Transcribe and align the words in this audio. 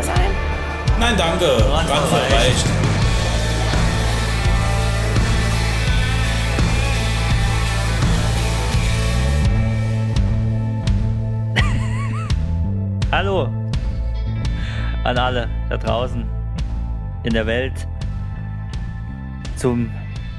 mehr 0.00 0.14
sein. 0.14 0.30
Nein, 0.98 1.14
danke. 1.16 1.46
Randvoll 1.46 2.20
reicht. 2.20 2.66
Hallo 13.12 13.48
an 15.04 15.16
alle 15.18 15.48
da 15.68 15.76
draußen 15.76 16.24
in 17.24 17.32
der 17.32 17.46
Welt 17.46 17.86
zum, 19.56 19.90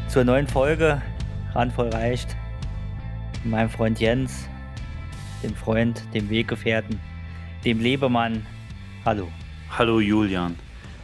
zur 0.07 0.23
neuen 0.23 0.47
Folge 0.47 1.01
Randvoll 1.53 1.89
reicht. 1.89 2.37
Mit 3.43 3.51
meinem 3.51 3.69
Freund 3.69 3.99
Jens, 3.99 4.47
dem 5.43 5.55
Freund, 5.55 6.03
dem 6.13 6.29
Weggefährten, 6.29 6.99
dem 7.65 7.79
Lebemann. 7.79 8.45
Hallo. 9.03 9.27
Hallo 9.77 9.99
Julian. 9.99 10.57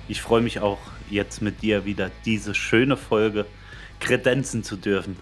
Ich 0.08 0.22
freue 0.22 0.42
mich 0.42 0.60
auch 0.60 0.80
jetzt 1.10 1.42
mit 1.42 1.62
dir 1.62 1.86
wieder 1.86 2.12
diese 2.26 2.54
schöne 2.54 2.98
Folge 2.98 3.46
kredenzen 4.00 4.64
zu 4.64 4.76
dürfen. 4.76 5.18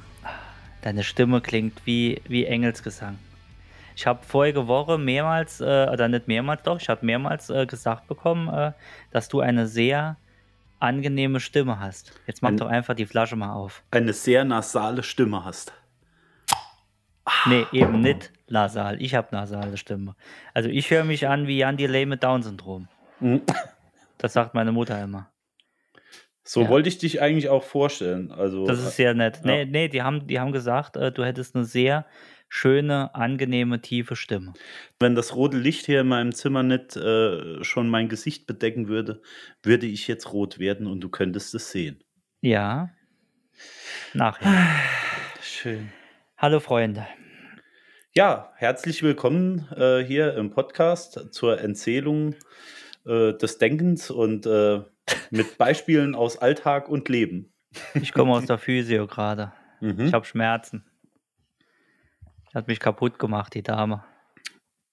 Deine 0.81 1.03
Stimme 1.03 1.41
klingt 1.41 1.81
wie, 1.85 2.21
wie 2.27 2.45
Engelsgesang. 2.45 3.17
Ich 3.95 4.05
habe 4.05 4.23
vorige 4.25 4.67
Woche 4.67 4.97
mehrmals, 4.97 5.61
äh, 5.61 5.87
oder 5.91 6.07
nicht 6.07 6.27
mehrmals 6.27 6.63
doch, 6.63 6.79
ich 6.79 6.89
habe 6.89 7.05
mehrmals 7.05 7.49
äh, 7.49 7.65
gesagt 7.65 8.07
bekommen, 8.07 8.49
äh, 8.49 8.73
dass 9.11 9.29
du 9.29 9.39
eine 9.39 9.67
sehr 9.67 10.17
angenehme 10.79 11.39
Stimme 11.39 11.79
hast. 11.79 12.11
Jetzt 12.27 12.41
mach 12.41 12.49
Ein- 12.49 12.57
doch 12.57 12.67
einfach 12.67 12.93
die 12.93 13.05
Flasche 13.05 13.35
mal 13.35 13.53
auf. 13.53 13.83
Eine 13.91 14.13
sehr 14.13 14.43
nasale 14.43 15.01
Stimme 15.01 15.45
hast. 15.45 15.71
Nee, 17.47 17.65
eben 17.71 18.01
nicht 18.01 18.31
nasal. 18.49 19.01
Ich 19.01 19.15
habe 19.15 19.29
nasale 19.31 19.77
Stimme. 19.77 20.15
Also 20.53 20.69
ich 20.69 20.91
höre 20.91 21.03
mich 21.05 21.27
an 21.27 21.47
wie 21.47 21.57
Jan 21.59 21.77
Delay 21.77 22.05
mit 22.05 22.21
Down-Syndrom. 22.23 22.87
Mhm. 23.25 23.41
Das 24.17 24.33
sagt 24.33 24.53
meine 24.53 24.71
Mutter 24.71 25.01
immer. 25.03 25.31
So 26.43 26.61
Ja. 26.63 26.69
wollte 26.69 26.89
ich 26.89 26.99
dich 26.99 27.21
eigentlich 27.21 27.49
auch 27.49 27.63
vorstellen. 27.63 28.31
Also 28.31 28.65
Das 28.67 28.79
ist 28.79 28.95
sehr 28.95 29.13
nett. 29.15 29.37
Ja. 29.37 29.47
Nee, 29.51 29.65
nee, 29.65 29.87
die 29.87 30.01
haben, 30.03 30.27
die 30.27 30.39
haben 30.39 30.51
gesagt, 30.51 30.95
äh, 30.95 31.11
du 31.11 31.23
hättest 31.25 31.55
eine 31.55 31.65
sehr 31.65 32.05
schöne, 32.47 33.13
angenehme, 33.15 33.81
tiefe 33.81 34.15
Stimme. 34.15 34.53
wenn 34.99 35.15
das 35.15 35.35
rote 35.35 35.57
Licht 35.57 35.87
hier 35.87 36.01
in 36.01 36.07
meinem 36.07 36.33
Zimmer 36.33 36.61
nicht 36.61 36.95
äh, 36.95 37.63
schon 37.63 37.89
mein 37.89 38.07
Gesicht 38.09 38.45
bedecken 38.45 38.87
würde, 38.87 39.21
würde 39.63 39.87
ich 39.87 40.07
jetzt 40.07 40.31
rot 40.31 40.59
werden 40.59 40.85
und 40.85 41.01
du 41.01 41.09
könntest 41.09 41.55
es 41.55 41.71
sehen. 41.71 42.03
Ja. 42.41 42.91
Nachher. 44.13 44.53
Schön. 45.41 45.91
Hallo 46.37 46.59
Freunde. 46.59 47.07
Ja, 48.13 48.53
herzlich 48.57 49.01
willkommen 49.03 49.67
äh, 49.75 50.03
hier 50.03 50.35
im 50.35 50.51
Podcast 50.51 51.33
zur 51.33 51.59
Erzählung 51.59 52.35
äh, 53.05 53.33
des 53.33 53.57
Denkens 53.57 54.09
und 54.11 54.45
äh, 54.45 54.81
mit 55.31 55.57
Beispielen 55.57 56.15
aus 56.15 56.37
Alltag 56.37 56.89
und 56.89 57.09
Leben. 57.09 57.53
Ich 57.93 58.13
komme 58.13 58.31
aus 58.33 58.45
der 58.47 58.57
Physio 58.57 59.07
gerade. 59.07 59.53
Mhm. 59.81 60.07
Ich 60.07 60.13
habe 60.13 60.25
Schmerzen. 60.25 60.85
Hat 62.53 62.67
mich 62.67 62.79
kaputt 62.79 63.19
gemacht, 63.19 63.53
die 63.53 63.63
Dame. 63.63 64.03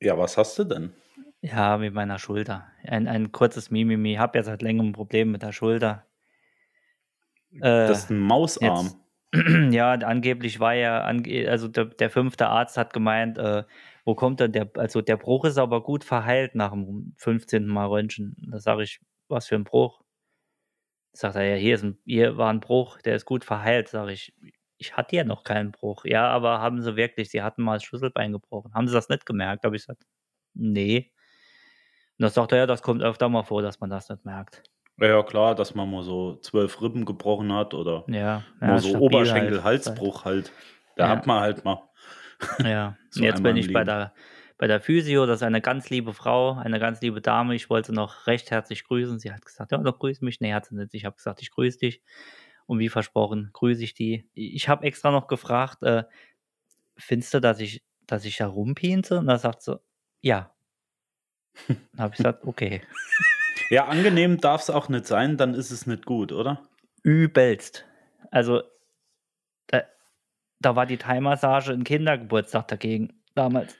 Ja, 0.00 0.18
was 0.18 0.36
hast 0.36 0.58
du 0.58 0.64
denn? 0.64 0.92
Ja, 1.40 1.76
mit 1.78 1.94
meiner 1.94 2.18
Schulter. 2.18 2.66
Ein, 2.84 3.06
ein 3.08 3.32
kurzes 3.32 3.70
Mimimi. 3.70 4.12
Ich 4.14 4.18
habe 4.18 4.38
ja 4.38 4.42
seit 4.44 4.62
längerem 4.62 4.90
ein 4.90 4.92
Problem 4.92 5.30
mit 5.30 5.42
der 5.42 5.52
Schulter. 5.52 6.06
Äh, 7.52 7.60
Das 7.60 8.04
ist 8.04 8.10
ein 8.10 8.18
Mausarm. 8.18 8.86
jetzt- 8.86 8.98
ja, 9.74 9.92
angeblich 9.92 10.60
war 10.60 10.74
ja, 10.74 11.00
also 11.02 11.68
der, 11.68 11.86
der 11.86 12.10
fünfte 12.10 12.48
Arzt 12.48 12.76
hat 12.76 12.92
gemeint, 12.92 13.38
äh, 13.38 13.64
wo 14.04 14.14
kommt 14.14 14.40
denn 14.40 14.52
der, 14.52 14.70
also 14.76 15.00
der 15.00 15.16
Bruch 15.16 15.44
ist 15.44 15.58
aber 15.58 15.82
gut 15.82 16.04
verheilt 16.04 16.54
nach 16.54 16.72
dem 16.72 17.14
15. 17.18 17.66
Mal 17.66 17.86
Röntgen. 17.86 18.34
Da 18.50 18.58
sage 18.60 18.82
ich, 18.82 19.00
was 19.28 19.46
für 19.46 19.54
ein 19.56 19.64
Bruch? 19.64 20.02
Sagt 21.14 21.36
er, 21.36 21.44
ja, 21.44 21.56
hier, 21.56 21.74
ist 21.74 21.84
ein, 21.84 21.98
hier 22.04 22.36
war 22.38 22.50
ein 22.52 22.60
Bruch, 22.60 22.98
der 23.02 23.16
ist 23.16 23.26
gut 23.26 23.44
verheilt. 23.44 23.88
Sage 23.88 24.12
ich, 24.12 24.34
ich 24.78 24.96
hatte 24.96 25.16
ja 25.16 25.24
noch 25.24 25.44
keinen 25.44 25.70
Bruch. 25.72 26.04
Ja, 26.04 26.28
aber 26.28 26.60
haben 26.60 26.80
sie 26.80 26.96
wirklich, 26.96 27.30
sie 27.30 27.42
hatten 27.42 27.62
mal 27.62 27.74
das 27.74 27.84
Schlüsselbein 27.84 28.32
gebrochen. 28.32 28.72
Haben 28.74 28.88
sie 28.88 28.94
das 28.94 29.08
nicht 29.08 29.26
gemerkt? 29.26 29.64
Habe 29.64 29.76
ich 29.76 29.82
gesagt, 29.82 30.04
nee. 30.54 31.12
Und 32.18 32.24
das 32.24 32.34
sagt 32.34 32.52
er, 32.52 32.58
ja, 32.58 32.66
das 32.66 32.82
kommt 32.82 33.02
öfter 33.02 33.28
mal 33.28 33.42
vor, 33.42 33.62
dass 33.62 33.80
man 33.80 33.90
das 33.90 34.08
nicht 34.08 34.24
merkt. 34.24 34.62
Ja, 34.98 35.08
ja, 35.08 35.22
klar, 35.22 35.54
dass 35.54 35.74
man 35.74 35.90
mal 35.90 36.02
so 36.02 36.36
zwölf 36.36 36.80
Rippen 36.80 37.04
gebrochen 37.04 37.52
hat 37.52 37.74
oder 37.74 38.04
Ja, 38.08 38.42
mal 38.60 38.68
ja 38.68 38.78
so 38.78 38.88
stabil 38.88 39.02
Oberschenkel-Halsbruch 39.02 40.24
halt. 40.24 40.52
Da 40.96 41.08
Ja. 41.08 41.10
hat 41.16 41.26
man 41.26 41.40
halt 41.40 41.64
mal. 41.64 41.88
Ja, 42.64 42.96
So 43.10 43.22
jetzt 43.22 43.42
bin 43.42 43.56
ich 43.56 43.72
bei 43.72 43.84
der, 43.84 44.12
bei 44.58 44.66
der 44.66 44.80
Physio, 44.80 45.26
das 45.26 45.40
ist 45.40 45.42
eine 45.42 45.60
ganz 45.60 45.90
liebe 45.90 46.12
Frau, 46.12 46.54
eine 46.54 46.78
ganz 46.78 47.00
liebe 47.00 47.20
Dame. 47.20 47.54
Ich 47.54 47.70
wollte 47.70 47.92
noch 47.92 48.26
recht 48.26 48.50
herzlich 48.50 48.84
grüßen. 48.84 49.18
Sie 49.18 49.32
hat 49.32 49.44
gesagt, 49.44 49.72
ja, 49.72 49.78
doch 49.78 49.98
grüß 49.98 50.20
mich. 50.20 50.40
Nee, 50.40 50.52
hat 50.52 50.66
sie 50.66 50.76
nicht. 50.76 50.94
Ich 50.94 51.04
habe 51.04 51.16
gesagt, 51.16 51.42
ich 51.42 51.50
grüße 51.50 51.78
dich. 51.78 52.02
Und 52.66 52.78
wie 52.78 52.88
versprochen, 52.88 53.50
grüße 53.52 53.82
ich 53.82 53.94
die. 53.94 54.28
Ich 54.34 54.68
habe 54.68 54.84
extra 54.84 55.10
noch 55.10 55.26
gefragt, 55.26 55.82
äh, 55.82 56.04
findest 56.96 57.34
du, 57.34 57.40
dass 57.40 57.60
ich, 57.60 57.82
dass 58.06 58.24
ich 58.24 58.36
da 58.36 58.46
rumpinse? 58.46 59.18
Und 59.18 59.26
da 59.26 59.38
sagt 59.38 59.62
sie, 59.62 59.80
ja. 60.20 60.54
Dann 61.68 61.78
habe 61.98 62.14
ich 62.14 62.18
gesagt, 62.18 62.44
okay. 62.44 62.82
Ja, 63.70 63.86
angenehm 63.86 64.38
darf 64.38 64.62
es 64.62 64.70
auch 64.70 64.88
nicht 64.88 65.06
sein, 65.06 65.36
dann 65.38 65.54
ist 65.54 65.70
es 65.70 65.86
nicht 65.86 66.04
gut, 66.04 66.30
oder? 66.30 66.62
Übelst. 67.02 67.86
Also, 68.30 68.62
da, 69.68 69.82
da 70.64 70.76
war 70.76 70.86
die 70.86 70.96
Thai-Massage 70.96 71.72
ein 71.72 71.84
Kindergeburtstag 71.84 72.68
dagegen, 72.68 73.12
damals. 73.34 73.76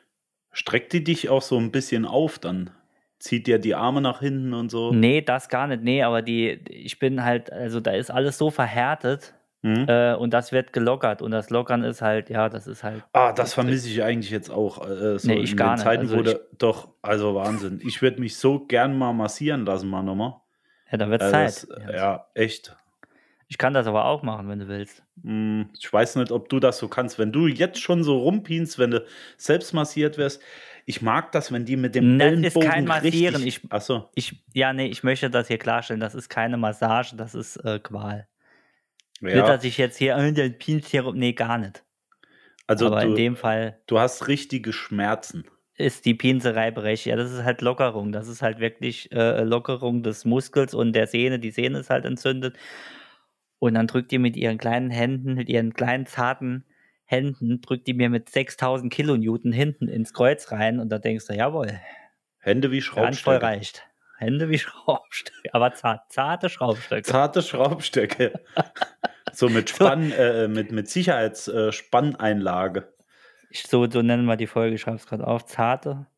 Streckt 0.53 0.93
die 0.93 1.03
dich 1.05 1.29
auch 1.31 1.43
so 1.43 1.59
ein 1.59 1.71
bisschen 1.73 2.05
auf 2.05 2.39
dann? 2.39 2.71
Zieht 3.19 3.47
dir 3.47 3.59
die 3.59 3.75
Arme 3.75 4.01
nach 4.01 4.21
hinten 4.21 4.53
und 4.53 4.71
so? 4.71 4.93
Nee, 4.93 5.23
das 5.23 5.49
gar 5.49 5.67
nicht. 5.69 5.83
Nee, 5.83 6.03
aber 6.03 6.23
die, 6.23 6.51
ich 6.69 6.99
bin 6.99 7.25
halt, 7.25 7.53
also 7.53 7.81
da 7.81 7.93
ist 7.93 8.11
alles 8.11 8.37
so 8.39 8.51
verhärtet 8.51 9.35
Hm? 9.65 9.87
äh, 9.89 10.15
und 10.15 10.35
das 10.35 10.51
wird 10.51 10.73
gelockert. 10.73 11.23
Und 11.23 11.31
das 11.31 11.49
Lockern 11.51 11.85
ist 11.85 12.03
halt, 12.03 12.29
ja, 12.31 12.49
das 12.49 12.67
ist 12.67 12.83
halt. 12.83 13.05
Ah, 13.13 13.33
das 13.33 13.55
vermisse 13.55 13.89
ich 13.89 14.03
eigentlich 14.03 14.33
jetzt 14.33 14.51
auch. 14.51 14.85
Äh, 14.85 15.21
so 15.21 15.29
Nee, 15.29 15.39
ich 15.39 15.53
in 15.53 15.57
gar 15.57 15.69
den 15.69 15.75
nicht. 15.75 15.85
Zeiten, 15.85 16.01
Also 16.03 16.17
wo 16.17 16.23
ich- 16.23 16.37
doch, 16.59 16.89
also 17.01 17.37
Wahnsinn. 17.37 17.81
Ich 17.87 18.03
würde 18.03 18.21
mich 18.21 18.37
so 18.37 18.59
gern 18.67 18.99
mal 18.99 19.13
massieren 19.13 19.65
lassen, 19.65 19.89
mal 19.89 20.03
nochmal. 20.03 20.35
Ja, 20.91 20.99
da 20.99 21.09
wird 21.11 21.23
Also 21.23 21.33
Zeit. 21.33 21.69
das, 21.87 21.95
ja, 21.95 22.27
echt. 22.35 22.77
Ich 23.53 23.59
kann 23.59 23.75
das 23.75 23.87
aber 23.87 24.07
auch 24.07 24.23
machen, 24.23 24.49
wenn 24.49 24.61
du 24.61 24.69
willst. 24.69 25.03
Hm, 25.23 25.69
Ich 25.79 25.93
weiß 25.93 26.17
nicht, 26.17 26.33
ob 26.33 26.49
du 26.49 26.59
das 26.59 26.79
so 26.79 26.89
kannst. 26.89 27.19
Wenn 27.19 27.33
du 27.33 27.47
jetzt 27.49 27.79
schon 27.83 28.03
so 28.03 28.17
rumpinst, 28.21 28.79
wenn 28.79 28.91
du 28.93 29.05
selbst 29.37 29.75
massiert 29.75 30.17
wirst. 30.17 30.41
Ich 30.87 31.03
mag 31.03 31.33
das, 31.33 31.53
wenn 31.53 31.67
die 31.67 31.77
mit 31.77 31.95
dem 31.95 32.19
Das 32.19 32.29
ist 32.29 32.33
Ellenbogen 32.33 32.69
kein 32.71 32.85
Massieren. 32.87 33.35
richtig... 33.43 33.63
Ich- 33.65 33.71
Achso, 33.71 34.09
Ich, 34.15 34.43
ja, 34.55 34.73
nee, 34.73 34.87
ich 34.87 35.03
möchte 35.03 35.29
das 35.29 35.49
hier 35.49 35.59
klarstellen. 35.59 36.01
Das 36.01 36.15
ist 36.15 36.31
keine 36.31 36.57
Massage, 36.57 37.15
das 37.15 37.35
ist 37.35 37.57
äh, 37.59 37.79
Qual. 37.79 38.27
Nicht, 39.21 39.37
ja. 39.37 39.47
dass 39.47 39.65
ich 39.65 39.77
jetzt 39.77 39.99
hier, 39.99 40.17
äh, 40.17 40.33
der 40.33 40.49
Pinst 40.49 40.89
hier 40.89 41.13
nee, 41.13 41.35
gar 41.35 41.59
nicht. 41.59 41.85
Also 42.67 42.87
aber 42.87 43.03
in 43.03 43.11
du, 43.11 43.17
dem 43.17 43.37
Fall 43.37 43.79
du 43.87 43.99
hast 43.99 44.29
richtige 44.29 44.73
Schmerzen. 44.73 45.45
ist 45.77 46.07
die 46.07 46.15
Pinserei 46.15 46.71
berechtigt. 46.71 47.09
Ja, 47.11 47.17
das 47.17 47.31
ist 47.31 47.45
halt 47.45 47.61
Lockerung. 47.61 48.13
Das 48.13 48.29
ist 48.29 48.41
halt 48.41 48.61
wirklich 48.61 49.13
äh, 49.13 49.43
Lockerung 49.45 50.03
des 50.03 50.25
Muskels 50.25 50.73
und 50.73 50.95
der 50.95 51.07
Sehne. 51.07 51.39
Die 51.39 51.51
Sehne 51.51 51.81
ist 51.81 51.91
halt 51.91 52.07
entzündet. 52.07 52.57
Und 53.63 53.75
dann 53.75 53.87
drückt 53.87 54.11
die 54.11 54.19
mit 54.19 54.37
ihren 54.37 54.59
kleinen 54.59 54.91
Händen, 54.91 55.35
mit 55.35 55.49
ihren 55.49 55.73
kleinen 55.73 56.05
zarten 56.05 56.65
Händen, 57.05 57.61
drückt 57.61 57.87
die 57.87 57.95
mir 57.95 58.11
mit 58.11 58.29
6000 58.29 58.93
Kilonewton 58.93 59.53
hinten 59.53 59.87
ins 59.87 60.13
Kreuz 60.13 60.51
rein. 60.51 60.81
Und 60.81 60.89
da 60.89 60.99
denkst 60.99 61.29
du, 61.29 61.35
jawohl, 61.35 61.79
Hände 62.41 62.73
wie 62.73 62.83
Schraubstöcke. 62.83 63.41
reicht. 63.41 63.87
Hände 64.19 64.49
wie 64.49 64.59
Schraubstöcke, 64.59 65.55
aber 65.55 65.75
zart, 65.75 66.13
zarte 66.13 66.49
Schraubstöcke. 66.49 67.03
Zarte 67.05 67.41
Schraubstöcke. 67.41 68.33
so 69.33 69.49
mit 69.49 69.71
Spann, 69.71 70.11
äh, 70.11 70.49
mit, 70.49 70.73
mit 70.73 70.89
Sicherheitsspanneinlage. 70.89 72.93
Ich- 73.51 73.63
So, 73.69 73.89
so 73.89 74.03
nennen 74.03 74.25
wir 74.25 74.37
die 74.37 74.49
Folge, 74.49 74.75
ich 74.75 74.81
schreibe 74.81 74.97
es 74.97 75.07
gerade 75.07 75.25
auf. 75.25 75.47
Zarte 75.47 76.09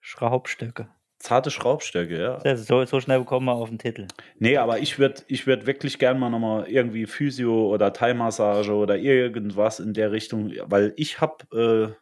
Schraubstöcke. 0.00 0.88
Zarte 1.22 1.52
Schraubstöcke, 1.52 2.20
ja. 2.20 2.36
Ist 2.38 2.66
so, 2.66 2.84
so 2.84 3.00
schnell 3.00 3.20
bekommen 3.20 3.46
wir 3.46 3.52
auf 3.52 3.68
den 3.68 3.78
Titel. 3.78 4.08
Nee, 4.40 4.56
aber 4.56 4.80
ich 4.80 4.98
würde 4.98 5.22
ich 5.28 5.46
würd 5.46 5.66
wirklich 5.66 6.00
gern 6.00 6.18
mal 6.18 6.30
nochmal 6.30 6.68
irgendwie 6.68 7.06
Physio 7.06 7.68
oder 7.72 7.92
Thai-Massage 7.92 8.72
oder 8.74 8.96
irgendwas 8.98 9.78
in 9.78 9.94
der 9.94 10.10
Richtung, 10.10 10.52
weil 10.64 10.92
ich 10.96 11.20
habe, 11.20 11.96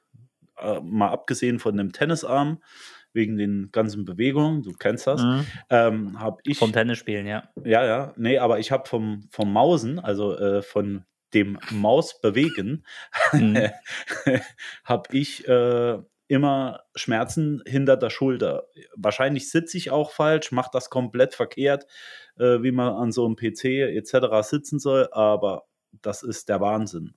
äh, 0.58 0.64
äh, 0.66 0.80
mal 0.80 1.08
abgesehen 1.10 1.58
von 1.58 1.76
dem 1.76 1.92
Tennisarm, 1.92 2.62
wegen 3.12 3.36
den 3.36 3.68
ganzen 3.72 4.04
Bewegungen, 4.06 4.62
du 4.62 4.72
kennst 4.72 5.06
das, 5.06 5.22
Mhm. 5.22 5.46
ähm, 5.68 6.20
habe 6.20 6.38
ich. 6.44 6.58
Vom 6.58 6.72
Tennisspielen, 6.72 7.26
ja. 7.26 7.48
Ja, 7.64 7.84
ja, 7.84 8.14
nee, 8.16 8.38
aber 8.38 8.58
ich 8.58 8.70
habe 8.72 8.88
vom, 8.88 9.28
vom 9.30 9.52
Mausen, 9.52 9.98
also 9.98 10.34
äh, 10.38 10.62
von 10.62 11.04
dem 11.34 11.58
Mausbewegen, 11.70 12.86
Mhm. 13.32 13.68
habe 14.84 15.08
ich 15.16 15.46
äh, 15.46 15.98
immer 16.30 16.84
Schmerzen 16.94 17.60
hinter 17.66 17.96
der 17.96 18.08
Schulter. 18.08 18.68
Wahrscheinlich 18.94 19.50
sitze 19.50 19.76
ich 19.76 19.90
auch 19.90 20.12
falsch, 20.12 20.52
mache 20.52 20.70
das 20.72 20.88
komplett 20.88 21.34
verkehrt, 21.34 21.86
äh, 22.38 22.62
wie 22.62 22.70
man 22.70 22.94
an 22.94 23.10
so 23.10 23.26
einem 23.26 23.34
PC 23.34 23.64
etc. 23.64 24.48
sitzen 24.48 24.78
soll, 24.78 25.08
aber 25.10 25.64
das 26.02 26.22
ist 26.22 26.48
der 26.48 26.60
Wahnsinn. 26.60 27.14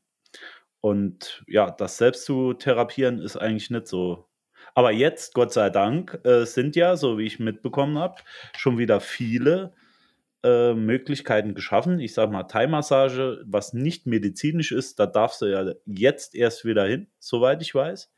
Und 0.82 1.44
ja, 1.48 1.70
das 1.70 1.98
selbst 1.98 2.26
zu 2.26 2.54
therapieren 2.54 3.20
ist 3.20 3.38
eigentlich 3.38 3.70
nicht 3.70 3.88
so. 3.88 4.28
Aber 4.74 4.92
jetzt, 4.92 5.36
Gott 5.36 5.54
sei 5.54 5.70
Dank, 5.70 6.20
äh, 6.24 6.46
sind 6.46 6.76
ja, 6.76 6.98
so 6.98 7.20
wie 7.20 7.26
ich 7.26 7.40
mitbekommen 7.40 8.00
habe, 8.00 8.16
schon 8.58 8.80
wieder 8.80 9.00
viele 9.00 9.76
äh, 10.44 10.74
Möglichkeiten 10.74 11.54
geschaffen. 11.54 12.00
Ich 12.00 12.16
sage 12.16 12.32
mal, 12.32 12.44
Thai-Massage, 12.44 13.44
was 13.46 13.74
nicht 13.74 14.08
medizinisch 14.08 14.72
ist, 14.72 15.00
da 15.00 15.06
darfst 15.06 15.42
du 15.42 15.46
ja 15.46 15.72
jetzt 15.86 16.34
erst 16.34 16.66
wieder 16.66 16.86
hin, 16.86 17.08
soweit 17.20 17.62
ich 17.62 17.76
weiß. 17.76 18.12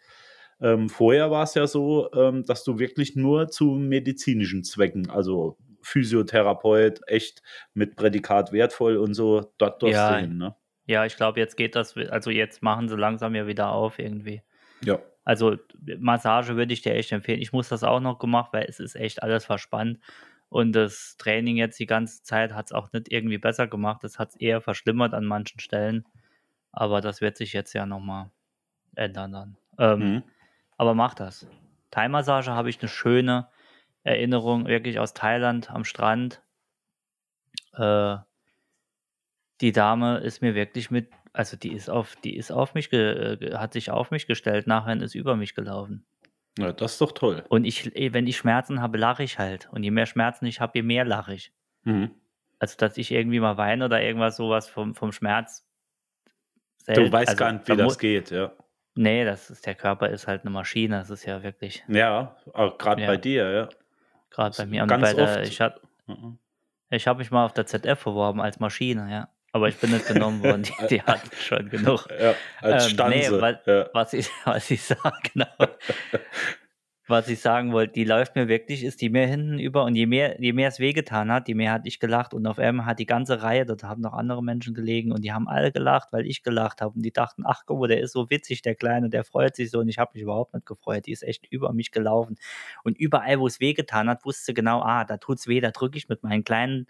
Ähm, 0.62 0.90
vorher 0.90 1.31
war 1.31 1.44
es 1.44 1.54
ja 1.54 1.68
so, 1.68 2.12
ähm, 2.13 2.44
dass 2.46 2.63
du 2.63 2.80
wirklich 2.80 3.16
nur 3.16 3.48
zu 3.50 3.66
medizinischen 3.72 4.63
Zwecken, 4.63 5.10
also 5.10 5.57
Physiotherapeut, 5.81 7.02
echt 7.07 7.42
mit 7.74 7.96
Prädikat 7.96 8.52
wertvoll 8.52 8.98
und 8.98 9.13
so, 9.13 9.54
dort 9.57 9.81
durfst 9.81 9.96
Ja. 9.96 10.16
du 10.16 10.22
hin, 10.22 10.38
ne? 10.38 10.56
Ja, 10.88 11.04
ich 11.06 11.16
glaube, 11.16 11.40
jetzt 11.40 11.57
geht 11.57 11.75
das, 11.75 11.98
also 11.98 12.30
jetzt 12.30 12.62
machen 12.62 12.88
sie 12.90 12.96
langsam 12.96 13.34
ja 13.36 13.48
wieder 13.48 13.69
auf 13.72 13.98
irgendwie. 14.00 14.44
Ja. 14.84 15.00
Also 15.24 15.57
Massage 15.98 16.56
würde 16.56 16.74
ich 16.74 16.84
dir 16.84 16.94
echt 16.94 17.12
empfehlen. 17.12 17.42
Ich 17.42 17.52
muss 17.54 17.69
das 17.69 17.84
auch 17.84 18.00
noch 18.00 18.19
gemacht, 18.19 18.54
weil 18.54 18.66
es 18.69 18.80
ist 18.80 18.96
echt 18.96 19.24
alles 19.24 19.46
verspannt. 19.46 20.00
Und 20.50 20.74
das 20.74 21.18
Training 21.18 21.57
jetzt 21.57 21.80
die 21.80 21.88
ganze 21.88 22.22
Zeit 22.22 22.54
hat 22.54 22.68
es 22.68 22.72
auch 22.72 22.92
nicht 22.94 23.12
irgendwie 23.12 23.40
besser 23.40 23.66
gemacht. 23.68 24.04
Es 24.04 24.19
hat 24.19 24.30
es 24.30 24.36
eher 24.36 24.62
verschlimmert 24.62 25.16
an 25.16 25.25
manchen 25.25 25.60
Stellen. 25.60 26.06
Aber 26.72 27.02
das 27.02 27.19
wird 27.19 27.36
sich 27.38 27.54
jetzt 27.54 27.74
ja 27.74 27.88
nochmal 27.88 28.30
ändern 28.96 29.31
dann. 29.31 29.57
Ähm, 29.80 30.00
Mhm. 30.00 30.24
Aber 30.77 30.94
mach 30.94 31.13
das. 31.13 31.48
Thai-Massage 31.92 32.51
habe 32.51 32.69
ich 32.69 32.80
eine 32.81 32.89
schöne 32.89 33.48
Erinnerung, 34.04 34.68
wirklich 34.68 35.00
aus 35.00 35.13
Thailand 35.13 35.72
am 35.72 35.83
Strand. 35.83 36.42
Äh, 37.74 38.18
die 39.62 39.72
Dame 39.72 40.18
ist 40.18 40.42
mir 40.42 40.54
wirklich 40.54 40.92
mit, 40.92 41.12
also 41.33 41.57
die 41.57 41.74
ist 41.74 41.89
auf, 41.89 42.16
die 42.18 42.36
ist 42.36 42.51
auf 42.51 42.74
mich, 42.74 42.89
ge, 42.89 43.56
hat 43.56 43.74
sich 43.74 43.89
auf 43.89 44.12
mich 44.12 44.27
gestellt, 44.27 44.68
nachher 44.68 45.01
ist 45.01 45.16
über 45.16 45.36
mich 45.36 45.56
gelaufen. 45.56 46.06
ja, 46.57 46.74
das 46.74 46.94
ist 46.94 47.01
doch 47.01 47.13
toll. 47.13 47.44
Und 47.50 47.66
ich, 47.66 47.95
eh, 47.95 48.13
wenn 48.13 48.28
ich 48.28 48.38
Schmerzen 48.38 48.81
habe, 48.81 48.98
lache 48.98 49.24
ich 49.24 49.39
halt. 49.39 49.69
Und 49.71 49.83
je 49.83 49.92
mehr 49.92 50.06
Schmerzen 50.06 50.45
ich 50.45 50.60
habe, 50.60 50.74
je 50.75 50.83
mehr 50.83 51.06
lache 51.06 51.33
ich. 51.33 51.54
Mhm. 51.83 52.12
Also, 52.60 52.75
dass 52.78 52.98
ich 52.98 53.12
irgendwie 53.12 53.39
mal 53.39 53.57
weine 53.57 53.86
oder 53.86 54.01
irgendwas 54.01 54.38
sowas 54.38 54.69
vom, 54.69 54.95
vom 54.95 55.12
Schmerz. 55.12 55.66
Du 56.25 56.83
selten. 56.83 57.12
weißt 57.12 57.30
Also, 57.30 57.39
gar 57.39 57.51
nicht, 57.54 57.68
wie 57.68 57.75
da 57.75 57.83
das 57.83 57.98
geht, 57.98 58.31
ja. 58.31 58.51
Nee, 58.95 59.25
das 59.25 59.50
ist, 59.50 59.65
der 59.65 59.75
Körper 59.75 60.09
ist 60.09 60.25
halt 60.27 60.42
eine 60.42 60.50
Maschine. 60.51 61.00
Das 61.00 61.09
ist 61.09 61.25
ja 61.25 61.44
wirklich, 61.44 61.83
Ja, 61.88 62.36
auch 62.53 62.77
gerade 62.77 63.01
Ja. 63.01 63.07
bei 63.07 63.18
dir, 63.18 63.50
ja. 63.51 63.69
gerade 64.30 64.56
bei 64.57 64.65
mir. 64.65 64.81
Und 64.83 64.88
Ganz 64.89 65.01
bei 65.03 65.13
der, 65.13 65.24
oft. 65.39 65.47
ich 65.47 65.62
hab, 65.62 65.80
Mhm. 66.07 66.38
Ich 66.92 67.07
habe 67.07 67.18
mich 67.19 67.31
mal 67.31 67.45
auf 67.45 67.53
der 67.53 67.65
ZF 67.65 68.03
beworben 68.03 68.39
als 68.39 68.59
Maschine, 68.59 69.09
ja. 69.12 69.27
Aber 69.51 69.68
ich 69.69 69.77
bin 69.77 69.92
nicht 69.92 70.06
genommen 70.07 70.44
worden. 70.44 70.63
Die, 70.63 70.88
die 70.88 71.01
hatten 71.01 71.30
schon 71.36 71.68
genug. 71.69 72.07
Ja, 72.19 72.36
als 72.62 72.86
Ähm, 72.86 72.89
Stanze. 72.92 73.18
nee, 73.18 73.42
weil- 73.42 73.59
ja. 73.65 73.89
Was 73.94 74.13
ich, 74.13 74.30
was 74.45 74.69
ich 74.71 74.83
sage, 74.83 75.01
genau. 75.33 75.47
was 77.07 77.28
ich 77.28 77.40
sagen 77.40 77.72
wollte, 77.72 77.94
die 77.94 78.04
läuft 78.04 78.36
mir 78.36 78.48
wirklich, 78.48 78.84
ist 78.84 79.02
die 79.02 79.10
mir 79.10 79.28
hinten 79.28 79.60
über 79.60 79.84
und 79.84 79.96
je 79.96 80.07
mehr, 80.07 80.42
je 80.42 80.54
mehr 80.54 80.69
es 80.69 80.80
wehgetan 80.80 81.31
hat, 81.31 81.48
je 81.48 81.54
mehr 81.54 81.72
hat 81.72 81.86
ich 81.86 82.00
gelacht 82.00 82.34
und 82.34 82.48
auf 82.48 82.57
einmal 82.57 82.86
hat 82.88 83.00
die 83.00 83.06
ganze 83.06 83.44
Reihe, 83.44 83.66
dort 83.66 83.84
haben 83.84 84.02
noch 84.02 84.13
andere 84.13 84.44
Menschen 84.44 84.74
gelegen 84.74 85.12
und 85.12 85.24
die 85.24 85.31
haben 85.31 85.48
alle 85.48 85.72
gelacht, 85.72 86.10
weil 86.12 86.25
ich 86.25 86.42
gelacht 86.42 86.81
habe 86.81 86.96
und 86.96 87.04
die 87.04 87.12
dachten, 87.12 87.44
ach 87.46 87.63
guck 87.66 87.80
mal, 87.80 87.88
der 87.88 88.02
ist 88.02 88.13
so 88.13 88.30
witzig, 88.30 88.63
der 88.63 88.75
Kleine, 88.75 89.10
der 89.10 89.24
freut 89.24 89.56
sich 89.56 89.69
so 89.69 89.80
und 89.80 89.90
ich 89.90 90.00
habe 90.00 90.12
mich 90.16 90.24
überhaupt 90.24 90.54
nicht 90.54 90.66
gefreut, 90.66 91.06
die 91.06 91.12
ist 91.12 91.24
echt 91.24 91.46
über 91.52 91.74
mich 91.74 91.92
gelaufen. 91.92 92.38
Und 92.84 92.98
überall, 92.98 93.40
wo 93.40 93.48
es 93.48 93.60
wehgetan 93.60 94.10
hat, 94.10 94.25
wusste 94.25 94.54
genau, 94.54 94.81
ah, 94.81 95.06
da 95.06 95.18
tut's 95.18 95.48
weh, 95.48 95.60
da 95.62 95.72
drücke 95.72 95.98
ich 95.98 96.10
mit 96.10 96.24
meinen 96.24 96.44
kleinen 96.44 96.88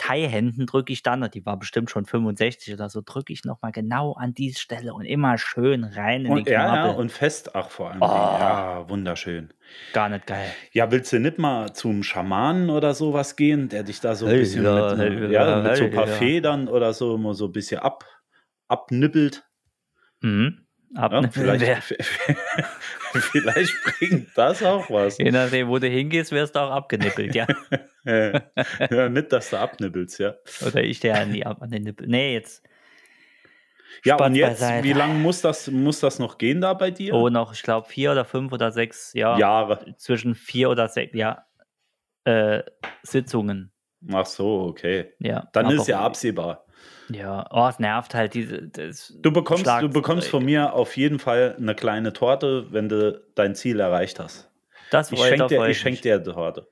Thai-Händen 0.00 0.64
drücke 0.64 0.92
ich 0.94 1.02
dann, 1.02 1.22
und 1.22 1.34
die 1.34 1.44
war 1.44 1.58
bestimmt 1.58 1.90
schon 1.90 2.06
65 2.06 2.72
oder 2.72 2.88
so, 2.88 3.02
drücke 3.04 3.32
ich 3.34 3.44
nochmal 3.44 3.70
genau 3.70 4.14
an 4.14 4.32
diese 4.32 4.58
Stelle 4.58 4.94
und 4.94 5.04
immer 5.04 5.36
schön 5.36 5.84
rein 5.84 6.24
in 6.24 6.32
Und, 6.32 6.46
den 6.46 6.52
ja, 6.54 6.66
ja, 6.74 6.82
Knorpel. 6.82 7.00
und 7.02 7.12
fest, 7.12 7.54
ach 7.54 7.68
vor 7.68 7.90
allem. 7.90 8.00
Oh. 8.02 8.06
Ja, 8.06 8.88
wunderschön. 8.88 9.52
Gar 9.92 10.08
nicht 10.08 10.26
geil. 10.26 10.50
Ja, 10.72 10.90
willst 10.90 11.12
du 11.12 11.20
nicht 11.20 11.38
mal 11.38 11.72
zum 11.74 12.02
Schamanen 12.02 12.70
oder 12.70 12.94
sowas 12.94 13.36
gehen, 13.36 13.68
der 13.68 13.82
dich 13.82 14.00
da 14.00 14.14
so 14.14 14.24
ein 14.24 14.30
Hey, 14.32 14.38
bisschen 14.40 14.64
ja, 14.64 14.94
mit, 14.94 14.98
hey, 14.98 15.32
ja, 15.32 15.48
ja, 15.50 15.62
mit 15.68 15.76
so 15.76 15.84
ein 15.84 15.90
paar 15.90 16.06
ja. 16.08 16.14
Federn 16.14 16.68
oder 16.68 16.94
so 16.94 17.14
immer 17.16 17.34
so 17.34 17.44
ein 17.46 17.52
bisschen 17.52 17.80
ab, 17.80 18.04
abnippelt? 18.68 19.44
Mhm. 20.22 20.66
Ja, 20.92 21.02
Abnippeln 21.02 21.60
wär- 21.60 21.82
vielleicht, 21.82 22.10
vielleicht 23.12 23.72
bringt 23.84 24.28
das 24.36 24.62
auch 24.62 24.90
was. 24.90 25.18
Je 25.18 25.30
nachdem, 25.30 25.68
wo 25.68 25.78
du 25.78 25.86
hingehst, 25.88 26.32
wirst 26.32 26.56
du 26.56 26.60
auch 26.60 26.70
abgenippelt, 26.70 27.34
ja. 27.34 27.46
Ja, 28.04 28.40
ja, 28.90 29.08
nicht, 29.10 29.30
dass 29.30 29.50
du 29.50 29.58
abnippelst, 29.58 30.20
ja. 30.20 30.34
Oder 30.66 30.82
ich 30.82 31.00
der 31.00 31.20
an, 31.20 31.32
die, 31.34 31.44
ab- 31.44 31.60
an 31.60 31.70
den 31.70 31.82
Nippel. 31.82 32.06
Nee, 32.08 32.32
jetzt. 32.32 32.62
Ja, 34.04 34.14
Spaß 34.14 34.28
und 34.28 34.34
jetzt, 34.36 34.48
beiseite. 34.60 34.84
wie 34.84 34.92
lange 34.94 35.14
muss 35.14 35.42
das, 35.42 35.70
muss 35.70 36.00
das 36.00 36.18
noch 36.18 36.38
gehen 36.38 36.62
da 36.62 36.72
bei 36.72 36.90
dir? 36.90 37.12
Oh, 37.12 37.28
noch, 37.28 37.52
ich 37.52 37.62
glaube, 37.62 37.86
vier 37.86 38.12
oder 38.12 38.24
fünf 38.24 38.52
oder 38.52 38.72
sechs, 38.72 39.12
ja. 39.12 39.36
Jahre. 39.36 39.94
Zwischen 39.98 40.34
vier 40.34 40.70
oder 40.70 40.88
sechs, 40.88 41.14
ja. 41.14 41.44
Äh, 42.24 42.62
Sitzungen. 43.02 43.70
Ach 44.10 44.24
so, 44.24 44.62
okay. 44.70 45.12
Ja. 45.18 45.48
Dann 45.52 45.70
ist 45.70 45.86
ja 45.86 46.00
absehbar. 46.00 46.64
Ja, 47.12 47.46
oh, 47.50 47.66
es 47.68 47.78
nervt 47.78 48.14
halt 48.14 48.34
diese. 48.34 48.68
Das 48.68 49.12
Du 49.20 49.32
bekommst, 49.32 49.66
du 49.80 49.88
bekommst 49.88 50.28
von 50.28 50.44
mir 50.44 50.72
auf 50.74 50.96
jeden 50.96 51.18
Fall 51.18 51.56
eine 51.58 51.74
kleine 51.74 52.12
Torte, 52.12 52.72
wenn 52.72 52.88
du 52.88 53.20
dein 53.34 53.54
Ziel 53.54 53.80
erreicht 53.80 54.20
hast. 54.20 54.48
Das 54.90 55.10
Ich 55.10 55.18
schenke 55.20 55.46
dir, 55.46 55.66
ich 55.66 55.78
schenk 55.78 56.00
dir 56.02 56.14
eine 56.16 56.22
Torte. 56.24 56.68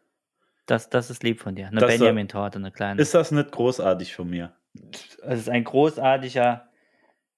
Das, 0.66 0.90
das 0.90 1.10
ist 1.10 1.22
lieb 1.22 1.40
von 1.40 1.54
dir. 1.54 1.68
Eine 1.68 1.80
äh, 1.82 1.86
Benjamin-Torte, 1.86 2.58
eine 2.58 2.70
kleine. 2.70 3.00
Ist 3.00 3.14
das 3.14 3.30
nicht 3.30 3.50
großartig 3.50 4.14
von 4.14 4.28
mir? 4.28 4.54
Es 5.22 5.40
ist 5.40 5.48
ein 5.48 5.64
großartiger, 5.64 6.68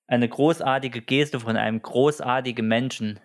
eine 0.09 0.29
großartige 0.29 1.01
Geste 1.01 1.39
von 1.39 1.57
einem 1.57 1.81
großartigen 1.81 2.67
Menschen, 2.67 3.21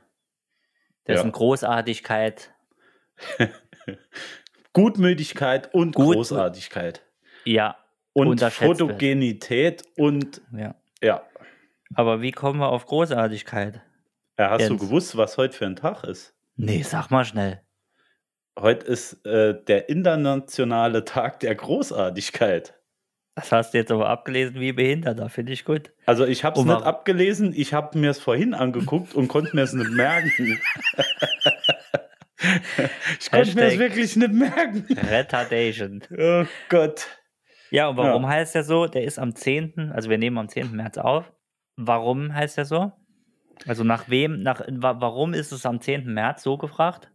dessen 1.08 1.28
Ja. 1.28 1.32
Großartigkeit, 1.32 2.54
Gutmütigkeit 4.74 5.74
und 5.74 5.96
Gut- 5.96 6.16
Großartigkeit. 6.16 7.02
ja, 7.46 7.78
Und. 8.16 8.42
Fotogenität 8.42 9.84
und 9.98 10.42
ja. 10.56 10.74
ja. 11.04 11.22
Aber 11.96 12.22
wie 12.22 12.32
kommen 12.32 12.60
wir 12.60 12.70
auf 12.70 12.86
Großartigkeit? 12.86 13.82
Ja, 14.40 14.52
hast 14.52 14.62
du 14.62 14.74
Jens. 14.74 14.82
gewusst, 14.82 15.18
was 15.18 15.38
heute 15.38 15.56
für 15.56 15.66
ein 15.66 15.76
Tag 15.76 16.06
ist? 16.06 16.34
Nee, 16.56 16.82
sag 16.82 17.12
mal 17.12 17.26
schnell. 17.26 17.62
Heute 18.58 18.86
ist 18.86 19.26
äh, 19.26 19.62
der 19.66 19.90
internationale 19.90 21.04
Tag 21.04 21.42
der 21.42 21.56
Großartigkeit. 21.56 22.74
Das 23.36 23.52
hast 23.52 23.74
du 23.74 23.80
jetzt 23.80 23.92
aber 23.92 24.08
abgelesen 24.08 24.62
wie 24.62 24.72
Behinderter, 24.72 25.28
finde 25.28 25.52
ich 25.52 25.66
gut. 25.66 25.92
Also 26.06 26.26
ich 26.26 26.46
habe 26.46 26.58
es 26.58 26.66
nicht 26.66 26.84
abgelesen, 26.84 27.52
ich 27.54 27.74
habe 27.74 28.00
mir 28.00 28.12
es 28.12 28.20
vorhin 28.20 28.54
angeguckt 28.54 29.14
und 29.14 29.28
konnte 29.28 29.54
mir 29.54 29.64
es 29.64 29.74
nicht 29.74 29.92
merken. 29.92 30.32
ich 33.20 33.30
konnte 33.30 33.56
mir 33.56 33.66
es 33.66 33.78
wirklich 33.78 34.16
nicht 34.16 34.32
merken. 34.32 34.86
Retardation. 34.90 36.02
Oh 36.18 36.46
Gott. 36.70 37.08
Ja, 37.72 37.88
und 37.90 37.98
warum 37.98 38.28
heißt 38.28 38.56
der 38.56 38.64
so? 38.64 38.88
Der 38.88 39.04
ist 39.04 39.18
am 39.20 39.36
10., 39.36 39.92
also 39.94 40.10
wir 40.10 40.18
nehmen 40.18 40.38
am 40.38 40.50
10. 40.50 40.72
März 40.76 40.98
auf. 40.98 41.32
Warum 41.78 42.34
heißt 42.34 42.58
der 42.58 42.66
so? 42.66 42.92
Also 43.68 43.84
nach 43.84 44.10
wem, 44.10 44.42
nach, 44.42 44.62
wa- 44.68 45.00
warum 45.00 45.34
ist 45.34 45.52
es 45.52 45.66
am 45.66 45.82
10. 45.82 46.06
März 46.14 46.44
so 46.44 46.58
gefragt? 46.58 47.12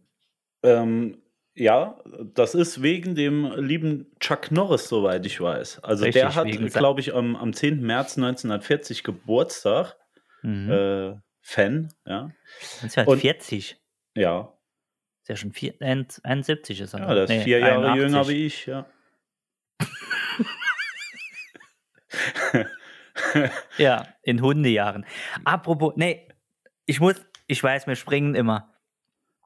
Ähm, 0.63 1.21
ja, 1.55 1.99
das 2.33 2.55
ist 2.55 2.81
wegen 2.81 3.15
dem 3.15 3.51
lieben 3.57 4.11
Chuck 4.19 4.51
Norris, 4.51 4.87
soweit 4.87 5.25
ich 5.25 5.39
weiß. 5.41 5.83
Also 5.83 6.05
der 6.05 6.13
Richtig, 6.13 6.35
hat, 6.35 6.45
wegen 6.47 6.67
se- 6.69 6.77
glaube 6.79 6.99
ich, 7.01 7.13
am, 7.13 7.35
am 7.35 7.53
10. 7.53 7.81
März 7.81 8.17
1940 8.17 9.03
Geburtstag. 9.03 9.95
Mhm. 10.43 10.71
Äh, 10.71 11.15
Fan, 11.43 11.93
ja. 12.05 12.29
1940. 12.81 13.77
Ja, 14.15 14.53
Ist 15.23 15.29
ja 15.29 15.35
schon 15.35 15.51
vier, 15.53 15.73
71 15.79 16.81
ist 16.81 16.93
er. 16.93 16.99
ja 17.01 17.13
der 17.13 17.23
ist 17.23 17.29
Nee, 17.29 17.41
vier 17.41 17.59
Jahre 17.59 17.89
81. 17.91 18.01
jünger 18.03 18.27
wie 18.27 18.45
ich, 18.45 18.65
ja. 18.65 18.85
Ja, 23.77 24.07
in 24.23 24.41
Hundejahren. 24.41 25.05
Apropos, 25.43 25.93
nee, 25.95 26.27
ich 26.85 26.99
muss, 26.99 27.15
ich 27.47 27.63
weiß, 27.63 27.87
wir 27.87 27.95
springen 27.95 28.35
immer. 28.35 28.73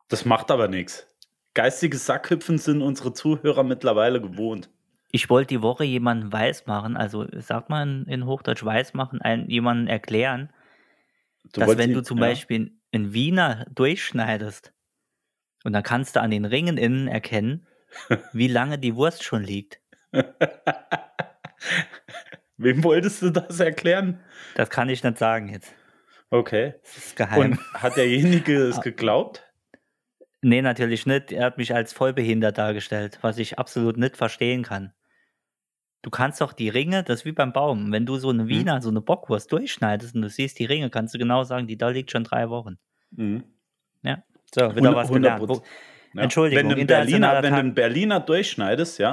Das 0.07 0.25
macht 0.25 0.49
aber 0.51 0.67
nichts. 0.67 1.07
Geistiges 1.53 2.05
Sackhüpfen 2.05 2.57
sind 2.57 2.81
unsere 2.81 3.13
Zuhörer 3.13 3.63
mittlerweile 3.63 4.21
gewohnt. 4.21 4.69
Ich 5.11 5.29
wollte 5.29 5.55
die 5.55 5.61
Woche 5.61 5.83
jemanden 5.83 6.31
weismachen, 6.31 6.97
also 6.97 7.27
sagt 7.39 7.69
man 7.69 8.05
in 8.05 8.25
Hochdeutsch 8.25 8.63
weismachen, 8.63 9.21
einen, 9.21 9.49
jemanden 9.49 9.87
erklären, 9.87 10.51
Du 11.53 11.61
dass 11.61 11.77
wenn 11.77 11.93
du 11.93 12.01
zum 12.01 12.17
ja. 12.17 12.25
Beispiel 12.25 12.71
einen 12.91 13.13
Wiener 13.13 13.65
durchschneidest 13.73 14.73
und 15.63 15.73
dann 15.73 15.83
kannst 15.83 16.15
du 16.15 16.21
an 16.21 16.31
den 16.31 16.45
Ringen 16.45 16.77
innen 16.77 17.07
erkennen, 17.07 17.67
wie 18.33 18.47
lange 18.47 18.79
die 18.79 18.95
Wurst 18.95 19.23
schon 19.23 19.43
liegt. 19.43 19.79
Wem 22.57 22.83
wolltest 22.83 23.21
du 23.21 23.29
das 23.31 23.59
erklären? 23.59 24.19
Das 24.55 24.69
kann 24.69 24.87
ich 24.89 25.03
nicht 25.03 25.17
sagen 25.17 25.49
jetzt. 25.49 25.73
Okay. 26.29 26.75
Das 26.83 26.97
ist 26.97 27.15
geheim. 27.15 27.51
Und 27.51 27.73
hat 27.73 27.97
derjenige 27.97 28.55
es 28.67 28.79
geglaubt? 28.81 29.43
Nee, 30.41 30.61
natürlich 30.61 31.05
nicht. 31.05 31.31
Er 31.31 31.45
hat 31.45 31.57
mich 31.57 31.73
als 31.73 31.91
vollbehindert 31.93 32.57
dargestellt, 32.57 33.19
was 33.21 33.37
ich 33.39 33.57
absolut 33.59 33.97
nicht 33.97 34.15
verstehen 34.15 34.63
kann. 34.63 34.93
Du 36.01 36.11
kannst 36.11 36.39
doch 36.39 36.53
die 36.53 36.69
Ringe, 36.69 37.03
das 37.03 37.21
ist 37.21 37.25
wie 37.25 37.31
beim 37.31 37.51
Baum. 37.51 37.91
Wenn 37.91 38.05
du 38.05 38.17
so 38.17 38.29
eine 38.29 38.47
Wiener, 38.47 38.79
so 38.81 38.89
eine 38.89 39.01
Bockwurst 39.01 39.51
durchschneidest 39.51 40.13
und 40.15 40.21
du 40.21 40.29
siehst 40.29 40.59
die 40.59 40.65
Ringe, 40.65 40.91
kannst 40.91 41.15
du 41.15 41.17
genau 41.17 41.43
sagen, 41.43 41.65
die 41.67 41.77
da 41.77 41.89
liegt 41.89 42.11
schon 42.11 42.23
drei 42.23 42.49
Wochen. 42.49 42.77
Mhm. 43.11 43.43
Ja. 44.03 44.23
So, 44.53 44.75
wieder 44.75 44.95
was 44.95 45.11
gelernt. 45.11 45.41
100%. 45.43 45.47
Wo- 45.49 45.63
Ja. 46.13 46.21
Entschuldigung, 46.23 46.69
wenn 46.69 46.77
du 46.77 46.85
Berliner, 46.85 47.41
wenn 47.43 47.53
du 47.53 47.59
einen 47.59 47.73
Berliner 47.73 48.19
durchschneidest, 48.19 48.99
ja, 48.99 49.11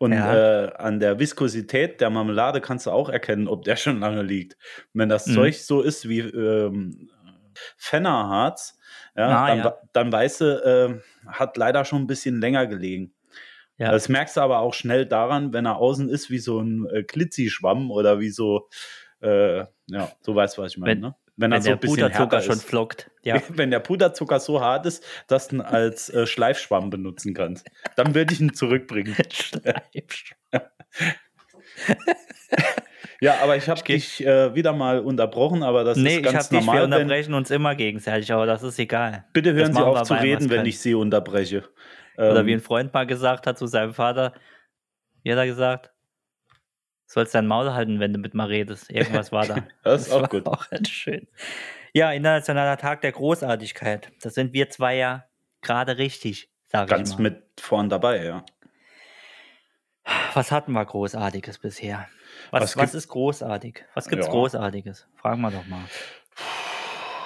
und 0.00 0.12
Ja. 0.14 0.64
Äh, 0.64 0.72
an 0.76 0.98
der 0.98 1.18
Viskosität 1.18 2.00
der 2.00 2.08
Marmelade 2.10 2.60
kannst 2.60 2.86
du 2.86 2.90
auch 2.90 3.08
erkennen, 3.10 3.46
ob 3.48 3.62
der 3.64 3.76
schon 3.76 4.00
lange 4.00 4.22
liegt. 4.22 4.54
Und 4.94 5.00
wenn 5.00 5.08
das 5.10 5.26
Mhm. 5.26 5.34
Zeug 5.34 5.58
so 5.58 5.82
ist 5.82 6.08
wie 6.08 6.20
ähm, 6.20 7.10
Fennerharz, 7.76 8.78
ja, 9.16 9.28
Ah, 9.28 9.46
dann, 9.48 9.58
ja. 9.58 9.78
dann 9.92 10.12
weißt 10.12 10.40
du, 10.40 10.44
äh, 11.24 11.28
hat 11.30 11.56
leider 11.56 11.84
schon 11.84 12.02
ein 12.02 12.06
bisschen 12.06 12.40
länger 12.40 12.66
gelegen. 12.66 13.12
Ja. 13.76 13.92
Das 13.92 14.08
merkst 14.08 14.36
du 14.36 14.40
aber 14.42 14.58
auch 14.60 14.74
schnell 14.74 15.06
daran, 15.06 15.52
wenn 15.52 15.66
er 15.66 15.76
außen 15.76 16.08
ist 16.08 16.30
wie 16.30 16.38
so 16.38 16.60
ein 16.60 16.86
äh, 16.92 17.02
Glitzi-Schwamm 17.02 17.90
oder 17.90 18.20
wie 18.20 18.30
so, 18.30 18.68
äh, 19.22 19.58
ja, 19.86 20.10
du 20.24 20.34
weißt, 20.34 20.58
was 20.58 20.72
ich 20.72 20.78
meine, 20.78 20.92
Wenn- 20.92 21.00
ne? 21.00 21.14
Wenn, 21.40 21.52
wenn 21.52 21.62
so 21.62 21.68
der 21.68 21.76
ein 21.76 21.80
bisschen 21.80 21.96
Puderzucker 21.96 22.42
schon 22.42 22.58
flockt. 22.58 23.10
Ja. 23.22 23.38
Wenn 23.48 23.70
der 23.70 23.80
Puderzucker 23.80 24.40
so 24.40 24.62
hart 24.62 24.86
ist, 24.86 25.04
dass 25.26 25.48
du 25.48 25.56
ihn 25.56 25.60
als 25.60 26.08
äh, 26.08 26.26
Schleifschwamm 26.26 26.88
benutzen 26.88 27.34
kannst, 27.34 27.66
dann 27.96 28.14
würde 28.14 28.32
ich 28.32 28.40
ihn 28.40 28.54
zurückbringen. 28.54 29.14
Schleif. 29.32 30.34
Ja, 33.22 33.40
aber 33.42 33.54
ich 33.54 33.68
habe 33.68 33.82
dich 33.82 34.24
äh, 34.24 34.54
wieder 34.54 34.72
mal 34.72 35.00
unterbrochen, 35.00 35.62
aber 35.62 35.84
das 35.84 35.98
nee, 35.98 36.08
ist 36.08 36.16
ich 36.16 36.22
ganz 36.22 36.46
habe 36.46 36.56
dich, 36.56 36.66
wir 36.66 36.72
normal. 36.72 36.84
Unterbrechen 36.84 37.34
uns 37.34 37.50
immer 37.50 37.74
gegenseitig, 37.74 38.32
aber 38.32 38.46
das 38.46 38.62
ist 38.62 38.78
egal. 38.78 39.26
bitte 39.34 39.52
hören 39.52 39.74
Das 39.74 39.76
Sie 39.76 39.82
auf 39.82 40.02
zu 40.04 40.14
reden, 40.14 40.48
wenn 40.48 40.64
ich 40.64 40.80
Sie 40.80 40.94
unterbreche. 40.94 41.64
Oder 42.16 42.40
Ähm, 42.40 42.46
wie 42.46 42.54
ein 42.54 42.60
Freund 42.60 42.94
mal 42.94 43.06
gesagt 43.06 43.46
hat 43.46 43.58
zu 43.58 43.66
seinem 43.66 43.92
Vater, 43.92 44.32
wie 45.22 45.32
hat 45.32 45.38
er 45.38 45.46
gesagt? 45.46 45.92
Sollst 47.12 47.34
dein 47.34 47.48
Maul 47.48 47.72
halten, 47.72 47.98
wenn 47.98 48.12
du 48.12 48.20
mit 48.20 48.34
mal 48.34 48.46
redest. 48.46 48.88
Irgendwas 48.88 49.32
war 49.32 49.44
da. 49.44 49.56
Das 49.82 50.02
ist 50.02 50.12
auch 50.12 50.22
war 50.22 50.28
gut. 50.28 50.46
Auch 50.46 50.64
schön. 50.88 51.26
Ja, 51.92 52.12
Internationaler 52.12 52.76
Tag 52.76 53.00
der 53.00 53.10
Großartigkeit. 53.10 54.12
Das 54.22 54.34
sind 54.34 54.52
wir 54.52 54.70
zwei 54.70 54.94
ja 54.94 55.24
gerade 55.60 55.98
richtig, 55.98 56.50
sage 56.68 56.84
ich 56.84 56.90
ganz 56.90 57.18
mit 57.18 57.42
vorn 57.58 57.88
dabei, 57.88 58.24
ja. 58.24 58.44
Was 60.34 60.52
hatten 60.52 60.70
wir 60.70 60.84
Großartiges 60.84 61.58
bisher? 61.58 62.06
Was, 62.52 62.62
Was 62.62 62.76
was, 62.76 62.94
ist 62.94 63.08
großartig? 63.08 63.84
Was 63.94 64.06
gibt's 64.06 64.26
Ja. 64.26 64.32
Großartiges? 64.32 65.08
Fragen 65.16 65.40
wir 65.40 65.50
doch 65.50 65.66
mal. 65.66 65.82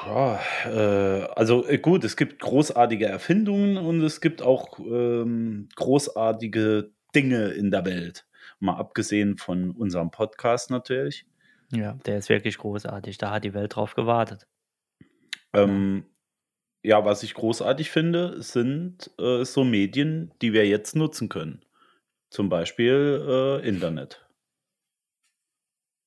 Ja, 0.06 0.40
äh, 0.64 1.28
also 1.36 1.68
äh, 1.68 1.76
gut, 1.76 2.04
es 2.04 2.16
gibt 2.16 2.40
großartige 2.40 3.04
Erfindungen 3.04 3.76
und 3.76 4.00
es 4.00 4.22
gibt 4.22 4.40
auch 4.40 4.78
ähm, 4.78 5.68
großartige 5.76 6.90
Dinge 7.14 7.48
in 7.48 7.70
der 7.70 7.84
Welt. 7.84 8.24
Mal 8.64 8.76
abgesehen 8.76 9.36
von 9.36 9.72
unserem 9.72 10.10
Podcast 10.10 10.70
natürlich. 10.70 11.26
Ja, 11.70 11.92
der 12.06 12.18
ist 12.18 12.30
wirklich 12.30 12.56
großartig. 12.56 13.18
Da 13.18 13.30
hat 13.30 13.44
die 13.44 13.52
Welt 13.52 13.76
drauf 13.76 13.94
gewartet. 13.94 14.46
Ähm, 15.52 16.06
ja, 16.82 17.04
was 17.04 17.22
ich 17.22 17.34
großartig 17.34 17.90
finde, 17.90 18.40
sind 18.42 19.10
äh, 19.18 19.44
so 19.44 19.64
Medien, 19.64 20.32
die 20.40 20.54
wir 20.54 20.66
jetzt 20.66 20.96
nutzen 20.96 21.28
können. 21.28 21.62
Zum 22.30 22.48
Beispiel 22.48 23.60
äh, 23.62 23.68
Internet. 23.68 24.26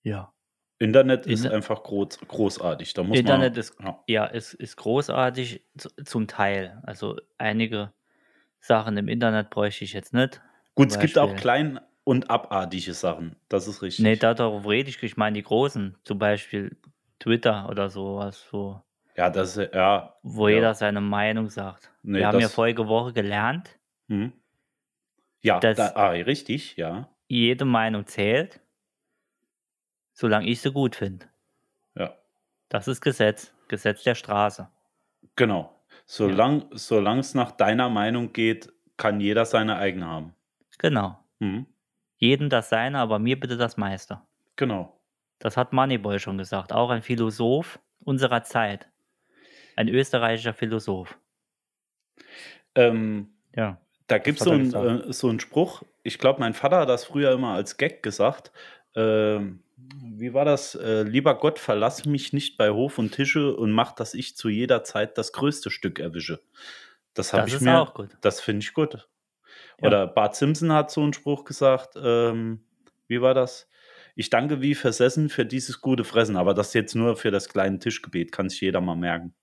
Ja. 0.01 0.33
Internet 0.79 1.27
ist 1.27 1.45
Inter- 1.45 1.55
einfach 1.55 1.83
groß, 1.83 2.19
großartig. 2.27 2.93
Da 2.95 3.03
muss 3.03 3.19
Internet 3.19 3.53
man, 3.53 3.59
ist, 3.59 3.75
ja. 3.79 4.03
ja, 4.07 4.25
ist, 4.25 4.55
ist 4.55 4.77
großartig 4.77 5.63
zum 6.05 6.27
Teil. 6.27 6.81
Also 6.83 7.17
einige 7.37 7.93
Sachen 8.59 8.97
im 8.97 9.07
Internet 9.07 9.51
bräuchte 9.51 9.83
ich 9.83 9.93
jetzt 9.93 10.13
nicht. 10.13 10.41
Gut, 10.73 10.91
es 10.91 10.99
gibt 10.99 11.17
auch 11.19 11.35
klein 11.35 11.79
und 12.07 12.29
abartige 12.29 12.93
Sachen. 12.93 13.35
Das 13.49 13.67
ist 13.67 13.81
richtig. 13.81 14.03
Nee, 14.03 14.15
da 14.15 14.33
darauf 14.33 14.65
rede 14.67 14.89
ich. 14.89 15.01
Ich 15.03 15.17
meine 15.17 15.33
die 15.35 15.43
großen. 15.43 15.97
Zum 16.03 16.17
Beispiel 16.19 16.77
Twitter 17.19 17.67
oder 17.69 17.89
sowas, 17.89 18.47
so, 18.49 18.81
ja, 19.15 19.29
das 19.29 19.57
ist 19.57 19.73
ja. 19.73 20.15
wo 20.23 20.47
Ja. 20.47 20.55
jeder 20.55 20.73
seine 20.73 21.01
Meinung 21.01 21.49
sagt. 21.49 21.91
Nee, 22.03 22.19
Wir 22.19 22.27
haben 22.27 22.39
ja 22.39 22.49
vorige 22.49 22.87
Woche 22.87 23.13
gelernt, 23.13 23.77
Hm. 24.09 24.31
Ja, 25.41 25.59
Das- 25.59 25.77
da, 25.77 25.87
ah, 25.95 26.09
richtig, 26.11 26.77
ja. 26.77 27.09
jede 27.27 27.65
Meinung 27.65 28.05
zählt, 28.07 28.61
solange 30.13 30.47
ich 30.47 30.61
sie 30.61 30.71
gut 30.71 30.95
finde. 30.95 31.25
Ja, 31.95 32.15
Das 32.69 32.87
ist 32.87 33.01
Gesetz. 33.01 33.53
Gesetz 33.67 34.03
der 34.03 34.15
Straße. 34.15 34.69
genau. 35.35 35.73
Solange 36.05 36.67
solang 36.71 37.19
es 37.19 37.33
nach 37.33 37.51
deiner 37.51 37.89
Meinung 37.89 38.31
geht, 38.31 38.71
kann 38.95 39.19
jeder 39.19 39.45
seine 39.45 39.75
eigene 39.77 40.05
haben. 40.05 40.33
Genau. 40.77 41.17
Hm. 41.41 41.65
Jedem 42.17 42.49
das 42.49 42.69
seine, 42.69 42.99
aber 42.99 43.19
mir 43.19 43.39
bitte 43.39 43.57
das 43.57 43.77
Meister. 43.77 44.27
Genau. 44.55 44.99
Das 45.39 45.55
hat 45.57 45.71
Moneyboy 45.73 46.19
schon 46.19 46.37
gesagt. 46.37 46.73
Auch 46.73 46.89
ein 46.89 47.01
Philosoph 47.03 47.79
unserer 48.03 48.43
Zeit. 48.43 48.89
Ein 49.75 49.87
österreichischer 49.89 50.53
Philosoph. 50.53 51.17
Ähm, 52.75 53.29
Ja. 53.55 53.81
Da 54.07 54.19
gibt 54.19 54.39
es 54.39 54.45
so, 54.45 54.57
gesagt. 54.57 55.07
äh, 55.09 55.13
so 55.13 55.27
einen 55.29 55.39
Spruch, 55.41 55.83
ich 56.03 56.17
glaube, 56.17 56.39
mein 56.39 56.53
Vater 56.53 56.77
hat 56.79 56.89
das 56.89 57.03
früher 57.05 57.33
immer 57.33 57.53
als 57.53 57.75
Gag 57.75 58.01
gesagt. 58.03 58.53
Ähm, 58.95 59.63
wie 59.75 60.33
war 60.33 60.45
das? 60.45 60.75
Äh, 60.75 61.03
lieber 61.03 61.37
Gott, 61.37 61.59
verlass 61.59 62.05
mich 62.05 62.31
nicht 62.31 62.57
bei 62.57 62.69
Hof 62.69 62.97
und 62.99 63.11
Tische 63.11 63.53
und 63.55 63.71
mach, 63.71 63.91
dass 63.91 64.13
ich 64.13 64.37
zu 64.37 64.47
jeder 64.47 64.83
Zeit 64.85 65.17
das 65.17 65.33
größte 65.33 65.69
Stück 65.69 65.99
erwische. 65.99 66.39
Das 67.13 67.33
habe 67.33 67.43
Das 67.43 67.49
ich 67.49 67.55
ist 67.55 67.61
mir. 67.63 67.79
auch 67.81 67.93
gut. 67.93 68.17
Das 68.21 68.39
finde 68.39 68.63
ich 68.63 68.73
gut. 68.73 69.07
Ja. 69.81 69.87
Oder 69.87 70.07
Bart 70.07 70.35
Simpson 70.35 70.71
hat 70.71 70.91
so 70.91 71.01
einen 71.01 71.13
Spruch 71.13 71.43
gesagt. 71.43 71.95
Ähm, 72.01 72.61
wie 73.07 73.21
war 73.21 73.33
das? 73.33 73.67
Ich 74.15 74.29
danke 74.29 74.61
wie 74.61 74.73
versessen 74.73 75.29
für 75.29 75.45
dieses 75.45 75.81
gute 75.81 76.03
Fressen, 76.03 76.37
aber 76.37 76.53
das 76.53 76.73
jetzt 76.73 76.95
nur 76.95 77.15
für 77.15 77.29
das 77.29 77.49
kleine 77.49 77.77
Tischgebet, 77.77 78.31
kann 78.31 78.49
sich 78.49 78.61
jeder 78.61 78.81
mal 78.81 78.95
merken. 78.95 79.33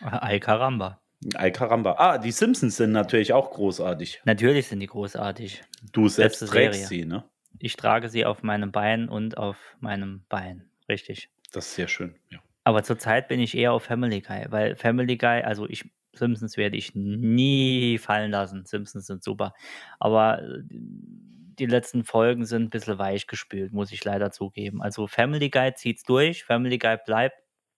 Ay 0.00 0.40
Caramba. 0.40 1.00
Ay 1.34 1.52
caramba. 1.52 1.94
Ah, 1.98 2.18
die 2.18 2.32
Simpsons 2.32 2.76
sind 2.76 2.92
natürlich 2.92 3.32
auch 3.32 3.50
großartig. 3.50 4.20
Natürlich 4.24 4.68
sind 4.68 4.80
die 4.80 4.86
großartig. 4.86 5.62
Du 5.92 6.08
selbst 6.08 6.40
Beste 6.40 6.54
trägst 6.54 6.88
Serie. 6.88 7.04
sie, 7.04 7.08
ne? 7.08 7.24
Ich 7.58 7.76
trage 7.76 8.08
sie 8.08 8.24
auf 8.24 8.42
meinem 8.42 8.72
Bein 8.72 9.08
und 9.08 9.38
auf 9.38 9.56
meinem 9.80 10.24
Bein. 10.28 10.68
Richtig. 10.88 11.30
Das 11.52 11.66
ist 11.66 11.74
sehr 11.76 11.88
schön. 11.88 12.16
Ja. 12.30 12.40
Aber 12.64 12.82
zurzeit 12.82 13.28
bin 13.28 13.40
ich 13.40 13.56
eher 13.56 13.72
auf 13.72 13.84
Family 13.84 14.20
Guy, 14.20 14.46
weil 14.50 14.76
Family 14.76 15.16
Guy, 15.16 15.42
also 15.42 15.68
ich, 15.68 15.90
Simpsons 16.16 16.56
werde 16.56 16.76
ich 16.76 16.94
nie 16.94 17.98
fallen 17.98 18.30
lassen. 18.30 18.64
Simpsons 18.66 19.06
sind 19.06 19.22
super. 19.24 19.54
Aber 19.98 20.42
äh, 20.42 20.62
die 20.70 21.66
letzten 21.66 22.04
Folgen 22.04 22.46
sind 22.46 22.64
ein 22.64 22.70
bisschen 22.70 22.98
weich 22.98 23.26
gespült, 23.26 23.72
muss 23.72 23.92
ich 23.92 24.04
leider 24.04 24.30
zugeben. 24.32 24.82
Also 24.82 25.06
Family 25.06 25.50
Guy 25.50 25.72
zieht's 25.74 26.02
durch. 26.02 26.44
Family 26.44 26.78
Guy 26.78 26.96
bleibt 27.06 27.36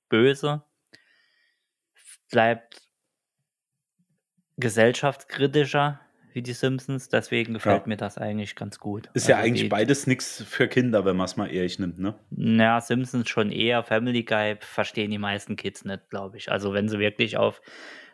böse, 0.08 0.62
bleibt 2.30 2.80
gesellschaftskritischer 4.56 6.00
wie 6.32 6.42
die 6.42 6.52
Simpsons. 6.52 7.08
Deswegen 7.08 7.54
gefällt 7.54 7.82
Ja. 7.82 7.88
mir 7.88 7.96
das 7.96 8.18
eigentlich 8.18 8.56
ganz 8.56 8.78
gut. 8.78 9.08
Ist 9.14 9.28
ja 9.28 9.36
Also 9.36 9.46
eigentlich 9.46 9.62
die- 9.64 9.68
beides 9.68 10.06
nichts 10.06 10.42
für 10.46 10.68
Kinder, 10.68 11.04
wenn 11.04 11.16
man 11.16 11.24
es 11.24 11.36
mal 11.36 11.46
ehrlich 11.46 11.78
nimmt, 11.78 11.98
ne? 11.98 12.14
Na, 12.30 12.80
Simpsons 12.80 13.28
schon 13.28 13.50
eher. 13.50 13.82
Family 13.84 14.22
Guy 14.22 14.56
verstehen 14.60 15.10
die 15.10 15.18
meisten 15.18 15.56
Kids 15.56 15.84
nicht, 15.84 16.10
glaube 16.10 16.36
ich. 16.36 16.50
Also 16.52 16.72
wenn 16.74 16.88
sie 16.88 16.98
wirklich 16.98 17.36
auf 17.38 17.60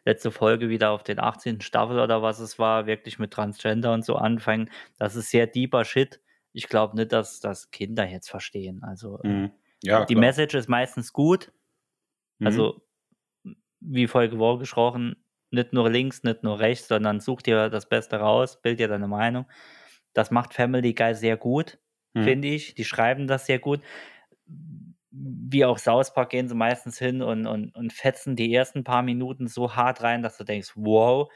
letzte 0.04 0.30
Folge 0.30 0.68
wieder 0.68 0.90
auf 0.90 1.02
den 1.04 1.18
18. 1.21 1.62
Staffel 1.62 1.99
oder 2.00 2.23
was 2.23 2.40
es 2.40 2.59
war, 2.59 2.87
wirklich 2.87 3.18
mit 3.18 3.32
Transgender 3.32 3.92
und 3.94 4.04
so 4.04 4.16
anfangen, 4.16 4.71
das 4.99 5.16
ist 5.16 5.30
sehr 5.30 5.47
deeper 5.47 5.85
Shit. 5.85 6.21
Ich 6.52 6.68
glaube 6.68 6.97
nicht, 6.97 7.12
dass 7.12 7.40
das 7.40 7.71
Kinder 7.71 8.06
jetzt 8.09 8.30
verstehen. 8.30 8.82
Also 8.85 9.21
Mhm. 9.23 9.52
Ja, 9.82 10.04
die 10.09 10.14
klar. 10.14 10.21
Message 10.21 10.54
ist 10.54 10.68
meistens 10.68 11.12
gut. 11.12 11.52
Mhm. 12.40 12.47
Also 12.47 12.82
wie 13.80 14.06
Folge 14.06 14.38
Woche 14.38 14.61
gesprochen, 14.61 15.16
nicht 15.50 15.73
nur 15.73 15.90
links, 15.90 16.23
nicht 16.23 16.42
nur 16.42 16.59
rechts, 16.61 16.88
sondern 16.88 17.21
such 17.21 17.42
dir 17.42 17.68
das 17.68 17.88
Beste 17.88 18.16
raus, 18.16 18.61
bild 18.62 18.78
dir 18.80 18.88
deine 18.88 19.09
Meinung. 19.09 19.47
Das 20.14 20.30
macht 20.30 20.54
Family 20.54 20.94
Guy 20.94 21.14
sehr 21.14 21.37
gut 21.37 21.78
Mhm. 22.14 22.25
finde 22.25 22.49
ich. 22.49 22.75
Die 22.75 22.85
schreiben 22.85 23.26
das 23.26 23.47
sehr 23.47 23.59
gut. 23.59 23.80
Wie 25.12 25.64
auch 25.64 25.78
South 25.78 26.14
Park 26.14 26.31
gehen 26.31 26.49
sie 26.49 26.54
meistens 26.54 26.99
hin 26.99 27.23
und, 27.23 27.47
und, 27.47 27.75
und 27.75 27.92
fetzen 27.92 28.35
die 28.35 28.52
ersten 28.54 28.83
paar 28.83 29.02
Minuten 29.02 29.47
so 29.47 29.76
hart 29.76 30.02
rein, 30.02 30.23
dass 30.23 30.38
du 30.38 30.45
denkst, 30.45 30.73
wow. 30.75 31.31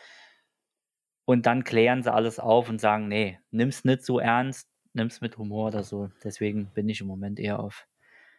Und 1.27 1.47
dann 1.47 1.65
klären 1.65 2.03
sie 2.03 2.13
alles 2.13 2.39
auf 2.39 2.69
und 2.69 2.81
sagen, 2.81 3.09
nee, 3.09 3.39
nimm's 3.51 3.85
nicht 3.85 4.05
so 4.05 4.19
ernst, 4.19 4.69
nimm's 4.95 5.21
mit 5.21 5.37
Humor 5.37 5.69
oder 5.69 5.83
so. 5.83 6.09
Deswegen 6.25 6.71
bin 6.73 6.89
ich 6.89 7.01
im 7.01 7.07
Moment 7.07 7.39
eher 7.39 7.61
auf 7.61 7.87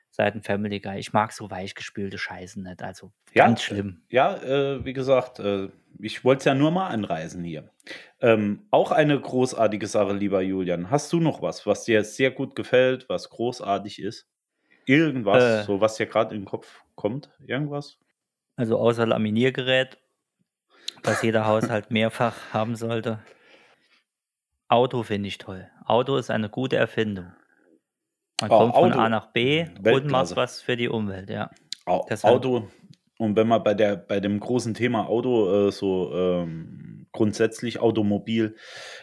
Seiten 0.09 0.41
Family 0.41 0.79
Guy. 0.79 0.97
Ich 0.97 1.13
mag 1.13 1.31
so 1.31 1.51
weichgespülte 1.51 2.17
Scheißen 2.17 2.63
nicht. 2.63 2.81
Also 2.81 3.11
Ja, 3.33 3.45
ganz 3.45 3.61
schlimm. 3.61 4.01
Ja, 4.09 4.35
äh, 4.37 4.83
wie 4.83 4.93
gesagt, 4.93 5.39
äh, 5.39 5.69
ich 5.99 6.23
wollte 6.23 6.39
es 6.39 6.45
ja 6.45 6.55
nur 6.55 6.71
mal 6.71 6.87
anreisen 6.87 7.43
hier. 7.43 7.69
Ähm, 8.21 8.65
auch 8.71 8.91
eine 8.91 9.19
großartige 9.19 9.85
Sache, 9.87 10.13
lieber 10.13 10.41
Julian. 10.41 10.89
Hast 10.89 11.13
du 11.13 11.19
noch 11.19 11.41
was, 11.41 11.65
was 11.67 11.83
dir 11.83 12.03
sehr 12.03 12.31
gut 12.31 12.55
gefällt, 12.55 13.07
was 13.09 13.29
großartig 13.29 14.01
ist? 14.01 14.27
Irgendwas, 14.87 15.43
Äh. 15.43 15.63
so 15.63 15.81
was 15.81 15.95
dir 15.95 16.05
gerade 16.07 16.33
in 16.33 16.41
den 16.41 16.47
Kopf 16.47 16.81
kommt? 16.95 17.29
Irgendwas? 17.45 17.99
Also 18.55 18.79
außer 18.79 19.05
Laminiergerät, 19.05 19.97
was 21.03 21.21
jeder 21.21 21.45
Haushalt 21.45 21.91
mehrfach 21.91 22.35
haben 22.53 22.75
sollte. 22.75 23.19
Auto 24.69 25.03
finde 25.03 25.27
ich 25.27 25.37
toll. 25.37 25.69
Auto 25.85 26.17
ist 26.17 26.29
eine 26.29 26.49
gute 26.49 26.75
Erfindung. 26.77 27.31
Man 28.41 28.51
Oh, 28.51 28.57
kommt 28.59 28.75
von 28.75 28.91
Auto. 28.93 28.99
A 28.99 29.09
nach 29.09 29.27
B 29.31 29.61
und 29.63 29.85
Weltklasse. 29.85 30.33
macht 30.33 30.35
was 30.37 30.61
für 30.61 30.75
die 30.77 30.89
Umwelt, 30.89 31.29
ja. 31.29 31.49
Deshalb- 32.09 32.35
Auto, 32.35 32.67
Und 33.17 33.35
wenn 33.35 33.47
man 33.47 33.63
bei, 33.63 33.73
der, 33.73 33.95
bei 33.95 34.19
dem 34.19 34.39
großen 34.39 34.73
Thema 34.73 35.07
Auto 35.07 35.67
äh, 35.67 35.71
so 35.71 36.13
ähm, 36.13 37.07
grundsätzlich 37.13 37.79
Automobil 37.79 38.55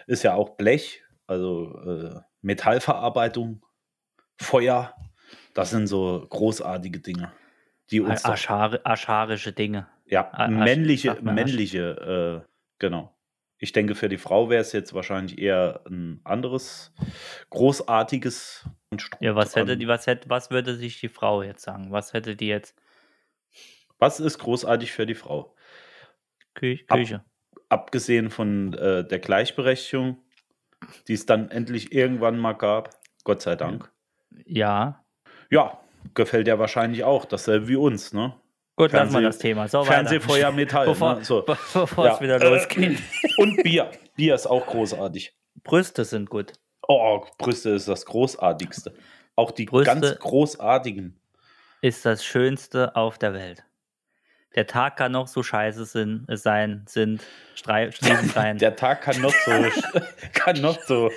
ist 0.07 0.23
ja 0.23 0.35
auch 0.35 0.51
Blech, 0.57 1.03
also 1.27 1.77
äh, 1.81 2.21
Metallverarbeitung, 2.43 3.63
Feuer, 4.41 4.95
das 5.55 5.71
sind 5.71 5.87
so 5.87 6.27
großartige 6.29 7.01
Dinge, 7.01 7.33
die 7.91 8.01
uns 8.01 8.23
doch, 8.23 8.33
Aschari 8.33 8.79
ascharische 8.85 9.53
Dinge. 9.53 9.87
ja, 10.07 10.31
Asch- 10.33 10.51
männliche, 10.51 11.19
männliche, 11.23 12.45
äh, 12.45 12.49
genau. 12.79 13.11
Ich 13.59 13.73
denke, 13.73 13.95
für 13.95 14.09
die 14.09 14.19
Frau 14.19 14.51
wäre 14.51 14.61
es 14.61 14.73
jetzt 14.73 14.93
wahrscheinlich 14.95 15.39
eher 15.39 15.81
ein 15.87 16.21
anderes 16.25 16.93
großartiges 17.51 18.69
Konstrukt 18.91 19.23
Ja, 19.23 19.35
was 19.37 19.57
hätte 19.57 19.77
die, 19.77 19.89
was 19.89 20.07
hätte, 20.07 20.29
was 20.29 20.51
würde 20.51 20.75
sich 20.75 21.01
die 21.01 21.09
Frau 21.09 21.43
jetzt 21.43 21.63
sagen? 21.63 21.91
Was 21.91 22.13
hätte 22.13 22.37
die 22.37 22.49
jetzt? 22.49 22.77
Was 23.99 24.21
ist 24.21 24.39
großartig 24.39 24.93
für 24.93 25.07
die 25.07 25.15
Frau? 25.15 25.55
Kü 26.55 26.79
Ab- 26.89 26.99
Küche. 26.99 27.25
Abgesehen 27.69 28.31
von 28.31 28.75
äh, 28.75 29.07
der 29.07 29.19
Gleichberechtigung, 29.19 30.19
die 31.09 31.15
es 31.15 31.25
dann 31.27 31.51
endlich 31.51 31.93
irgendwann 31.93 32.39
mal 32.39 32.53
gab, 32.53 32.91
Gott 33.25 33.41
sei 33.41 33.57
Dank. 33.57 33.91
Ja. 34.45 35.04
Ja, 35.55 35.79
gefällt 36.15 36.49
ja 36.49 36.59
wahrscheinlich 36.59 37.05
auch, 37.05 37.25
dasselbe 37.25 37.69
wie 37.69 37.77
uns, 37.77 38.13
ne? 38.13 38.35
Gut, 38.77 38.91
lassen 38.93 39.13
wir 39.13 39.21
Fernseh- 39.21 39.25
das 39.27 39.39
Thema. 39.39 39.69
So, 39.69 39.85
Fernsehfeuer, 39.85 40.51
Metall. 40.51 40.87
Bevor, 40.87 41.15
ne? 41.17 41.25
so. 41.25 41.43
be- 41.43 41.57
bevor 41.73 42.07
es 42.07 42.15
Ja, 42.17 42.21
wieder 42.21 42.43
äh, 42.43 42.49
losgeht. 42.49 42.99
Und 43.39 43.63
Bier. 43.63 43.91
Bier 44.17 44.35
ist 44.35 44.47
auch 44.47 44.67
großartig. 44.67 45.33
Brüste 45.63 46.05
sind 46.05 46.29
gut. 46.29 46.53
Oh, 46.89 47.25
Brüste 47.39 47.71
ist 47.71 47.87
das 47.89 48.05
Großartigste. 48.05 48.93
Auch 49.37 49.53
die 49.53 49.67
Brüste- 49.67 49.85
ganz 49.85 50.19
großartigen. 50.19 51.19
Ist 51.83 52.05
das 52.05 52.25
Schönste 52.25 52.97
auf 52.97 53.17
der 53.19 53.33
Welt. 53.33 53.63
Der 54.57 54.67
Tag 54.67 54.97
kann 54.97 55.13
noch 55.13 55.27
so 55.29 55.43
scheiße 55.43 55.85
sin- 55.85 56.27
äh, 56.29 56.37
sein, 56.37 56.85
sind, 56.89 57.23
strei- 57.55 57.91
Striefen 57.93 58.29
sein. 58.29 58.59
Der 58.59 58.75
Tag 58.77 59.03
kann 59.03 59.21
noch 59.21 59.33
so, 59.33 59.53
kann 60.33 60.61
noch 60.61 60.81
so 60.83 61.11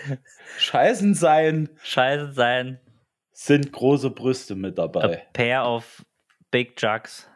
scheißen 0.59 1.13
sein, 1.15 1.69
scheiße 1.83 2.33
sein. 2.33 2.79
Sind 3.39 3.71
große 3.71 4.09
Brüste 4.09 4.55
mit 4.55 4.79
A 4.79 4.87
dabei. 4.87 5.27
pair 5.33 5.63
of 5.63 6.03
big 6.49 6.73
jugs, 6.81 7.29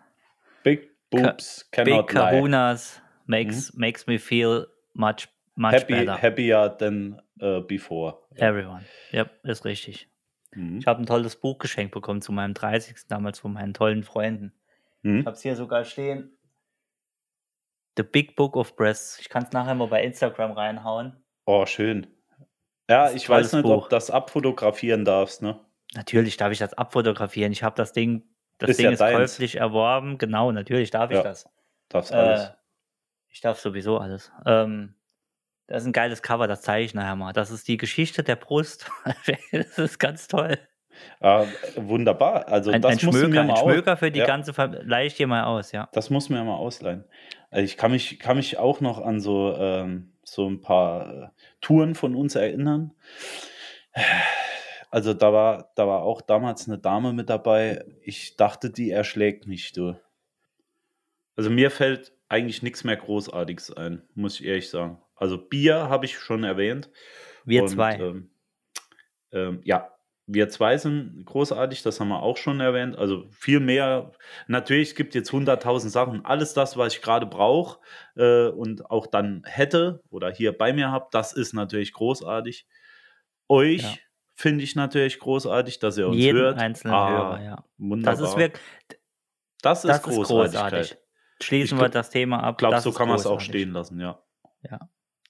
Big 0.64 0.90
Boobs 1.12 1.66
big 1.66 1.72
cannot 1.86 2.12
lie. 2.12 2.20
kahunas 2.20 3.02
makes, 3.28 3.72
makes 3.76 4.08
me 4.08 4.18
feel 4.18 4.66
much, 4.94 5.28
much 5.56 5.74
Happy, 5.74 5.94
better. 5.94 6.20
happier 6.20 6.70
than 6.78 7.22
uh, 7.42 7.62
before. 7.62 8.18
Everyone. 8.36 8.84
Ja, 9.12 9.30
ist 9.44 9.64
richtig. 9.66 10.10
Mhm. 10.56 10.80
Ich 10.80 10.88
habe 10.88 11.02
ein 11.04 11.06
tolles 11.06 11.36
Buch 11.36 11.60
geschenkt 11.60 11.94
bekommen 11.94 12.22
zu 12.22 12.32
meinem 12.32 12.56
30. 12.56 13.08
damals 13.08 13.38
von 13.40 13.54
meinen 13.54 13.74
tollen 13.76 14.04
Freunden. 14.04 14.54
Ich 15.04 15.10
Mhm. 15.12 15.26
habe 15.26 15.36
es 15.36 15.42
hier 15.44 15.56
sogar 15.56 15.84
stehen. 15.86 16.36
The 17.98 18.04
Big 18.04 18.36
Book 18.36 18.56
of 18.56 18.76
Breasts. 18.76 19.20
Ich 19.20 19.30
kann 19.30 19.44
es 19.44 19.52
nachher 19.52 19.76
mal 19.76 19.88
bei 19.88 20.04
Instagram 20.04 20.52
reinhauen. 20.54 21.16
Oh, 21.46 21.66
schön. 21.66 22.08
Ja, 22.90 23.12
ich 23.12 23.28
weiß 23.30 23.54
nicht, 23.54 23.64
Buch. 23.64 23.84
ob 23.86 23.90
das 23.90 24.10
abfotografieren 24.10 25.06
darfst, 25.06 25.42
ne? 25.42 25.60
Natürlich 25.96 26.38
darf 26.38 26.52
ich 26.52 26.60
das 26.60 26.74
abfotografieren. 26.74 27.52
Ich 27.52 27.64
habe 27.64 27.76
das 27.76 27.92
Ding, 27.94 28.24
das 28.58 28.72
Ist 28.72 28.78
Ding 28.80 28.86
ja 28.86 28.92
ist 28.92 29.00
deins. 29.02 29.16
käuflich 29.18 29.56
erworben. 29.58 30.18
Genau, 30.18 30.52
natürlich 30.52 30.90
darf 30.92 31.12
ich 31.12 31.18
Ja, 31.18 31.24
das. 31.24 31.50
Darfst 31.90 32.14
alles. 32.14 32.46
Äh, 32.46 32.52
ich 33.30 33.42
darf 33.42 33.60
sowieso 33.60 33.98
alles. 33.98 34.32
Ähm, 34.46 34.96
das 35.68 35.84
ist 35.84 35.88
ein 35.88 35.94
geiles 35.94 36.22
Cover, 36.22 36.48
das 36.48 36.62
zeige 36.62 36.86
ich 36.86 36.94
nachher 36.94 37.16
mal. 37.16 37.34
Das 37.34 37.52
ist 37.52 37.68
die 37.68 37.78
Geschichte 37.78 38.24
der 38.24 38.36
Brust. 38.36 38.90
das 39.52 39.78
ist 39.78 40.00
ganz 40.00 40.28
toll. 40.28 40.58
Ah, 41.20 41.46
wunderbar. 41.76 42.48
Also 42.50 42.72
Ein, 42.72 42.82
das 42.82 42.92
ein 42.94 43.00
Schmöker, 43.00 43.28
mir 43.30 43.42
ein 43.42 43.48
mal 43.48 43.54
au- 43.56 43.64
Schmöker 43.72 43.96
für 43.98 44.12
die 44.12 44.20
ja. 44.20 44.26
ganze 44.26 44.54
Familie. 44.54 44.84
Leih 44.86 45.06
ich 45.08 45.16
dir 45.16 45.28
mal 45.28 45.44
aus, 45.46 45.72
ja. 45.72 45.90
Das 45.94 46.10
muss 46.10 46.30
mir 46.30 46.44
mal 46.44 46.56
ausleihen. 46.56 47.06
Also 47.50 47.64
ich 47.66 47.78
kann 47.78 47.92
mich, 47.92 48.20
kann 48.20 48.38
mich 48.38 48.58
auch 48.58 48.82
noch 48.82 49.00
an 49.04 49.20
so, 49.22 49.56
ähm, 49.58 50.14
so 50.24 50.48
ein 50.50 50.62
paar 50.62 51.10
äh, 51.24 51.28
Touren 51.62 51.96
von 51.96 52.16
uns 52.16 52.36
erinnern. 52.36 52.92
Also 54.92 55.14
da 55.14 55.32
war, 55.32 55.72
da 55.76 55.88
war 55.88 56.04
auch 56.04 56.22
damals 56.22 56.68
eine 56.68 56.78
Dame 56.78 57.14
mit 57.14 57.30
dabei. 57.30 57.86
Ich 58.02 58.36
dachte, 58.36 58.70
die 58.70 58.92
erschlägt 58.92 59.48
mich, 59.48 59.72
du. 59.72 59.98
Also 61.38 61.50
mir 61.50 61.72
fällt 61.72 62.12
eigentlich 62.28 62.62
nichts 62.62 62.84
mehr 62.84 62.98
Großartiges 62.98 63.72
ein, 63.72 64.04
muss 64.16 64.40
ich 64.40 64.46
ehrlich 64.46 64.70
sagen. 64.70 65.02
Also 65.16 65.38
Bier 65.38 65.88
habe 65.90 66.06
ich 66.06 66.20
schon 66.20 66.44
erwähnt. 66.44 66.90
Wir 67.46 67.64
Und, 67.64 67.70
zwei. 67.70 67.96
Ähm, 68.00 68.30
ähm, 69.32 69.62
ja, 69.64 69.96
wir 70.28 70.50
zwei 70.50 70.78
sind 70.78 71.26
großartig, 71.26 71.84
das 71.84 72.00
haben 72.02 72.10
wir 72.10 72.22
auch 72.22 72.38
schon 72.38 72.60
erwähnt. 72.60 72.98
Also 72.98 73.26
viel 73.32 73.62
mehr. 73.62 74.12
Natürlich, 74.48 74.90
es 74.90 74.96
gibt 74.96 75.16
jetzt 75.16 75.32
100.000 75.32 75.88
Sachen. 75.88 76.26
Alles 76.26 76.54
das, 76.54 76.76
was 76.76 76.96
ich 76.96 77.02
gerade 77.02 77.26
brauche 77.26 77.80
äh, 78.18 78.48
und 78.48 78.92
auch 78.92 79.08
dann 79.08 79.44
hätte 79.46 80.04
oder 80.10 80.32
hier 80.32 80.58
bei 80.58 80.74
mir 80.74 80.92
habe, 80.92 81.08
das 81.12 81.32
ist 81.32 81.54
natürlich 81.54 81.94
großartig. 81.94 82.68
Euch 83.48 83.84
Ja. 83.84 83.94
Finde 84.42 84.64
ich 84.64 84.76
natürlich 84.76 85.20
großartig, 85.20 85.80
dass 85.80 85.98
ihr 85.98 86.08
uns 86.08 86.18
Jeden 86.18 86.40
hört. 86.40 86.58
einzelnen 86.60 86.94
Ah, 86.94 87.10
Hörer, 87.10 87.42
ja. 87.42 87.66
Wunderbar. 87.78 88.16
Das 88.20 88.30
ist 88.30 88.38
wirklich, 88.38 88.62
das 89.62 89.84
ist 89.86 89.90
das 89.90 90.08
ist 90.08 90.28
großartig. 90.28 90.98
Schließen 91.42 91.78
Ich 91.78 91.82
wir 91.82 91.86
glaub- 91.90 91.92
das 91.94 92.10
Thema 92.10 92.44
ab. 92.44 92.56
Ich 92.56 92.58
glaube, 92.60 92.80
so 92.82 92.92
kann 92.92 93.08
man 93.08 93.16
es 93.18 93.26
auch 93.26 93.32
großartig. 93.32 93.48
stehen 93.48 93.72
lassen, 93.72 94.00
ja. 94.00 94.22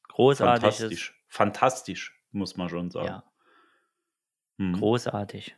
Großartig 0.10 0.68
ist 0.70 0.78
Fantastisch. 0.80 1.24
Fantastisch, 1.30 2.22
muss 2.32 2.58
man 2.58 2.68
schon 2.70 2.92
sagen. 2.92 3.08
ja, 3.08 3.24
Hm. 4.58 4.74
großartig. 4.74 5.56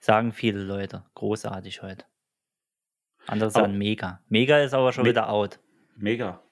Sagen 0.00 0.32
viele 0.32 0.60
Leute. 0.62 1.04
Großartig 1.14 1.82
heute. 1.82 2.04
Andere 3.26 3.46
Aber- 3.50 3.60
sagen 3.60 3.78
mega. 3.78 4.20
Mega 4.28 4.58
ist 4.58 4.74
aber 4.74 4.92
schon 4.92 5.04
Me- 5.04 5.10
wieder 5.10 5.28
out. 5.30 5.60
Mega. 5.96 6.42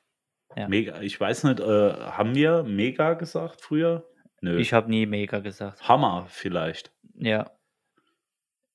Ja. 0.56 0.68
Mega. 0.68 1.00
Ich 1.00 1.20
weiß 1.20 1.44
nicht, 1.44 1.60
äh, 1.60 1.92
haben 1.94 2.34
wir 2.34 2.62
mega 2.62 3.14
gesagt 3.14 3.60
früher? 3.60 4.08
Nö. 4.42 4.58
Ich 4.58 4.72
habe 4.74 4.90
nie 4.90 5.06
mega 5.06 5.38
gesagt. 5.38 5.88
Hammer 5.88 6.26
vielleicht. 6.28 6.92
Ja. 7.14 7.50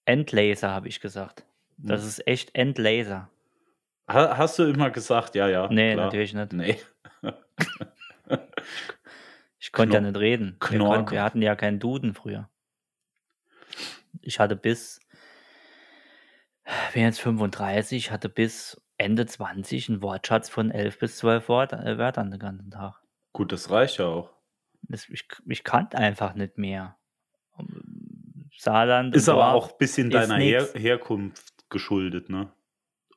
Endlaser 0.06 0.72
habe 0.72 0.88
ich 0.88 1.00
gesagt. 1.02 1.46
Das 1.78 2.02
Hm. 2.02 2.08
ist 2.08 2.28
echt 2.28 2.56
Endlaser. 2.56 3.30
Ha 4.10 4.38
hast 4.38 4.58
du 4.58 4.64
immer 4.64 4.90
gesagt, 4.90 5.36
ja, 5.36 5.48
ja. 5.50 5.68
Nee, 5.70 5.94
klar. 5.94 6.06
natürlich 6.06 6.34
nicht. 6.34 6.54
Nee. 6.54 6.80
Ich 9.60 9.72
konnte 9.72 9.96
ja 9.96 10.02
nicht 10.02 10.16
reden. 10.18 10.58
Wir, 10.70 10.80
konnten, 10.80 11.12
wir 11.12 11.24
hatten 11.24 11.42
ja 11.42 11.56
keinen 11.56 11.80
Duden 11.80 12.14
früher. 12.14 12.48
Ich 14.22 14.40
hatte 14.40 14.56
bis, 14.56 15.00
bin 16.94 17.02
jetzt 17.04 17.20
35, 17.20 18.12
hatte 18.12 18.30
bis 18.30 18.80
Ende 18.98 19.26
20 19.26 19.90
einen 19.90 20.02
Wortschatz 20.02 20.48
von 20.50 20.72
11 20.72 21.00
bis 21.00 21.18
12 21.18 21.50
Wort, 21.50 21.74
äh, 21.74 21.98
Wörtern 21.98 22.32
den 22.32 22.40
ganzen 22.40 22.72
Tag. 22.72 23.02
Gut, 23.34 23.52
das 23.52 23.70
reicht 23.72 23.98
ja 23.98 24.06
auch. 24.06 24.30
Das, 24.84 25.10
ich, 25.10 25.28
ich 25.48 25.64
kannte 25.64 25.98
einfach 25.98 26.34
nicht 26.36 26.58
mehr. 26.58 26.98
Saarland 28.58 29.16
Ist 29.16 29.30
aber 29.30 29.54
auch 29.54 29.72
ein 29.72 29.78
bisschen 29.78 30.10
deiner 30.10 30.38
Her. 30.38 30.68
Herkunft 30.74 31.70
geschuldet, 31.70 32.30
ne? 32.30 32.52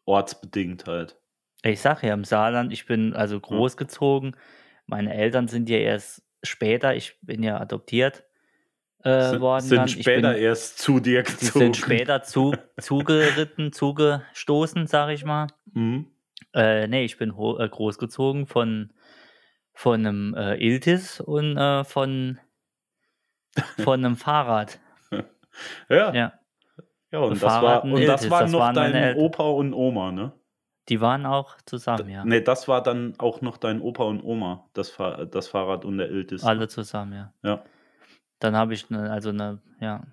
Ortsbedingt 0.05 0.87
halt. 0.87 1.19
Ich 1.63 1.81
sag 1.81 2.03
ja, 2.03 2.15
im 2.15 2.25
Saarland, 2.25 2.73
ich 2.73 2.87
bin 2.87 3.15
also 3.15 3.39
großgezogen. 3.39 4.37
Meine 4.87 5.15
Eltern 5.15 5.47
sind 5.49 5.69
ja 5.69 5.79
erst 5.79 6.23
später, 6.43 6.95
ich 6.95 7.19
bin 7.21 7.43
ja 7.43 7.61
adoptiert 7.61 8.25
äh, 9.03 9.31
Sind, 9.31 9.41
worden. 9.41 9.63
sind 9.63 9.79
dann. 9.79 9.89
Später 9.89 10.33
bin, 10.33 10.43
erst 10.43 10.79
zu 10.79 11.01
dir 11.01 11.23
gezogen. 11.23 11.65
sind 11.67 11.77
später 11.77 12.23
zu, 12.23 12.55
zugeritten, 12.81 13.73
zugestoßen, 13.73 14.87
sag 14.87 15.11
ich 15.11 15.25
mal. 15.25 15.49
Mhm. 15.73 16.07
Äh, 16.55 16.87
nee, 16.89 17.05
ich 17.05 17.17
bin 17.19 17.31
äh, 17.31 17.69
großgezogen 17.69 18.47
von, 18.47 18.93
von 19.81 20.07
einem 20.07 20.35
äh, 20.35 20.57
Iltis 20.57 21.21
und 21.23 21.57
äh, 21.57 21.85
von, 21.85 22.39
von 23.79 24.05
einem 24.05 24.17
Fahrrad. 24.17 24.79
Ja, 25.89 26.15
ja. 26.15 26.33
Ja, 27.11 27.19
und, 27.19 27.33
das 27.33 27.41
Fahrrad 27.41 27.63
war, 27.63 27.85
und 27.85 27.95
und 27.95 28.07
das 28.07 28.31
waren 28.31 28.43
das 28.45 28.53
noch 28.53 28.61
waren 28.61 28.75
dein. 28.77 29.17
Opa 29.17 29.43
und 29.43 29.75
Oma, 29.75 30.13
ne? 30.13 30.33
die 30.89 31.01
waren 31.01 31.27
auch 31.27 31.57
zusammen, 31.67 32.09
ja. 32.09 32.25
Ne, 32.25 32.41
das 32.41 32.69
war 32.69 32.83
dann 32.83 33.15
auch 33.19 33.41
noch 33.41 33.57
dein 33.57 33.81
Opa 33.81 34.05
und 34.05 34.23
Oma, 34.23 34.69
das, 34.75 34.91
Fahr 34.91 35.27
das 35.27 35.49
Fahrrad 35.49 35.85
und 35.85 35.99
der 35.99 36.09
Iltis. 36.09 36.45
Alle 36.45 36.69
zusammen, 36.69 37.13
ja. 37.13 37.35
Ja. 37.43 37.65
Dann 38.39 38.57
habe 38.57 38.75
ich 38.75 38.89
ne, 38.91 39.11
also 39.11 39.31
eine, 39.31 39.61
ja. 39.81 40.05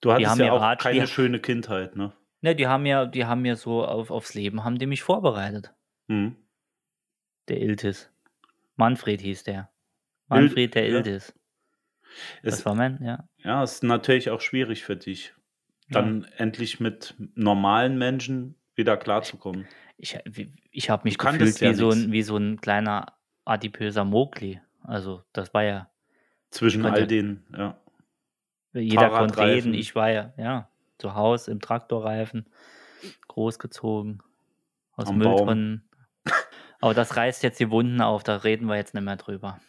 Du 0.00 0.12
hattest 0.12 0.30
haben 0.30 0.40
ja 0.40 0.52
auch 0.52 0.60
Ratsch- 0.60 0.82
keine 0.82 1.06
schöne 1.06 1.38
Kindheit, 1.38 1.94
ne? 1.94 2.12
Ne, 2.40 2.56
die 2.56 2.66
haben 2.66 2.84
ja, 2.84 3.06
die 3.06 3.26
haben 3.26 3.44
ja 3.44 3.54
so 3.54 3.84
auf, 3.84 4.10
aufs 4.10 4.34
Leben, 4.34 4.64
haben 4.64 4.78
die 4.78 4.86
mich 4.86 5.02
vorbereitet. 5.02 5.72
Mhm. 6.08 6.36
Der 7.48 7.60
Iltis. 7.60 8.10
Manfred 8.80 9.20
hieß 9.20 9.44
der. 9.44 9.70
Manfred 10.28 10.74
der 10.74 10.88
ja. 10.88 11.00
Es, 11.00 11.32
Das 12.42 12.64
war 12.66 12.74
mein, 12.74 13.00
ja. 13.02 13.28
ja, 13.38 13.62
es 13.62 13.74
ist 13.74 13.82
natürlich 13.84 14.30
auch 14.30 14.40
schwierig 14.40 14.82
für 14.84 14.96
dich, 14.96 15.32
dann 15.90 16.24
endlich 16.36 16.80
mit 16.80 17.14
normalen 17.34 17.98
Menschen 17.98 18.56
wieder 18.74 18.96
klarzukommen. 18.96 19.66
Ich, 19.96 20.18
ich 20.70 20.90
habe 20.90 21.02
mich 21.04 21.18
Du 21.18 21.24
gefühlt 21.24 21.60
wie, 21.60 21.64
ja 21.66 21.74
so 21.74 21.90
ein, 21.90 22.10
wie 22.10 22.22
so 22.22 22.36
ein 22.36 22.60
kleiner 22.60 23.14
adipöser 23.44 24.04
Mowgli. 24.04 24.60
Also, 24.82 25.22
das 25.32 25.52
war 25.54 25.62
ja, 25.62 25.90
Zwischen 26.50 26.82
konnte- 26.82 27.00
all 27.02 27.06
den, 27.06 27.44
ja. 27.56 27.78
jeder 28.72 29.10
konnte 29.10 29.38
reden. 29.46 29.74
Ich 29.74 29.94
war 29.94 30.10
ja, 30.10 30.32
ja, 30.36 30.68
zu 30.98 31.14
Hause 31.14 31.50
im 31.52 31.60
Traktorreifen, 31.60 32.46
großgezogen. 33.28 34.22
aus 34.96 35.08
Am 35.08 35.18
Baum. 35.18 35.82
Aber 36.80 36.94
das 36.94 37.16
reißt 37.16 37.42
jetzt 37.42 37.60
die 37.60 37.70
Wunden 37.70 38.00
auf, 38.00 38.22
da 38.22 38.36
reden 38.36 38.66
wir 38.66 38.76
jetzt 38.76 38.94
nicht 38.94 39.04
mehr 39.04 39.16
drüber. 39.16 39.60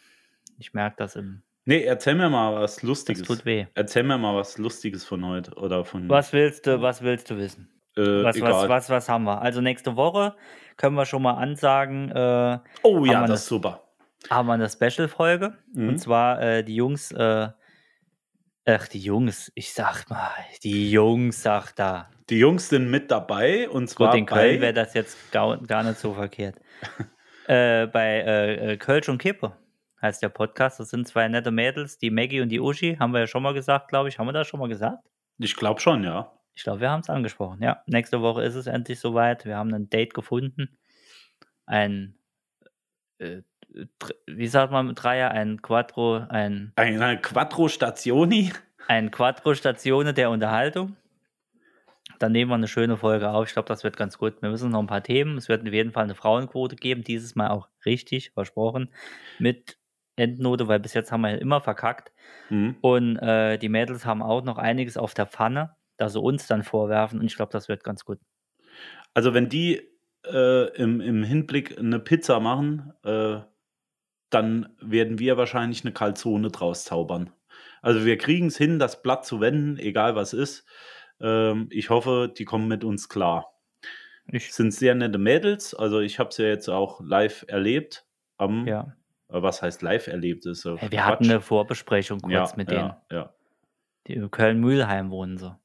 Ich 0.58 0.72
merke 0.74 0.96
das 0.98 1.16
im. 1.16 1.42
Nee, 1.64 1.82
erzähl 1.84 2.14
mir 2.14 2.28
mal 2.28 2.54
was 2.54 2.76
Das 2.76 2.82
Lustiges. 2.82 3.22
tut 3.22 3.44
weh. 3.44 3.66
Erzähl 3.74 4.02
mir 4.02 4.18
mal 4.18 4.34
was 4.34 4.58
Lustiges 4.58 5.04
von 5.04 5.24
heute 5.24 5.52
oder 5.54 5.84
von. 5.84 6.08
Was 6.08 6.32
willst 6.32 6.66
du, 6.66 6.80
was 6.82 7.02
willst 7.02 7.30
du 7.30 7.36
wissen? 7.36 7.68
Äh, 7.96 8.24
Was, 8.24 8.40
was, 8.40 8.68
was, 8.68 8.90
was 8.90 9.08
haben 9.08 9.24
wir? 9.24 9.40
Also 9.42 9.60
nächste 9.60 9.94
Woche 9.96 10.34
können 10.76 10.96
wir 10.96 11.04
schon 11.06 11.22
mal 11.22 11.34
ansagen, 11.34 12.10
äh, 12.10 12.58
Oh 12.82 13.04
ja, 13.04 13.12
das 13.20 13.22
eine- 13.24 13.34
ist 13.34 13.46
super. 13.46 13.82
haben 14.30 14.46
wir 14.48 14.54
eine 14.54 14.68
Special-Folge. 14.70 15.56
Mhm. 15.74 15.88
Und 15.90 15.98
zwar 15.98 16.40
äh, 16.40 16.64
die 16.64 16.74
Jungs, 16.74 17.12
äh, 17.12 17.48
ach, 18.64 18.88
die 18.88 19.00
Jungs, 19.00 19.52
ich 19.54 19.72
sag 19.74 20.08
mal, 20.08 20.30
die 20.64 20.90
Jungs, 20.90 21.42
sagt 21.42 21.78
da. 21.78 22.08
Die 22.32 22.38
Jungs 22.38 22.70
sind 22.70 22.90
mit 22.90 23.10
dabei 23.10 23.68
und 23.68 23.90
zwar 23.90 24.12
Gut, 24.12 24.20
in 24.20 24.24
Köln 24.24 24.62
wäre 24.62 24.72
das 24.72 24.94
jetzt 24.94 25.30
gar, 25.32 25.58
gar 25.58 25.82
nicht 25.82 25.98
so 25.98 26.14
verkehrt. 26.14 26.56
äh, 27.46 27.86
bei 27.86 28.22
äh, 28.22 28.72
äh, 28.72 28.76
Kölsch 28.78 29.10
und 29.10 29.18
Kippe 29.18 29.52
heißt 30.00 30.22
der 30.22 30.30
Podcast. 30.30 30.80
Das 30.80 30.88
sind 30.88 31.06
zwei 31.06 31.28
nette 31.28 31.50
Mädels, 31.50 31.98
die 31.98 32.10
Maggie 32.10 32.40
und 32.40 32.48
die 32.48 32.58
Uschi. 32.58 32.96
Haben 32.98 33.12
wir 33.12 33.20
ja 33.20 33.26
schon 33.26 33.42
mal 33.42 33.52
gesagt, 33.52 33.88
glaube 33.88 34.08
ich. 34.08 34.18
Haben 34.18 34.28
wir 34.28 34.32
das 34.32 34.48
schon 34.48 34.60
mal 34.60 34.70
gesagt? 34.70 35.06
Ich 35.36 35.54
glaube 35.56 35.82
schon, 35.82 36.04
ja. 36.04 36.32
Ich 36.54 36.62
glaube, 36.62 36.80
wir 36.80 36.88
haben 36.88 37.00
es 37.00 37.10
angesprochen. 37.10 37.62
Ja, 37.62 37.82
nächste 37.84 38.22
Woche 38.22 38.42
ist 38.44 38.54
es 38.54 38.66
endlich 38.66 38.98
soweit. 38.98 39.44
Wir 39.44 39.58
haben 39.58 39.74
ein 39.74 39.90
Date 39.90 40.14
gefunden. 40.14 40.78
Ein, 41.66 42.14
äh, 43.18 43.42
wie 44.26 44.46
sagt 44.46 44.72
man 44.72 44.86
mit 44.86 45.02
Dreier? 45.02 45.32
Ein 45.32 45.60
Quattro, 45.60 46.24
ein, 46.30 46.72
Eine 46.76 47.20
Quattro 47.20 47.68
Stationi. 47.68 48.54
ein 48.88 49.10
Quattro-Statione 49.10 50.14
der 50.14 50.30
Unterhaltung. 50.30 50.96
Dann 52.22 52.30
nehmen 52.32 52.52
wir 52.52 52.54
eine 52.54 52.68
schöne 52.68 52.96
Folge 52.96 53.30
auf. 53.30 53.48
Ich 53.48 53.52
glaube, 53.52 53.66
das 53.66 53.82
wird 53.82 53.96
ganz 53.96 54.16
gut. 54.16 54.40
Wir 54.42 54.50
müssen 54.50 54.70
noch 54.70 54.78
ein 54.78 54.86
paar 54.86 55.02
Themen. 55.02 55.36
Es 55.36 55.48
wird 55.48 55.66
auf 55.66 55.72
jeden 55.72 55.90
Fall 55.90 56.04
eine 56.04 56.14
Frauenquote 56.14 56.76
geben. 56.76 57.02
Dieses 57.02 57.34
Mal 57.34 57.50
auch 57.50 57.68
richtig, 57.84 58.30
versprochen. 58.30 58.90
Mit 59.40 59.76
Endnote, 60.14 60.68
weil 60.68 60.78
bis 60.78 60.94
jetzt 60.94 61.10
haben 61.10 61.22
wir 61.22 61.30
ja 61.30 61.38
immer 61.38 61.60
verkackt. 61.60 62.12
Hm. 62.46 62.76
Und 62.80 63.16
äh, 63.16 63.58
die 63.58 63.68
Mädels 63.68 64.06
haben 64.06 64.22
auch 64.22 64.44
noch 64.44 64.58
einiges 64.58 64.96
auf 64.96 65.14
der 65.14 65.26
Pfanne, 65.26 65.74
dass 65.96 66.12
sie 66.12 66.20
uns 66.20 66.46
dann 66.46 66.62
vorwerfen. 66.62 67.18
Und 67.18 67.26
ich 67.26 67.34
glaube, 67.34 67.50
das 67.50 67.68
wird 67.68 67.82
ganz 67.82 68.04
gut. 68.04 68.20
Also 69.14 69.34
wenn 69.34 69.48
die 69.48 69.82
äh, 70.24 70.68
im, 70.76 71.00
im 71.00 71.24
Hinblick 71.24 71.76
eine 71.76 71.98
Pizza 71.98 72.38
machen, 72.38 72.92
äh, 73.02 73.40
dann 74.30 74.68
werden 74.80 75.18
wir 75.18 75.36
wahrscheinlich 75.36 75.84
eine 75.84 75.92
Calzone 75.92 76.50
draus 76.50 76.84
zaubern. 76.84 77.32
Also 77.82 78.04
wir 78.04 78.16
kriegen 78.16 78.46
es 78.46 78.56
hin, 78.56 78.78
das 78.78 79.02
Blatt 79.02 79.26
zu 79.26 79.40
wenden, 79.40 79.76
egal 79.76 80.14
was 80.14 80.32
ist. 80.32 80.64
Ähm, 81.22 81.68
ich 81.70 81.90
hoffe, 81.90 82.32
die 82.36 82.44
kommen 82.44 82.68
mit 82.68 82.84
uns 82.84 83.08
klar. 83.08 83.52
Ich, 84.26 84.52
sind 84.54 84.72
sehr 84.72 84.94
nette 84.94 85.18
Mädels. 85.18 85.74
Also 85.74 86.00
ich 86.00 86.18
habe 86.18 86.30
es 86.30 86.36
ja 86.38 86.46
jetzt 86.46 86.68
auch 86.68 87.00
live 87.00 87.44
erlebt. 87.48 88.04
Am, 88.38 88.66
ja. 88.66 88.94
äh, 89.28 89.42
was 89.42 89.62
heißt 89.62 89.82
live 89.82 90.06
erlebt? 90.06 90.46
Ist 90.46 90.62
so 90.62 90.76
Hey, 90.76 90.90
wir 90.90 91.06
hatten 91.06 91.24
eine 91.24 91.40
Vorbesprechung 91.40 92.20
kurz 92.20 92.32
ja, 92.32 92.52
mit 92.56 92.70
denen. 92.70 92.92
ja, 93.10 93.34
Die 94.06 94.14
in 94.14 94.30
Köln-Mühlheim 94.30 95.10
wohnen 95.10 95.38
sie. 95.38 95.56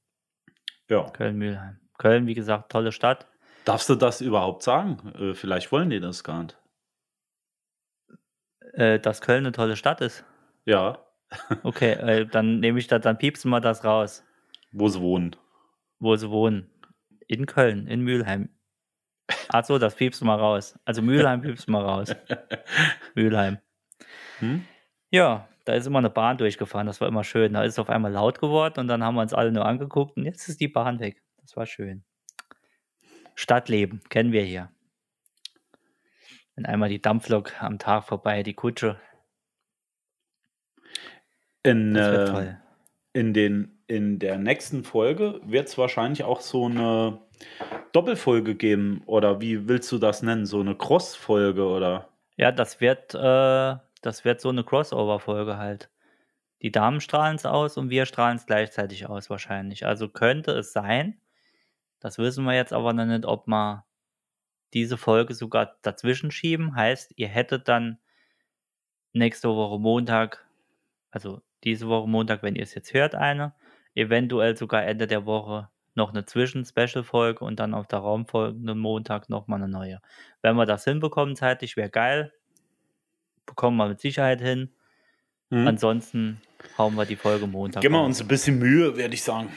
ja. 0.90 1.10
Köln-Mühlheim. 1.10 1.80
Köln, 1.98 2.28
wie 2.28 2.36
gesagt, 2.36 2.72
tolle 2.72 2.92
Stadt. 2.92 3.28
Darfst 3.66 3.90
du 3.90 3.96
das 3.96 4.22
überhaupt 4.22 4.64
sagen? 4.64 5.14
Äh, 5.20 5.34
vielleicht 5.34 5.72
wollen 5.72 5.90
die 5.90 6.00
das 6.00 6.24
gar 6.24 6.44
nicht. 6.44 6.58
Äh, 8.74 9.00
dass 9.00 9.22
Köln 9.22 9.40
eine 9.46 9.52
tolle 9.52 9.76
Stadt 9.76 10.02
ist. 10.02 10.24
Ja, 10.66 11.00
Okay, 11.64 11.92
äh, 11.92 12.26
dann 12.26 12.60
nehme 12.60 12.80
ich 12.80 12.88
das, 12.88 13.02
dann 13.02 13.18
piepsen 13.18 13.50
wir 13.52 13.60
das 13.60 13.84
raus, 13.84 14.24
wo 14.72 14.88
sie 14.88 15.02
wohnen. 15.02 15.36
Wo 16.00 16.16
sie 16.16 16.30
wohnen. 16.30 16.70
In 17.28 17.46
Köln, 17.46 17.88
in 17.88 18.02
Mülheim. 18.02 18.50
Ach 19.50 19.66
so, 19.66 19.78
das 19.78 19.96
piepsen 19.96 20.28
wir 20.28 20.36
raus. 20.36 20.80
Also 20.86 21.02
Mülheim 21.02 21.42
piepsen 21.42 21.74
wir 21.74 21.82
raus. 21.82 22.16
Mülheim. 23.16 23.58
Hm? 24.40 24.66
Ja, 25.12 25.48
da 25.66 25.74
ist 25.74 25.86
immer 25.86 26.00
eine 26.00 26.10
Bahn 26.10 26.38
durchgefahren, 26.38 26.88
das 26.88 27.02
war 27.02 27.08
immer 27.08 27.24
schön. 27.24 27.54
Da 27.54 27.64
ist 27.64 27.74
es 27.74 27.80
auf 27.80 27.90
einmal 27.90 28.12
laut 28.12 28.40
geworden 28.40 28.80
und 28.80 28.88
dann 28.88 29.04
haben 29.04 29.16
wir 29.16 29.22
uns 29.22 29.34
alle 29.34 29.52
nur 29.52 29.66
angeguckt 29.66 30.16
und 30.16 30.24
jetzt 30.26 30.48
ist 30.48 30.62
die 30.62 30.68
Bahn 30.70 31.00
weg. 31.00 31.22
Das 31.42 31.58
war 31.58 31.66
schön. 31.66 32.06
Stadtleben, 33.36 34.02
kennen 34.10 34.32
wir 34.32 34.44
hier. 34.44 34.72
Wenn 36.56 36.66
einmal 36.66 36.90
die 36.90 37.02
Dampflok 37.02 37.62
am 37.62 37.78
Tag 37.80 38.06
vorbei, 38.06 38.44
die 38.44 38.54
Kutsche, 38.54 39.00
In, 41.64 41.96
äh, 41.96 42.26
toll. 42.26 42.62
in, 43.14 43.34
den, 43.34 43.77
in 43.88 44.20
der 44.20 44.38
nächsten 44.38 44.84
Folge 44.84 45.40
wird 45.46 45.68
es 45.68 45.78
wahrscheinlich 45.78 46.24
auch 46.24 46.42
so 46.42 46.66
eine 46.66 47.20
Doppelfolge 47.94 48.56
geben. 48.56 49.02
Oder 49.06 49.42
wie 49.42 49.68
willst 49.68 49.92
du 49.92 49.98
das 49.98 50.22
nennen? 50.22 50.46
So 50.46 50.60
eine 50.60 50.76
Cross-Folge 50.76 51.66
oder? 51.66 52.10
Ja, 52.36 52.52
das 52.52 52.82
wird, 52.82 53.16
äh, 53.16 53.76
das 54.02 54.26
wird 54.26 54.42
so 54.42 54.50
eine 54.50 54.64
Crossover-Folge 54.64 55.58
halt. 55.58 55.90
Die 56.62 56.72
Damen 56.72 57.02
strahlen 57.02 57.36
es 57.36 57.46
aus 57.46 57.78
und 57.78 57.90
wir 57.90 58.06
strahlen 58.06 58.38
es 58.38 58.46
gleichzeitig 58.46 59.08
aus 59.08 59.30
wahrscheinlich. 59.30 59.86
Also 59.86 60.10
könnte 60.10 60.52
es 60.52 60.74
sein, 60.74 61.20
das 62.00 62.18
wissen 62.18 62.46
wir 62.46 62.56
jetzt 62.56 62.74
aber 62.74 62.94
noch 62.94 63.06
nicht, 63.06 63.26
ob 63.26 63.48
wir 63.48 63.86
diese 64.74 64.98
Folge 64.98 65.34
sogar 65.34 65.78
dazwischen 65.82 66.32
schieben. 66.32 66.76
Heißt, 66.76 67.14
ihr 67.16 67.28
hättet 67.28 67.68
dann 67.68 68.00
nächste 69.14 69.50
Woche 69.50 69.80
Montag, 69.80 70.46
also 71.12 71.42
diese 71.64 71.88
Woche 71.88 72.08
Montag, 72.08 72.44
wenn 72.44 72.56
ihr 72.56 72.64
es 72.64 72.76
jetzt 72.76 72.94
hört, 72.94 73.16
eine, 73.16 73.54
eventuell 73.98 74.56
sogar 74.56 74.86
Ende 74.86 75.08
der 75.08 75.26
Woche 75.26 75.70
noch 75.96 76.12
eine 76.12 76.26
Zwischen-Special-Folge 76.26 77.44
und 77.44 77.60
dann 77.60 77.74
auf 77.74 77.88
der 77.88 78.00
raumfolgenden 78.00 78.78
Montag 78.78 79.30
nochmal 79.30 79.62
eine 79.62 79.68
neue. 79.68 80.00
Wenn 80.44 80.56
wir 80.56 80.68
das 80.68 80.84
hinbekommen 80.84 81.36
zeitlich, 81.36 81.76
wäre 81.76 81.90
geil. 81.90 82.32
Bekommen 83.48 83.78
wir 83.78 83.88
mit 83.88 84.00
Sicherheit 84.00 84.40
hin. 84.40 84.72
Hm? 85.50 85.68
Ansonsten 85.68 86.42
hauen 86.78 86.94
wir 86.96 87.06
die 87.06 87.16
Folge 87.16 87.48
Montag. 87.48 87.82
Geben 87.82 87.96
wir 87.96 88.04
uns 88.04 88.22
ein 88.22 88.28
bisschen 88.28 88.60
Mühe, 88.60 88.96
werde 88.96 89.16
ich 89.16 89.24
sagen. 89.24 89.50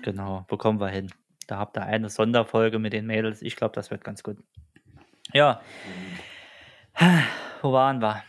Genau, 0.00 0.46
bekommen 0.48 0.80
wir 0.80 0.88
hin. 0.88 1.12
Da 1.46 1.58
habt 1.58 1.76
ihr 1.76 1.82
eine 1.82 2.08
Sonderfolge 2.08 2.78
mit 2.78 2.94
den 2.94 3.06
Mädels. 3.06 3.42
Ich 3.42 3.56
glaube, 3.56 3.74
das 3.74 3.90
wird 3.90 4.02
ganz 4.02 4.22
gut. 4.22 4.38
Ja. 5.34 5.60
Wo 7.60 7.72
waren 7.72 8.00
wir? 8.00 8.22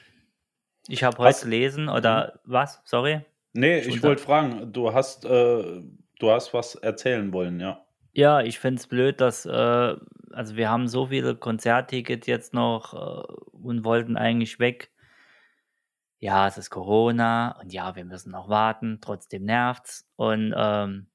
Ich 0.88 1.04
habe 1.04 1.17
heute 1.19 1.45
gelesen, 1.45 1.88
oder 1.88 2.39
was? 2.43 2.82
Sorry? 2.84 3.21
Nee, 3.53 3.79
ich 3.79 4.01
wollte 4.01 4.21
fragen, 4.21 4.73
du 4.73 4.93
hast, 4.93 5.25
äh, 5.25 5.81
du 6.19 6.31
hast 6.31 6.53
was 6.53 6.75
erzählen 6.75 7.31
wollen, 7.31 7.59
ja. 7.59 7.85
Ja, 8.13 8.41
ich 8.41 8.59
finde 8.59 8.79
es 8.79 8.87
blöd, 8.87 9.21
dass, 9.21 9.45
äh, 9.45 9.95
also 10.31 10.55
wir 10.55 10.69
haben 10.69 10.87
so 10.87 11.07
viele 11.07 11.35
Konzerttickets 11.35 12.27
jetzt 12.27 12.53
noch 12.53 12.93
äh, 12.93 13.33
und 13.51 13.83
wollten 13.83 14.17
eigentlich 14.17 14.59
weg. 14.59 14.91
Ja, 16.19 16.47
es 16.47 16.57
ist 16.57 16.69
Corona 16.69 17.59
und 17.59 17.73
ja, 17.73 17.95
wir 17.95 18.05
müssen 18.05 18.31
noch 18.31 18.49
warten, 18.49 18.99
trotzdem 19.01 19.43
nervt's. 19.43 20.07
Und 20.15 20.53
ähm, 20.55 21.07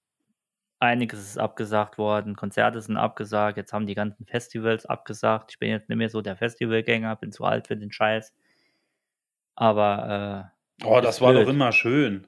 einiges 0.81 1.21
ist 1.21 1.39
abgesagt 1.39 1.99
worden, 1.99 2.37
Konzerte 2.37 2.81
sind 2.81 2.97
abgesagt, 2.97 3.57
jetzt 3.57 3.73
haben 3.73 3.87
die 3.87 3.95
ganzen 3.95 4.27
Festivals 4.27 4.87
abgesagt. 4.87 5.53
Ich 5.53 5.59
bin 5.59 5.71
jetzt 5.71 5.89
nicht 5.89 5.99
mehr 5.99 6.11
so 6.11 6.21
der 6.23 6.37
Festivalgänger, 6.37 7.17
bin 7.17 7.33
zu 7.33 7.45
alt 7.45 7.69
für 7.69 7.77
den 7.77 7.93
Scheiß. 7.93 8.35
Aber 9.57 10.53
Oh, 10.85 10.97
Ist 10.99 11.05
das 11.05 11.21
war 11.21 11.33
blöd. 11.33 11.45
doch 11.47 11.51
immer 11.51 11.73
schön. 11.73 12.27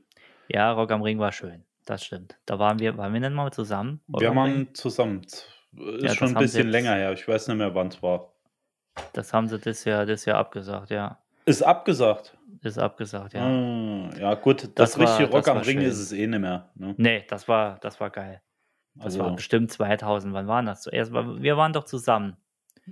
ja, 0.49 0.73
Rock 0.73 0.91
am 0.93 1.03
Ring 1.03 1.19
war 1.19 1.33
schön. 1.33 1.65
Das 1.87 2.05
stimmt. 2.05 2.37
Da 2.47 2.59
waren 2.59 2.79
wir, 2.79 2.97
waren 2.97 3.13
wir 3.13 3.21
denn 3.21 3.33
mal 3.33 3.51
zusammen? 3.53 4.01
Rock 4.13 4.21
Wir 4.21 4.35
waren 4.35 4.75
zusammen. 4.75 5.23
Ist 5.23 5.47
das 6.03 6.15
schon 6.17 6.29
ein 6.37 6.41
bisschen 6.43 6.69
länger 6.69 6.95
her. 6.95 7.13
Ich 7.13 7.27
weiß 7.27 7.49
nicht 7.49 7.57
mehr, 7.57 7.75
wann 7.75 7.89
es 7.89 8.03
war. 8.03 8.33
Das 9.13 9.33
haben 9.33 9.49
sie 9.49 9.59
das 9.59 9.85
Jahr, 9.85 10.05
das 10.05 10.25
Jahr 10.25 10.39
abgesagt, 10.39 10.91
ja. 10.91 11.19
Ist 11.47 11.63
abgesagt. 11.63 12.37
Ist 12.63 12.79
abgesagt, 12.79 13.33
ja. 13.35 13.43
Ah, 13.47 14.11
ja, 14.19 14.35
gut. 14.35 14.65
Das, 14.65 14.93
Das 14.93 14.99
war- 14.99 15.07
richtige 15.09 15.31
Rock 15.31 15.45
das 15.45 15.49
am 15.57 15.59
Ring 15.63 15.79
schön. 15.79 15.89
ist 15.89 15.99
es 15.99 16.13
eh 16.13 16.27
nicht 16.27 16.41
mehr. 16.41 16.71
Ne? 16.75 16.95
Nee, 16.99 17.25
das 17.29 17.49
war, 17.49 17.79
das 17.81 17.99
war 18.01 18.11
geil. 18.11 18.43
Das 18.95 19.05
Also, 19.07 19.21
war 19.21 19.35
bestimmt 19.37 19.71
2000. 19.73 20.35
Wann 20.35 20.49
waren 20.49 20.67
das 20.67 20.83
zuerst? 20.83 21.13
Wir 21.13 21.57
waren 21.57 21.73
doch 21.73 21.85
zusammen. 21.85 22.37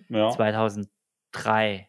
ja. 0.09 0.31
2003. 0.31 0.88
ja, 1.81 1.87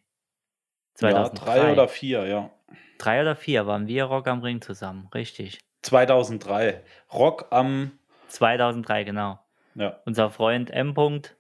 2003. 0.95 1.45
drei 1.45 1.71
oder 1.71 1.87
vier, 1.87 2.25
ja. 2.27 2.49
Drei 2.97 3.21
oder 3.21 3.35
vier 3.35 3.65
waren 3.67 3.87
wir 3.87 4.05
Rock 4.05 4.27
am 4.27 4.41
Ring 4.41 4.61
zusammen. 4.61 5.09
Richtig. 5.13 5.59
2003. 5.83 6.83
Rock 7.13 7.47
am, 7.51 7.91
2003, 8.27 9.03
genau. 9.05 9.39
ja, 9.75 9.99
Unser 10.05 10.29
Freund 10.29 10.71
M. 10.71 10.93
-Punkt 10.93 11.35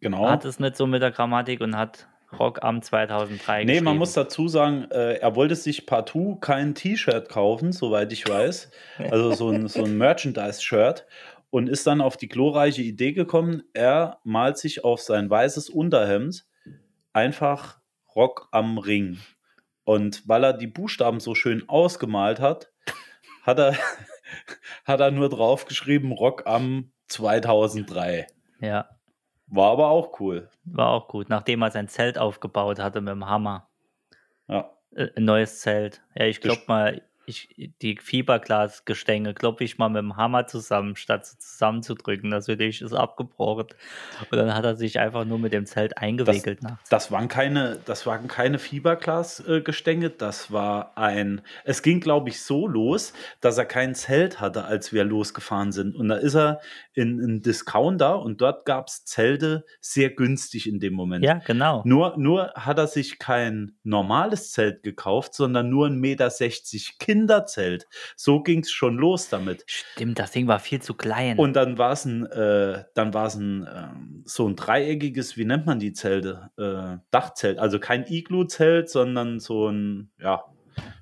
genau. 0.00 0.28
hat 0.28 0.44
es 0.44 0.58
nicht 0.58 0.76
so 0.76 0.86
mit 0.86 1.02
der 1.02 1.10
Grammatik 1.10 1.60
und 1.60 1.76
hat 1.76 2.08
Rock 2.38 2.62
am 2.62 2.82
2003 2.82 3.64
Nee, 3.64 3.80
man 3.80 3.96
muss 3.96 4.12
dazu 4.12 4.48
sagen, 4.48 4.90
äh, 4.90 5.14
er 5.14 5.36
wollte 5.36 5.54
sich 5.54 5.86
partout 5.86 6.36
kein 6.36 6.74
T-Shirt 6.74 7.28
kaufen, 7.28 7.72
soweit 7.72 8.12
ich 8.12 8.28
weiß. 8.28 8.70
Also 9.10 9.32
so 9.32 9.50
ein, 9.50 9.68
so 9.68 9.84
ein 9.84 9.96
Merchandise-Shirt. 9.96 11.06
Und 11.50 11.68
ist 11.68 11.86
dann 11.86 12.00
auf 12.00 12.16
die 12.16 12.28
glorreiche 12.28 12.82
Idee 12.82 13.12
gekommen, 13.12 13.62
er 13.72 14.18
malt 14.24 14.58
sich 14.58 14.84
auf 14.84 15.00
sein 15.00 15.30
weißes 15.30 15.70
Unterhemd 15.70 16.44
einfach 17.12 17.78
Rock 18.14 18.48
am 18.50 18.78
Ring. 18.78 19.18
Und 19.86 20.28
weil 20.28 20.42
er 20.42 20.52
die 20.52 20.66
Buchstaben 20.66 21.20
so 21.20 21.36
schön 21.36 21.68
ausgemalt 21.68 22.40
hat, 22.40 22.72
hat 23.44 23.60
er, 23.60 23.76
hat 24.84 24.98
er 24.98 25.12
nur 25.12 25.28
draufgeschrieben 25.28 26.10
Rock 26.10 26.42
am 26.44 26.90
2003. 27.06 28.26
Ja. 28.60 28.88
War 29.46 29.70
aber 29.70 29.86
auch 29.90 30.18
cool. 30.18 30.50
War 30.64 30.88
auch 30.88 31.06
gut, 31.06 31.28
nachdem 31.28 31.62
er 31.62 31.70
sein 31.70 31.86
Zelt 31.86 32.18
aufgebaut 32.18 32.80
hatte 32.80 33.00
mit 33.00 33.12
dem 33.12 33.28
Hammer. 33.28 33.70
Ja. 34.48 34.72
Äh, 34.90 35.10
Ein 35.14 35.24
neues 35.24 35.60
Zelt. 35.60 36.02
Ja, 36.16 36.24
ich 36.24 36.40
glaube 36.40 36.62
mal, 36.66 37.02
ich, 37.26 37.48
die 37.82 37.98
Fiberglasgestänge 38.00 39.34
klopfe 39.34 39.64
ich 39.64 39.78
mal 39.78 39.88
mit 39.88 39.98
dem 39.98 40.16
Hammer 40.16 40.46
zusammen, 40.46 40.96
statt 40.96 41.26
sie 41.26 41.38
zusammenzudrücken. 41.38 42.30
Natürlich 42.30 42.82
ist 42.82 42.92
abgebrochen. 42.92 43.66
Und 44.30 44.38
dann 44.38 44.54
hat 44.54 44.64
er 44.64 44.76
sich 44.76 44.98
einfach 44.98 45.24
nur 45.24 45.38
mit 45.38 45.52
dem 45.52 45.66
Zelt 45.66 45.98
eingewickelt 45.98 46.62
nachts. 46.62 46.88
Das 46.88 47.10
waren 47.10 47.28
keine, 47.28 47.78
das 47.84 48.06
waren 48.06 48.28
keine 48.28 48.58
Fiberglas-Gestänge, 48.58 50.10
das 50.10 50.52
war 50.52 50.96
ein. 50.96 51.42
Es 51.64 51.82
ging, 51.82 52.00
glaube 52.00 52.28
ich, 52.28 52.40
so 52.40 52.68
los, 52.68 53.12
dass 53.40 53.58
er 53.58 53.66
kein 53.66 53.94
Zelt 53.94 54.40
hatte, 54.40 54.64
als 54.64 54.92
wir 54.92 55.04
losgefahren 55.04 55.72
sind. 55.72 55.96
Und 55.96 56.08
da 56.08 56.16
ist 56.16 56.34
er 56.34 56.60
in 56.94 57.20
einen 57.20 57.42
Discounter 57.42 58.20
und 58.22 58.40
dort 58.40 58.64
gab 58.64 58.88
es 58.88 59.04
Zelte 59.04 59.64
sehr 59.80 60.10
günstig 60.10 60.68
in 60.68 60.80
dem 60.80 60.94
Moment. 60.94 61.24
Ja, 61.24 61.40
genau. 61.44 61.82
Nur, 61.84 62.16
nur 62.16 62.52
hat 62.54 62.78
er 62.78 62.86
sich 62.86 63.18
kein 63.18 63.76
normales 63.82 64.52
Zelt 64.52 64.82
gekauft, 64.82 65.34
sondern 65.34 65.68
nur 65.68 65.86
ein 65.86 65.98
Meter 65.98 66.30
60 66.30 66.98
Kinderzelt. 67.16 67.86
So 68.14 68.42
ging 68.42 68.60
es 68.60 68.70
schon 68.70 68.96
los 68.96 69.28
damit. 69.28 69.64
Stimmt, 69.66 70.18
das 70.18 70.32
Ding 70.32 70.46
war 70.48 70.58
viel 70.58 70.82
zu 70.82 70.94
klein. 70.94 71.38
Und 71.38 71.54
dann 71.54 71.78
war 71.78 71.92
es 71.92 72.04
ein, 72.04 72.26
äh, 72.26 72.84
dann 72.94 73.14
war 73.14 73.26
es 73.26 73.36
ein, 73.36 73.66
ähm, 73.74 74.22
so 74.26 74.46
ein 74.46 74.54
dreieckiges, 74.54 75.36
wie 75.36 75.46
nennt 75.46 75.64
man 75.64 75.78
die 75.78 75.92
Zelte? 75.92 76.50
Äh, 76.58 77.02
Dachzelt. 77.10 77.58
Also 77.58 77.78
kein 77.78 78.04
Iglu-Zelt, 78.06 78.90
sondern 78.90 79.40
so 79.40 79.68
ein, 79.68 80.10
ja, 80.20 80.44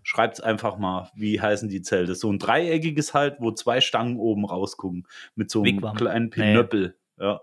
schreibt's 0.05 0.41
einfach 0.41 0.79
mal, 0.79 1.11
wie 1.17 1.41
heißen 1.41 1.69
die 1.69 1.83
Zelte? 1.83 2.15
So 2.15 2.31
ein 2.31 2.39
dreieckiges 2.39 3.13
halt, 3.13 3.37
wo 3.41 3.51
zwei 3.51 3.81
Stangen 3.81 4.19
oben 4.19 4.45
rausgucken. 4.45 5.09
Mit 5.35 5.51
so 5.51 5.63
einem 5.63 5.77
Wigwam. 5.77 5.97
kleinen 5.97 6.31
Pinöppel. 6.31 6.97
Ja. 7.19 7.41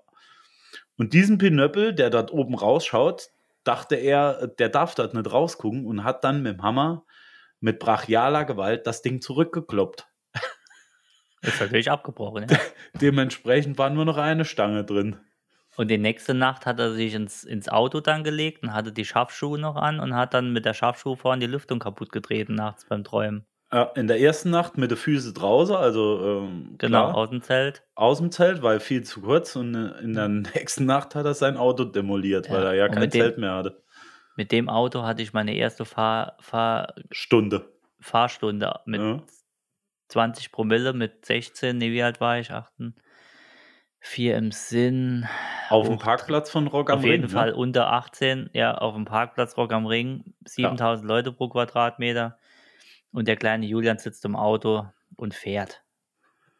Und 0.97 1.13
diesen 1.13 1.37
Pinöppel, 1.37 1.93
der 1.93 2.09
dort 2.09 2.31
oben 2.31 2.55
rausschaut, 2.55 3.31
dachte 3.63 3.95
er, 3.95 4.47
der 4.47 4.69
darf 4.69 4.95
dort 4.95 5.13
nicht 5.13 5.31
rausgucken 5.31 5.85
und 5.85 6.03
hat 6.03 6.23
dann 6.23 6.41
mit 6.41 6.53
dem 6.53 6.63
Hammer 6.63 7.03
mit 7.61 7.79
brachialer 7.79 8.43
Gewalt 8.45 8.85
das 8.85 9.01
Ding 9.01 9.21
zurückgekloppt. 9.21 10.05
ist 11.41 11.59
natürlich 11.61 11.89
abgebrochen. 11.89 12.47
Ja. 12.49 12.57
Dementsprechend 13.01 13.77
war 13.77 13.89
nur 13.89 14.05
noch 14.05 14.17
eine 14.17 14.45
Stange 14.45 14.83
drin. 14.83 15.17
Und 15.77 15.89
die 15.89 15.97
nächste 15.97 16.33
Nacht 16.33 16.65
hat 16.65 16.79
er 16.79 16.91
sich 16.91 17.13
ins, 17.13 17.43
ins 17.45 17.69
Auto 17.69 18.01
dann 18.01 18.23
gelegt 18.25 18.61
und 18.61 18.73
hatte 18.73 18.91
die 18.91 19.05
Scharfschuhe 19.05 19.57
noch 19.57 19.77
an 19.77 19.99
und 20.01 20.13
hat 20.15 20.33
dann 20.33 20.51
mit 20.51 20.65
der 20.65 20.73
Scharfschuhe 20.73 21.15
vorne 21.15 21.39
die 21.39 21.51
Lüftung 21.51 21.79
kaputt 21.79 22.11
getreten 22.11 22.55
nachts 22.55 22.85
beim 22.85 23.03
Träumen. 23.05 23.45
Ja, 23.71 23.83
in 23.95 24.07
der 24.07 24.19
ersten 24.19 24.49
Nacht 24.49 24.77
mit 24.77 24.91
den 24.91 24.97
Füßen 24.97 25.33
draußen, 25.33 25.73
also 25.73 26.41
ähm, 26.43 26.75
Genau, 26.77 27.05
klar, 27.05 27.15
aus 27.15 27.29
dem 27.29 27.41
Zelt. 27.41 27.83
aus 27.95 28.17
dem 28.17 28.29
Zelt, 28.29 28.61
weil 28.61 28.81
viel 28.81 29.03
zu 29.03 29.21
kurz. 29.21 29.55
Und 29.55 29.73
in 29.73 30.13
der 30.13 30.27
nächsten 30.55 30.85
Nacht 30.85 31.15
hat 31.15 31.25
er 31.25 31.33
sein 31.33 31.55
Auto 31.55 31.85
demoliert, 31.85 32.49
weil 32.49 32.63
Ja, 32.63 32.69
er 32.71 32.73
ja 32.75 32.85
und 32.87 32.91
kein 32.91 32.99
mit 33.03 33.13
dem- 33.13 33.21
Zelt 33.21 33.37
mehr 33.37 33.53
hatte. 33.55 33.81
Mit 34.37 34.51
dem 34.51 34.69
Auto 34.69 35.03
hatte 35.03 35.21
ich 35.21 35.33
meine 35.33 35.53
erste 35.55 35.85
Fahr, 35.85 36.37
Fahr, 36.39 36.93
Stunde. 37.11 37.73
Fahrstunde 37.99 38.79
mit 38.85 39.01
Ja. 39.01 39.21
20 40.09 40.51
Promille, 40.51 40.93
mit 40.93 41.25
16, 41.25 41.77
nee, 41.77 41.91
wie 41.91 42.03
alt 42.03 42.19
war 42.21 42.39
ich? 42.39 42.51
18. 42.51 42.95
4 43.99 44.37
im 44.37 44.51
Sinn. 44.51 45.27
Auf 45.69 45.87
dem 45.87 45.99
Parkplatz 45.99 46.49
von 46.49 46.67
Rock 46.67 46.89
am 46.89 46.99
Auf 46.99 47.03
jeden 47.05 47.23
Ring, 47.23 47.29
Fall 47.29 47.49
Ne? 47.51 47.55
unter 47.55 47.91
18, 47.91 48.49
ja, 48.53 48.75
auf 48.75 48.95
dem 48.95 49.05
Parkplatz 49.05 49.55
Rock 49.57 49.71
am 49.73 49.85
Ring, 49.85 50.33
7000 50.45 51.07
Leute 51.07 51.31
pro 51.31 51.49
Quadratmeter. 51.49 52.37
Und 53.11 53.27
der 53.27 53.37
kleine 53.37 53.65
Julian 53.67 53.99
sitzt 53.99 54.25
im 54.25 54.35
Auto 54.35 54.87
und 55.17 55.33
fährt. 55.35 55.83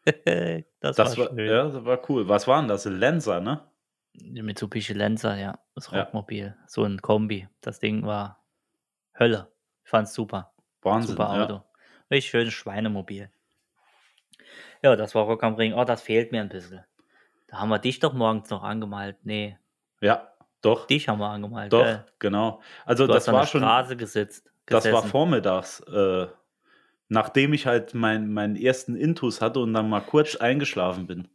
das, 0.80 0.96
Das 0.96 1.16
war 1.16 1.16
war, 1.18 1.30
schön. 1.36 1.38
ja, 1.46 1.64
das 1.64 1.84
war 1.84 2.10
cool. 2.10 2.28
Was 2.28 2.46
war 2.48 2.60
denn 2.60 2.68
das? 2.68 2.84
Lenser, 2.84 3.40
ne? 3.40 3.71
Mitsubishi 4.14 4.92
Lancer, 4.92 5.36
ja, 5.36 5.58
das 5.74 5.90
Ja. 5.90 6.00
Rockmobil. 6.02 6.56
So 6.66 6.84
ein 6.84 7.00
Kombi. 7.00 7.48
Das 7.60 7.78
Ding 7.80 8.04
war 8.06 8.44
Hölle. 9.18 9.50
Ich 9.84 9.90
fand's 9.90 10.14
super. 10.14 10.52
Wahnsinn. 10.82 11.12
Super 11.12 11.34
ja. 11.36 11.44
Auto. 11.44 11.62
Richtig 12.10 12.30
schönes 12.30 12.52
Schweinemobil. 12.54 13.30
Ja, 14.82 14.96
das 14.96 15.14
war 15.14 15.24
Rock 15.24 15.42
am 15.44 15.54
Ring. 15.54 15.72
Oh, 15.74 15.84
das 15.84 16.02
fehlt 16.02 16.32
mir 16.32 16.40
ein 16.40 16.48
bisschen. 16.48 16.84
Da 17.46 17.58
haben 17.58 17.68
wir 17.68 17.78
dich 17.78 18.00
doch 18.00 18.12
morgens 18.12 18.50
noch 18.50 18.62
angemalt. 18.62 19.16
Nee, 19.24 19.58
ja, 20.00 20.32
doch. 20.62 20.86
dich 20.86 21.08
haben 21.08 21.18
wir 21.20 21.28
angemalt. 21.28 21.72
Doch, 21.72 21.84
gell? 21.84 22.04
genau. 22.18 22.60
Also 22.84 23.06
Du 23.06 23.12
das 23.12 23.22
hast 23.24 23.28
an 23.28 23.34
war 23.34 23.40
der 23.42 23.46
schon. 23.46 23.60
Straße 23.60 23.96
gesitzt. 23.96 24.50
Das 24.66 24.90
war 24.90 25.02
vormittags, 25.02 25.80
äh, 25.80 26.26
nachdem 27.08 27.52
ich 27.52 27.66
halt 27.66 27.94
mein, 27.94 28.32
meinen 28.32 28.56
ersten 28.56 28.94
Intus 28.96 29.40
hatte 29.40 29.60
und 29.60 29.74
dann 29.74 29.88
mal 29.88 30.00
kurz 30.00 30.36
eingeschlafen 30.36 31.06
bin. 31.06 31.28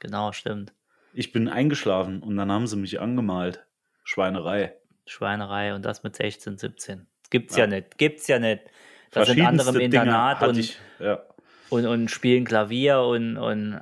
Genau, 0.00 0.32
stimmt. 0.32 0.72
Ich 1.12 1.32
bin 1.32 1.48
eingeschlafen 1.48 2.22
und 2.22 2.36
dann 2.36 2.50
haben 2.52 2.66
sie 2.66 2.76
mich 2.76 3.00
angemalt. 3.00 3.66
Schweinerei. 4.04 4.74
Schweinerei 5.06 5.74
und 5.74 5.84
das 5.84 6.02
mit 6.02 6.16
16, 6.16 6.58
17. 6.58 7.06
Gibt's 7.30 7.56
ja, 7.56 7.64
Ja. 7.64 7.66
nicht. 7.66 7.98
Gibt's 7.98 8.26
ja 8.26 8.38
nicht. 8.38 8.62
Das 9.10 9.28
sind 9.28 9.40
andere 9.40 9.70
im 9.70 9.80
Internat 9.80 10.42
und, 10.42 10.58
ich, 10.58 10.78
ja. 10.98 11.22
und, 11.70 11.86
und 11.86 12.10
spielen 12.10 12.44
Klavier 12.44 13.00
und, 13.00 13.38
und 13.38 13.80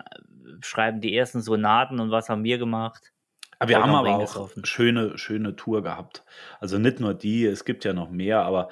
schreiben 0.60 1.00
die 1.00 1.16
ersten 1.16 1.42
Sonaten 1.42 2.00
und 2.00 2.10
was 2.10 2.28
haben 2.28 2.44
wir 2.44 2.58
gemacht? 2.58 3.12
Aber 3.58 3.68
wir 3.70 3.82
haben 3.82 3.94
aber 3.94 4.16
auch 4.16 4.20
gesoffen. 4.20 4.64
schöne, 4.64 5.16
schöne 5.18 5.56
Tour 5.56 5.82
gehabt. 5.82 6.24
Also 6.60 6.78
nicht 6.78 7.00
nur 7.00 7.14
die, 7.14 7.46
es 7.46 7.64
gibt 7.64 7.84
ja 7.84 7.92
noch 7.92 8.10
mehr, 8.10 8.42
aber 8.42 8.68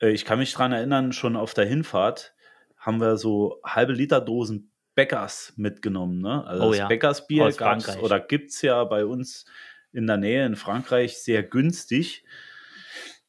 äh, 0.00 0.10
ich 0.10 0.24
kann 0.24 0.38
mich 0.38 0.52
dran 0.52 0.72
erinnern, 0.72 1.12
schon 1.12 1.36
auf 1.36 1.54
der 1.54 1.66
Hinfahrt 1.66 2.34
haben 2.78 3.00
wir 3.00 3.16
so 3.16 3.60
halbe 3.64 3.92
Liter 3.92 4.20
Dosen 4.20 4.72
Bäckers 4.96 5.52
mitgenommen. 5.56 6.20
Ne? 6.20 6.44
Also 6.44 6.64
Oh 6.64 6.70
das 6.70 6.78
ja, 6.78 6.86
Bäckersbier 6.88 7.52
gab's 7.52 7.96
oder 7.98 8.18
gibt 8.18 8.50
es 8.50 8.62
ja 8.62 8.82
bei 8.82 9.06
uns 9.06 9.44
in 9.92 10.08
der 10.08 10.16
Nähe 10.16 10.44
in 10.44 10.56
Frankreich 10.56 11.18
sehr 11.18 11.44
günstig. 11.44 12.24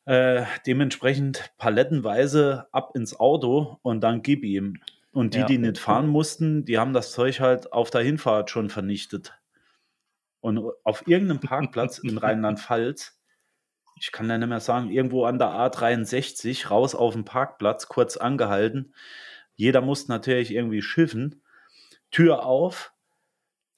Äh, 0.06 0.46
dementsprechend 0.66 1.52
palettenweise 1.58 2.68
ab 2.72 2.96
ins 2.96 3.20
Auto 3.20 3.78
und 3.84 4.02
dann 4.02 4.24
gib 4.24 4.44
ihm. 4.44 4.82
Und 5.12 5.34
die, 5.34 5.40
Ja. 5.40 5.46
die 5.46 5.58
nicht 5.58 5.78
fahren 5.80 6.08
mussten, 6.08 6.64
die 6.64 6.78
haben 6.78 6.94
das 6.94 7.12
Zeug 7.12 7.40
halt 7.42 7.74
auf 7.74 7.90
der 7.90 8.02
Hinfahrt 8.02 8.50
schon 8.50 8.70
vernichtet. 8.70 9.34
Und 10.40 10.60
auf 10.86 11.08
irgendeinem 11.08 11.42
Parkplatz 11.42 11.98
in 11.98 12.18
Rheinland-Pfalz, 12.18 13.20
ich 14.00 14.12
kann 14.12 14.30
ja 14.30 14.38
nicht 14.38 14.48
mehr 14.48 14.60
sagen, 14.62 14.90
irgendwo 14.92 15.26
an 15.26 15.40
der 15.40 15.48
A63, 15.50 16.70
raus 16.70 16.96
auf 16.96 17.14
dem 17.14 17.26
Parkplatz, 17.26 17.88
kurz 17.88 18.16
angehalten. 18.16 18.94
Jeder 19.56 19.82
musste 19.82 20.12
natürlich 20.12 20.54
irgendwie 20.54 20.82
schiffen. 20.84 21.42
Tür 22.12 22.46
auf, 22.46 22.94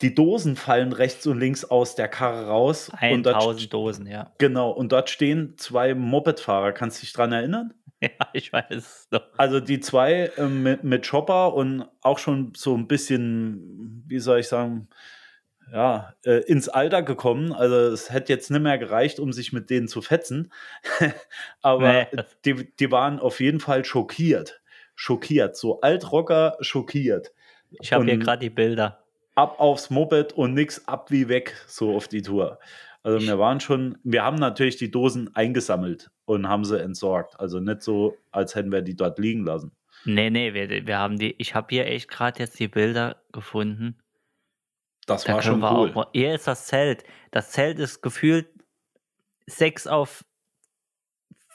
die 0.01 0.15
Dosen 0.15 0.55
fallen 0.55 0.93
rechts 0.93 1.27
und 1.27 1.39
links 1.39 1.65
aus 1.65 1.95
der 1.95 2.07
Karre 2.07 2.47
raus. 2.47 2.89
Und 3.01 3.23
dort, 3.25 3.35
1000 3.35 3.73
Dosen, 3.73 4.07
ja. 4.07 4.33
genau, 4.37 4.71
und 4.71 4.91
dort 4.91 5.09
stehen 5.09 5.55
zwei 5.57 5.93
Mopedfahrer. 5.93 6.71
Kannst 6.71 6.99
du 7.01 7.01
dich 7.01 7.13
dran 7.13 7.31
erinnern? 7.31 7.73
Ja, 8.01 8.29
ich 8.31 8.53
weiß 8.53 8.69
es 8.69 9.07
noch. 9.11 9.23
Also 9.35 9.59
die 9.59 9.81
zwei 9.81 10.31
äh, 10.37 10.47
mit, 10.47 10.85
mit 10.85 11.05
Chopper 11.05 11.53
und 11.53 11.85
auch 12.01 12.17
schon 12.17 12.53
so 12.55 12.73
ein 12.73 12.87
bisschen, 12.87 14.05
wie 14.07 14.19
soll 14.19 14.39
ich 14.39 14.47
sagen, 14.47 14.87
ja, 15.73 16.13
äh, 16.23 16.41
ins 16.45 16.69
Alter 16.69 17.03
gekommen. 17.03 17.51
Also 17.51 17.75
es 17.75 18.09
hätte 18.09 18.31
jetzt 18.31 18.51
nicht 18.51 18.61
mehr 18.61 18.77
gereicht, 18.77 19.19
um 19.19 19.33
sich 19.33 19.51
mit 19.51 19.69
denen 19.69 19.89
zu 19.89 20.01
fetzen. 20.01 20.53
Aber 21.61 22.07
Nee. 22.13 22.23
die, 22.45 22.73
die 22.77 22.89
waren 22.89 23.19
auf 23.19 23.41
jeden 23.41 23.59
Fall 23.59 23.83
schockiert. 23.83 24.61
Schockiert. 24.95 25.57
So 25.57 25.81
Altrocker 25.81 26.55
schockiert. 26.61 27.33
Ich 27.81 27.93
habe 27.93 28.05
hier 28.05 28.17
gerade 28.17 28.41
die 28.41 28.49
Bilder. 28.49 29.03
Ab 29.35 29.59
aufs 29.59 29.89
Moped 29.89 30.33
und 30.33 30.53
nix 30.53 30.87
ab 30.87 31.11
wie 31.11 31.29
weg, 31.29 31.55
so 31.67 31.95
auf 31.95 32.07
die 32.07 32.21
Tour. 32.21 32.59
Also 33.03 33.25
wir 33.25 33.39
waren 33.39 33.59
schon, 33.59 33.97
wir 34.03 34.23
haben 34.23 34.35
natürlich 34.35 34.75
die 34.75 34.91
Dosen 34.91 35.33
eingesammelt 35.35 36.11
und 36.25 36.49
haben 36.49 36.65
sie 36.65 36.81
entsorgt. 36.81 37.39
Also 37.39 37.59
nicht 37.59 37.81
so, 37.81 38.17
als 38.31 38.55
hätten 38.55 38.71
wir 38.71 38.81
die 38.81 38.95
dort 38.95 39.17
liegen 39.19 39.45
lassen. 39.45 39.71
Nee, 40.05 40.29
nee, 40.29 40.53
wir, 40.53 40.85
wir 40.85 40.97
haben 40.97 41.17
die, 41.17 41.35
ich 41.37 41.55
habe 41.55 41.67
hier 41.69 41.85
echt 41.85 42.09
gerade 42.09 42.39
jetzt 42.39 42.59
die 42.59 42.67
Bilder 42.67 43.21
gefunden. 43.31 43.97
Das 45.05 45.23
Da 45.23 45.33
war 45.33 45.41
schon 45.41 45.63
cool. 45.63 45.91
auch 45.95 46.09
hier 46.13 46.35
ist 46.35 46.47
das 46.47 46.67
Zelt. 46.67 47.03
Das 47.31 47.51
Zelt 47.51 47.79
ist 47.79 48.01
gefühlt 48.01 48.47
6 49.47 49.87
auf 49.87 50.23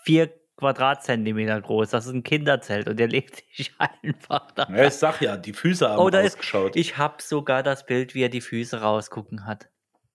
4 0.04 0.32
Quadratzentimeter 0.56 1.60
groß. 1.60 1.90
Das 1.90 2.06
ist 2.06 2.12
ein 2.12 2.22
Kinderzelt 2.22 2.88
und 2.88 2.96
der 2.98 3.08
legt 3.08 3.42
sich 3.54 3.72
einfach 3.78 4.50
da. 4.52 4.68
Ja, 4.70 4.86
ich 4.86 4.94
sag 4.94 5.20
ja, 5.20 5.36
die 5.36 5.52
Füße 5.52 5.88
haben 5.88 5.98
Oh, 5.98 6.10
da 6.10 6.20
ist- 6.20 6.34
ausgeschaut. 6.34 6.76
Ich 6.76 6.96
habe 6.98 7.22
sogar 7.22 7.62
das 7.62 7.86
Bild, 7.86 8.14
wie 8.14 8.22
er 8.22 8.28
die 8.28 8.40
Füße 8.40 8.80
rausgucken 8.80 9.46
hat. 9.46 9.68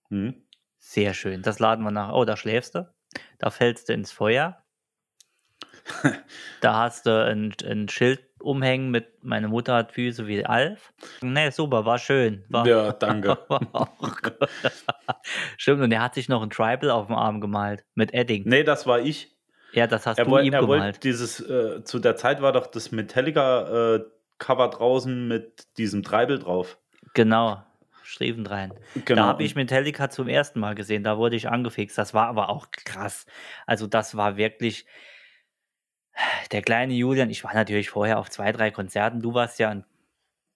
Hm. 0.08 0.42
Sehr 0.78 1.12
schön. 1.14 1.42
Das 1.42 1.58
laden 1.58 1.84
wir 1.84 1.90
nach. 1.90 2.12
Oh, 2.12 2.24
da 2.24 2.36
schläfst 2.36 2.74
du. 2.74 2.90
Da 3.38 3.50
fällst 3.50 3.88
du 3.88 3.92
ins 3.92 4.12
Feuer. 4.12 4.62
da 6.60 6.76
hast 6.78 7.06
du 7.06 7.24
ein, 7.24 7.54
ein 7.64 7.88
Schild 7.88 8.20
umhängen 8.38 8.90
mit 8.90 9.22
meine 9.24 9.48
Mutter 9.48 9.74
hat 9.74 9.92
Füße 9.92 10.26
wie 10.26 10.44
Alf. 10.46 10.92
Ne, 11.20 11.50
super, 11.52 11.84
war 11.84 11.98
schön. 11.98 12.44
War, 12.48 12.66
Ja, 12.66 12.92
danke. 12.92 13.38
Stimmt, 15.58 15.82
und 15.82 15.92
er 15.92 16.02
hat 16.02 16.14
sich 16.14 16.28
noch 16.28 16.42
ein 16.42 16.50
Tribal 16.50 16.90
auf 16.90 17.06
dem 17.06 17.16
Arm 17.16 17.40
gemalt 17.40 17.84
mit 17.94 18.14
Edding. 18.14 18.44
Nee, 18.46 18.64
das 18.64 18.86
war 18.86 19.00
ich. 19.00 19.36
Ja, 19.72 19.86
das 19.86 20.06
hast 20.06 20.18
Er, 20.18 20.24
du 20.24 20.30
wollte, 20.32 20.46
ihm 20.46 20.52
er 20.52 20.66
wollte 20.66 20.74
gemalt. 20.80 21.04
dieses, 21.04 21.40
äh, 21.40 21.84
zu 21.84 21.98
der 21.98 22.16
Zeit 22.16 22.42
war 22.42 22.52
doch 22.52 22.66
das 22.66 22.90
Metallica-Cover 22.92 24.68
draußen 24.68 25.28
mit 25.28 25.76
diesem 25.78 26.02
Treibel 26.02 26.38
drauf. 26.38 26.78
Genau. 27.14 27.62
Stiefendrein. 28.02 28.72
Genau. 29.04 29.22
Da 29.22 29.28
habe 29.28 29.44
ich 29.44 29.54
Metallica 29.54 30.10
zum 30.10 30.26
ersten 30.26 30.58
Mal 30.58 30.74
gesehen, 30.74 31.04
da 31.04 31.16
wurde 31.16 31.36
ich 31.36 31.48
angefixt. 31.48 31.96
Das 31.96 32.12
war 32.12 32.26
aber 32.26 32.48
auch 32.48 32.66
krass. 32.72 33.24
Also 33.66 33.86
das 33.86 34.16
war 34.16 34.36
wirklich 34.36 34.84
der 36.50 36.62
kleine 36.62 36.94
Julian. 36.94 37.30
Ich 37.30 37.44
war 37.44 37.54
natürlich 37.54 37.90
vorher 37.90 38.18
auf 38.18 38.28
zwei, 38.28 38.50
drei 38.50 38.72
Konzerten. 38.72 39.20
Du 39.20 39.34
warst 39.34 39.60
ja 39.60 39.80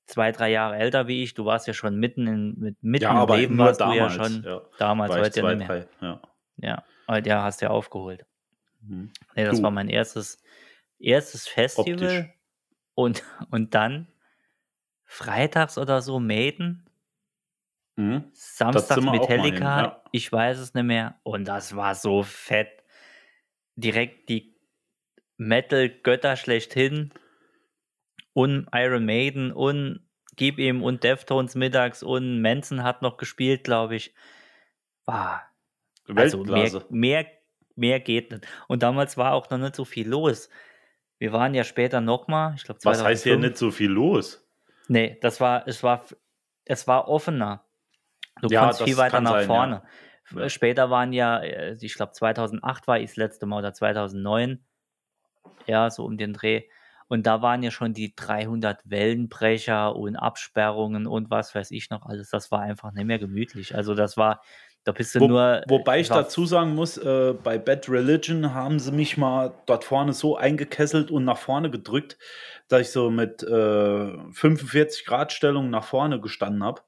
zwei, 0.07 0.33
drei 0.33 0.51
Jahre 0.51 0.77
älter 0.77 1.07
wie 1.07 1.23
ich. 1.23 1.35
Du 1.35 1.45
warst 1.45 1.69
ja 1.69 1.75
schon 1.75 1.97
mitten, 1.97 2.27
in, 2.27 2.55
mit, 2.59 2.83
mitten 2.83 3.05
ja, 3.05 3.11
im 3.13 3.17
aber 3.19 3.37
Leben 3.37 3.57
warst 3.57 3.81
damals. 3.81 4.15
du 4.15 4.19
ja 4.21 4.25
schon. 4.25 4.43
ja. 4.43 4.61
Damals, 4.79 5.13
heute 5.13 5.23
ja 5.23 5.31
zwei, 5.31 5.55
nicht 5.55 5.69
mehr. 5.69 5.87
drei, 6.01 6.07
ja. 6.07 6.21
Ja, 6.57 6.85
heute 7.09 7.29
ja, 7.29 7.43
hast 7.43 7.61
du 7.61 7.67
ja 7.67 7.71
aufgeholt. 7.71 8.27
Mhm. 8.87 9.13
Nee, 9.35 9.45
das 9.45 9.59
Du. 9.59 9.63
war 9.63 9.71
mein 9.71 9.89
erstes, 9.89 10.43
erstes 10.99 11.49
Festival. 11.49 11.93
Optisch. 11.95 12.25
Und, 12.95 13.23
und 13.51 13.75
dann 13.75 14.09
freitags 15.05 15.79
oder 15.79 16.03
so 16.03 16.21
Maiden, 16.21 16.85
Mhm. 17.97 18.25
Samstags 18.33 19.01
mal 19.03 19.13
hin, 19.13 19.21
Metallica, 19.21 19.83
ja. 19.83 20.03
ich 20.11 20.31
weiß 20.33 20.59
es 20.59 20.75
nicht 20.75 20.83
mehr. 20.85 21.21
Und 21.23 21.45
das 21.47 21.77
war 21.77 21.95
so 21.95 22.25
fett. 22.25 22.83
Direkt 23.77 24.29
die 24.29 24.57
Metal-Götter 25.37 26.37
schlechthin 26.37 27.13
und 28.33 28.69
Iron 28.73 29.05
Maiden 29.05 29.53
und 29.53 30.01
Gib 30.37 30.59
ihm 30.59 30.83
und 30.83 31.05
Deftones 31.05 31.55
mittags 31.55 32.03
und 32.03 32.41
Manson 32.43 32.83
hat 32.83 33.03
noch 33.03 33.19
gespielt, 33.19 33.63
glaube 33.63 33.95
ich. 33.95 34.15
War 35.07 35.49
also 36.17 36.43
mehr, 36.43 36.83
mehr, 36.91 37.27
mehr 37.77 38.01
geht 38.01 38.31
nicht. 38.31 38.47
Und 38.69 38.83
damals 38.83 39.17
war 39.17 39.33
auch 39.33 39.51
noch 39.51 39.59
nicht 39.59 39.77
so 39.77 39.85
viel 39.85 40.09
los. 40.09 40.49
Wir 41.19 41.33
waren 41.33 41.55
ja 41.55 41.65
später 41.65 42.01
nochmal, 42.01 42.55
ich 42.57 42.65
glaube 42.65 42.81
Was 42.85 43.03
heißt 43.03 43.25
hier 43.25 43.39
nicht 43.39 43.57
so 43.57 43.71
viel 43.71 43.91
los? 43.91 44.47
Nee, 44.89 45.19
das 45.23 45.41
war, 45.41 45.67
es 45.67 45.83
war, 45.83 46.05
es 46.65 46.87
war 46.87 47.09
offener. 47.09 47.65
Du 48.43 48.49
Ja, 48.49 48.61
konntest 48.61 48.83
viel 48.83 48.97
weiter 48.97 49.21
nach 49.21 49.33
sein, 49.33 49.47
vorne. 49.47 49.83
Ja. 50.35 50.49
Später 50.49 50.91
waren 50.91 51.13
ja, 51.13 51.39
äh, 51.41 51.77
ich 51.81 51.95
glaube 51.95 52.13
2008 52.13 52.87
war 52.87 52.99
ich 52.99 53.11
das 53.11 53.17
letzte 53.17 53.47
Mal 53.47 53.59
oder 53.59 53.73
2009. 53.73 54.65
Ja, 55.67 55.91
so 55.91 56.05
um 56.05 56.17
den 56.17 56.33
Dreh. 56.33 56.65
Und 57.09 57.27
da 57.27 57.43
waren 57.43 57.63
ja 57.63 57.71
schon 57.71 57.93
die 57.93 58.15
300 58.17 58.81
Wellenbrecher 58.85 59.95
und 59.95 60.17
Absperrungen 60.17 61.07
und 61.07 61.31
was 61.31 61.55
weiß 61.55 61.71
ich 61.71 61.91
noch 61.91 62.07
alles. 62.07 62.31
Das 62.31 62.51
war 62.51 62.61
einfach 62.61 62.93
nicht 62.93 63.05
mehr 63.05 63.19
gemütlich. 63.19 63.75
Also 63.75 63.95
das 63.95 64.17
war, 64.17 64.43
da 64.85 64.93
bist 64.93 65.15
du 65.15 65.21
Wo, 65.21 65.29
nur. 65.29 65.63
wobei 65.67 66.01
ich 66.01 66.09
dazu 66.09 66.45
sagen 66.45 66.75
muss, 66.75 66.99
äh, 66.99 67.35
bei 67.43 67.59
Bad 67.59 67.89
Religion 67.89 68.53
haben 68.53 68.79
sie 68.79 68.93
mich 68.93 69.17
mal 69.17 69.55
dort 69.65 69.85
vorne 69.85 70.13
so 70.13 70.37
eingekesselt 70.37 71.11
und 71.11 71.25
nach 71.25 71.39
vorne 71.39 71.71
gedrückt, 71.71 72.19
dass 72.69 72.83
ich 72.83 72.91
so 72.91 73.11
mit 73.11 73.43
äh, 73.43 74.13
45 74.33 75.07
Grad 75.07 75.33
Stellung 75.33 75.71
nach 75.71 75.85
vorne 75.85 76.21
gestanden 76.21 76.63
habe. 76.63 76.83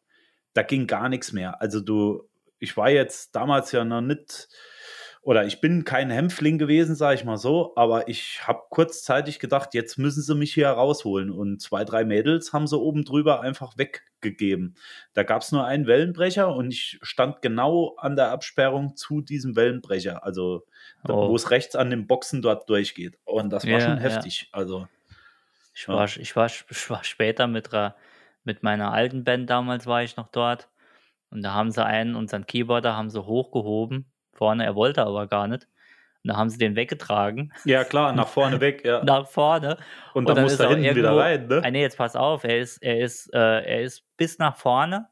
Da 0.53 0.63
ging 0.63 0.87
gar 0.87 1.09
nichts 1.09 1.33
mehr. 1.33 1.61
Also 1.63 1.81
du, 1.81 2.29
ich 2.59 2.77
war 2.77 2.91
jetzt 2.91 3.35
damals 3.35 3.73
ja 3.73 3.85
noch 3.85 4.03
nicht, 4.03 4.49
oder 5.27 5.45
ich 5.45 5.61
bin 5.61 5.83
kein 5.85 6.09
Hämpfling 6.09 6.57
gewesen, 6.57 6.95
sage 6.95 7.17
ich 7.17 7.25
mal 7.25 7.37
so, 7.37 7.73
aber 7.75 8.07
ich 8.09 8.47
habe 8.47 8.61
kurzzeitig 8.71 9.41
gedacht, 9.41 9.75
jetzt 9.75 9.99
müssen 9.99 10.23
sie 10.23 10.37
mich 10.37 10.55
hier 10.55 10.69
rausholen. 10.69 11.33
Und 11.33 11.61
zwei, 11.61 11.85
drei 11.85 12.05
Mädels 12.05 12.53
haben 12.53 12.69
sie 12.69 12.79
oben 12.79 13.05
drüber 13.05 13.41
einfach 13.41 13.77
weggegeben. 13.77 14.77
Da 15.15 15.25
gab 15.25 15.43
es 15.43 15.51
nur 15.51 15.65
einen 15.67 15.89
Wellenbrecher 15.89 16.55
und 16.55 16.71
ich 16.71 17.01
stand 17.03 17.43
genau 17.43 17.97
an 17.97 18.15
der 18.15 18.31
Absperrung 18.31 18.95
zu 18.95 19.21
diesem 19.21 19.57
Wellenbrecher, 19.57 20.23
also 20.25 20.65
Oh. 21.09 21.27
wo 21.27 21.35
es 21.35 21.51
rechts 21.51 21.75
an 21.75 21.91
den 21.91 22.07
Boxen 22.07 22.41
dort 22.41 22.69
durchgeht. 22.71 23.19
Und 23.25 23.51
das 23.51 23.69
war 23.69 23.81
Ja, 23.81 23.81
schon 23.81 23.99
ja. 23.99 24.03
heftig. 24.03 24.49
Also, 24.53 24.87
Ich 25.75 25.89
Ja. 25.89 25.93
war, 25.93 26.07
ich, 26.07 26.35
war, 26.37 26.47
ich 26.47 26.91
war 26.91 27.05
später 27.05 27.47
mit, 27.47 27.71
mit 28.45 28.63
meiner 28.65 28.93
alten 28.93 29.25
Band 29.25 29.49
damals 29.51 29.87
war 29.87 30.03
ich 30.03 30.17
noch 30.17 30.29
dort. 30.29 30.69
Und 31.31 31.43
da 31.43 31.55
haben 31.55 31.71
sie 31.73 31.85
einen, 31.85 32.17
unseren 32.17 32.47
Keyboarder, 32.47 32.97
haben 32.97 33.11
sie 33.11 33.25
hochgehoben. 33.25 34.13
Vorne, 34.37 34.65
er 34.65 34.75
wollte 34.75 35.03
aber 35.05 35.27
gar 35.27 35.49
nicht. 35.49 35.67
Und 36.25 36.31
da 36.33 36.37
haben 36.37 36.51
sie 36.51 36.59
den 36.59 36.75
weggetragen, 36.75 37.53
ja 37.65 37.85
klar, 37.85 38.13
nach 38.13 38.27
vorne 38.27 38.61
weg, 38.61 38.85
ja. 38.85 39.01
nach 39.05 39.29
vorne. 39.29 39.77
und 40.13 40.23
und 40.23 40.29
dann 40.29 40.37
dann 40.37 40.45
muss 40.45 40.59
er 40.59 40.71
hinten 40.71 40.97
wieder 40.97 41.17
rein, 41.17 41.47
ne? 41.47 41.63
Ah, 41.65 41.71
nee, 41.71 41.83
jetzt 41.83 41.97
pass 41.99 42.17
auf, 42.17 42.43
er 42.43 42.59
ist, 42.59 42.79
er 42.83 42.99
ist, 42.99 43.33
äh, 43.33 43.39
er 43.39 43.83
ist 43.83 44.03
bis 44.17 44.39
nach 44.39 44.57
vorne 44.57 45.09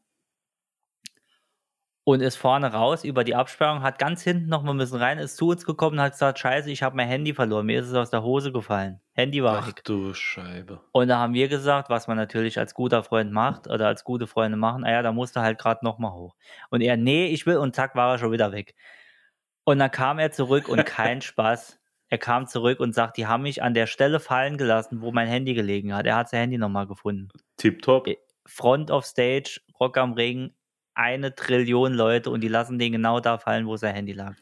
und 2.05 2.21
ist 2.21 2.37
vorne 2.37 2.73
raus 2.73 3.03
über 3.03 3.25
die 3.25 3.35
Absperrung, 3.35 3.83
hat 3.83 3.99
ganz 3.99 4.23
hinten 4.23 4.49
noch 4.49 4.63
mal 4.63 4.73
ein 4.73 4.79
bisschen 4.79 4.99
rein, 4.99 5.19
ist 5.19 5.37
zu 5.37 5.49
uns 5.49 5.65
gekommen 5.65 5.99
und 5.99 6.05
hat 6.05 6.13
gesagt, 6.13 6.39
scheiße, 6.39 6.71
ich 6.71 6.83
habe 6.83 6.97
mein 6.97 7.09
Handy 7.09 7.33
verloren, 7.33 7.65
mir 7.67 7.81
ist 7.81 7.89
es 7.89 7.95
aus 7.95 8.11
der 8.11 8.23
Hose 8.23 8.53
gefallen. 8.53 9.01
Handy 9.13 9.43
war 9.43 9.59
Ach 9.59 9.69
weg. 9.69 9.83
du 9.85 10.13
Scheibe. 10.13 10.81
Und 10.93 11.09
da 11.09 11.19
haben 11.19 11.33
wir 11.33 11.49
gesagt, 11.49 11.89
was 11.89 12.07
man 12.07 12.17
natürlich 12.17 12.59
als 12.59 12.75
guter 12.75 13.03
Freund 13.03 13.33
macht 13.33 13.69
oder 13.69 13.87
als 13.87 14.05
gute 14.05 14.27
Freunde 14.27 14.59
machen, 14.59 14.83
naja, 14.83 15.01
da 15.03 15.13
musste 15.13 15.41
halt 15.41 15.59
gerade 15.59 15.85
nochmal 15.85 16.13
hoch. 16.13 16.37
Und 16.71 16.83
er, 16.83 16.97
nee, 16.97 17.27
ich 17.29 17.47
will, 17.47 17.57
und 17.57 17.75
zack, 17.75 17.95
war 17.95 18.13
er 18.13 18.19
schon 18.19 18.33
wieder 18.33 18.53
weg. 18.53 18.75
Und 19.65 19.79
dann 19.79 19.91
kam 19.91 20.19
er 20.19 20.31
zurück 20.31 20.69
und 20.69 20.85
kein 20.87 21.21
Spaß. 21.23 21.81
Er 22.11 22.19
kam 22.19 22.47
zurück 22.47 22.81
und 22.81 22.95
sagt, 22.95 23.17
die 23.17 23.27
haben 23.27 23.43
mich 23.43 23.63
an 23.63 23.75
der 23.75 23.87
Stelle 23.87 24.21
fallen 24.21 24.57
gelassen, 24.57 25.01
wo 25.01 25.11
mein 25.11 25.27
Handy 25.27 25.55
gelegen 25.55 25.95
hat. 25.95 26.07
Er 26.07 26.17
hat 26.17 26.29
sein 26.29 26.41
Handy 26.41 26.59
nochmal 26.59 26.87
gefunden. 26.87 27.29
Tipptopp. 27.57 28.07
Äh, 28.07 28.19
Front 28.47 28.91
of 28.91 29.07
Stage, 29.07 29.61
Rock 29.81 29.97
am 29.97 30.13
Ring, 30.13 30.53
eine 30.95 31.35
Trillion 31.35 31.95
Leute 31.95 32.31
und 32.31 32.43
die 32.43 32.49
lassen 32.49 32.79
den 32.79 32.93
genau 32.93 33.21
da 33.21 33.39
fallen, 33.39 33.67
wo 33.67 33.77
sein 33.77 33.95
Handy 33.95 34.13
lag. 34.13 34.35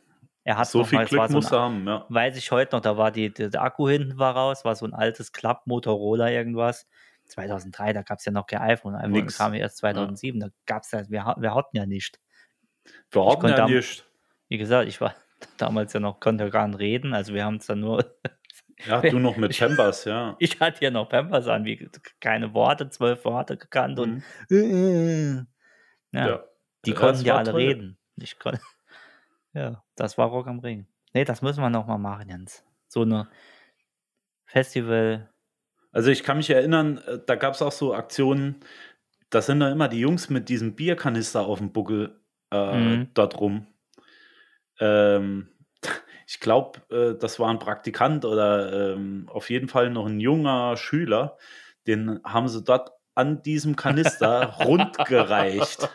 Er 0.44 0.58
hat 0.58 0.66
So 0.66 0.80
noch 0.80 0.88
viel 0.88 0.98
mal, 0.98 1.06
Glück 1.06 1.28
so 1.28 1.34
muss 1.34 1.52
er 1.52 1.60
haben, 1.60 1.86
ja. 1.86 2.04
weiß 2.08 2.36
ich 2.36 2.50
heute 2.50 2.74
noch, 2.74 2.82
da 2.82 2.96
war 2.96 3.12
die, 3.12 3.32
der 3.32 3.62
Akku 3.62 3.88
hinten 3.88 4.18
war 4.18 4.34
raus, 4.34 4.64
war 4.64 4.74
so 4.74 4.84
ein 4.84 4.92
altes 4.92 5.32
Klapp 5.32 5.66
Motorola 5.66 6.30
irgendwas. 6.30 6.88
2003, 7.26 7.92
da 7.92 8.02
gab 8.02 8.18
es 8.18 8.24
ja 8.24 8.32
noch 8.32 8.46
kein 8.46 8.60
iPhone. 8.60 8.96
iPhone 8.96 9.12
Nix. 9.12 9.38
kam 9.38 9.54
ja 9.54 9.60
erst 9.60 9.78
2007, 9.78 10.40
da 10.40 10.48
gab 10.66 10.82
es 10.82 10.90
ja, 10.90 11.08
wir, 11.08 11.36
wir 11.38 11.54
hatten 11.54 11.76
ja 11.76 11.86
nicht. 11.86 12.18
Wir 13.10 13.24
hatten 13.24 13.48
ja 13.48 13.66
nicht. 13.66 14.04
Wie 14.52 14.58
gesagt, 14.58 14.86
ich 14.86 15.00
war 15.00 15.14
damals 15.56 15.94
ja 15.94 16.00
noch, 16.00 16.20
konnte 16.20 16.50
gar 16.50 16.68
nicht 16.68 16.78
reden, 16.78 17.14
also 17.14 17.32
wir 17.32 17.46
haben 17.46 17.56
es 17.56 17.64
dann 17.66 17.80
nur, 17.80 18.04
Ja, 18.84 19.00
du 19.00 19.18
noch 19.18 19.38
mit 19.38 19.54
Chambers, 19.54 20.04
ja. 20.04 20.36
ich 20.40 20.60
hatte 20.60 20.84
ja 20.84 20.90
noch 20.90 21.08
Pampers 21.08 21.46
an, 21.48 21.64
wie 21.64 21.88
keine 22.20 22.52
Worte, 22.52 22.90
zwölf 22.90 23.24
Worte 23.24 23.56
gekannt 23.56 23.98
und 23.98 24.22
Mhm. 24.50 25.46
ja, 26.12 26.26
Ja. 26.28 26.44
die 26.84 26.92
konnten 26.92 27.24
ja 27.24 27.36
alle 27.36 27.50
toll. 27.52 27.60
reden. 27.62 27.98
Ich 28.16 28.38
kon 28.38 28.58
ja, 29.54 29.82
das 29.96 30.18
war 30.18 30.28
Rock 30.28 30.48
am 30.48 30.58
Ring. 30.58 30.86
Nee, 31.14 31.24
das 31.24 31.40
müssen 31.40 31.62
wir 31.62 31.70
noch 31.70 31.86
mal 31.86 31.96
machen, 31.96 32.28
Jens. 32.28 32.62
So 32.88 33.02
eine 33.02 33.28
Festival, 34.44 35.30
Also 35.92 36.10
ich 36.10 36.22
kann 36.24 36.36
mich 36.36 36.50
erinnern, 36.50 36.98
äh, 37.06 37.18
da 37.26 37.36
gab 37.36 37.54
es 37.54 37.62
auch 37.62 37.72
so 37.72 37.94
Aktionen, 37.94 38.60
da 39.30 39.40
sind 39.40 39.60
da 39.60 39.70
immer 39.70 39.88
die 39.88 40.00
Jungs 40.00 40.28
mit 40.28 40.48
diesem 40.50 40.74
Bierkanister 40.74 41.46
auf 41.46 41.58
dem 41.58 41.72
Buckel 41.72 42.20
äh, 42.50 42.76
Mhm. 42.76 43.08
dort 43.14 43.40
rum. 43.40 43.66
Ähm, 44.82 45.48
ich 46.26 46.40
glaube, 46.40 46.80
äh, 46.90 47.18
das 47.18 47.38
war 47.38 47.48
ein 47.50 47.58
Praktikant 47.58 48.24
oder 48.24 48.94
ähm, 48.94 49.28
auf 49.30 49.48
jeden 49.50 49.68
Fall 49.68 49.90
noch 49.90 50.06
ein 50.06 50.18
junger 50.20 50.76
Schüler. 50.76 51.36
Den 51.86 52.20
haben 52.24 52.48
sie 52.48 52.62
dort 52.62 52.90
an 53.14 53.42
diesem 53.42 53.76
Kanister 53.76 54.54
rundgereicht. 54.64 55.88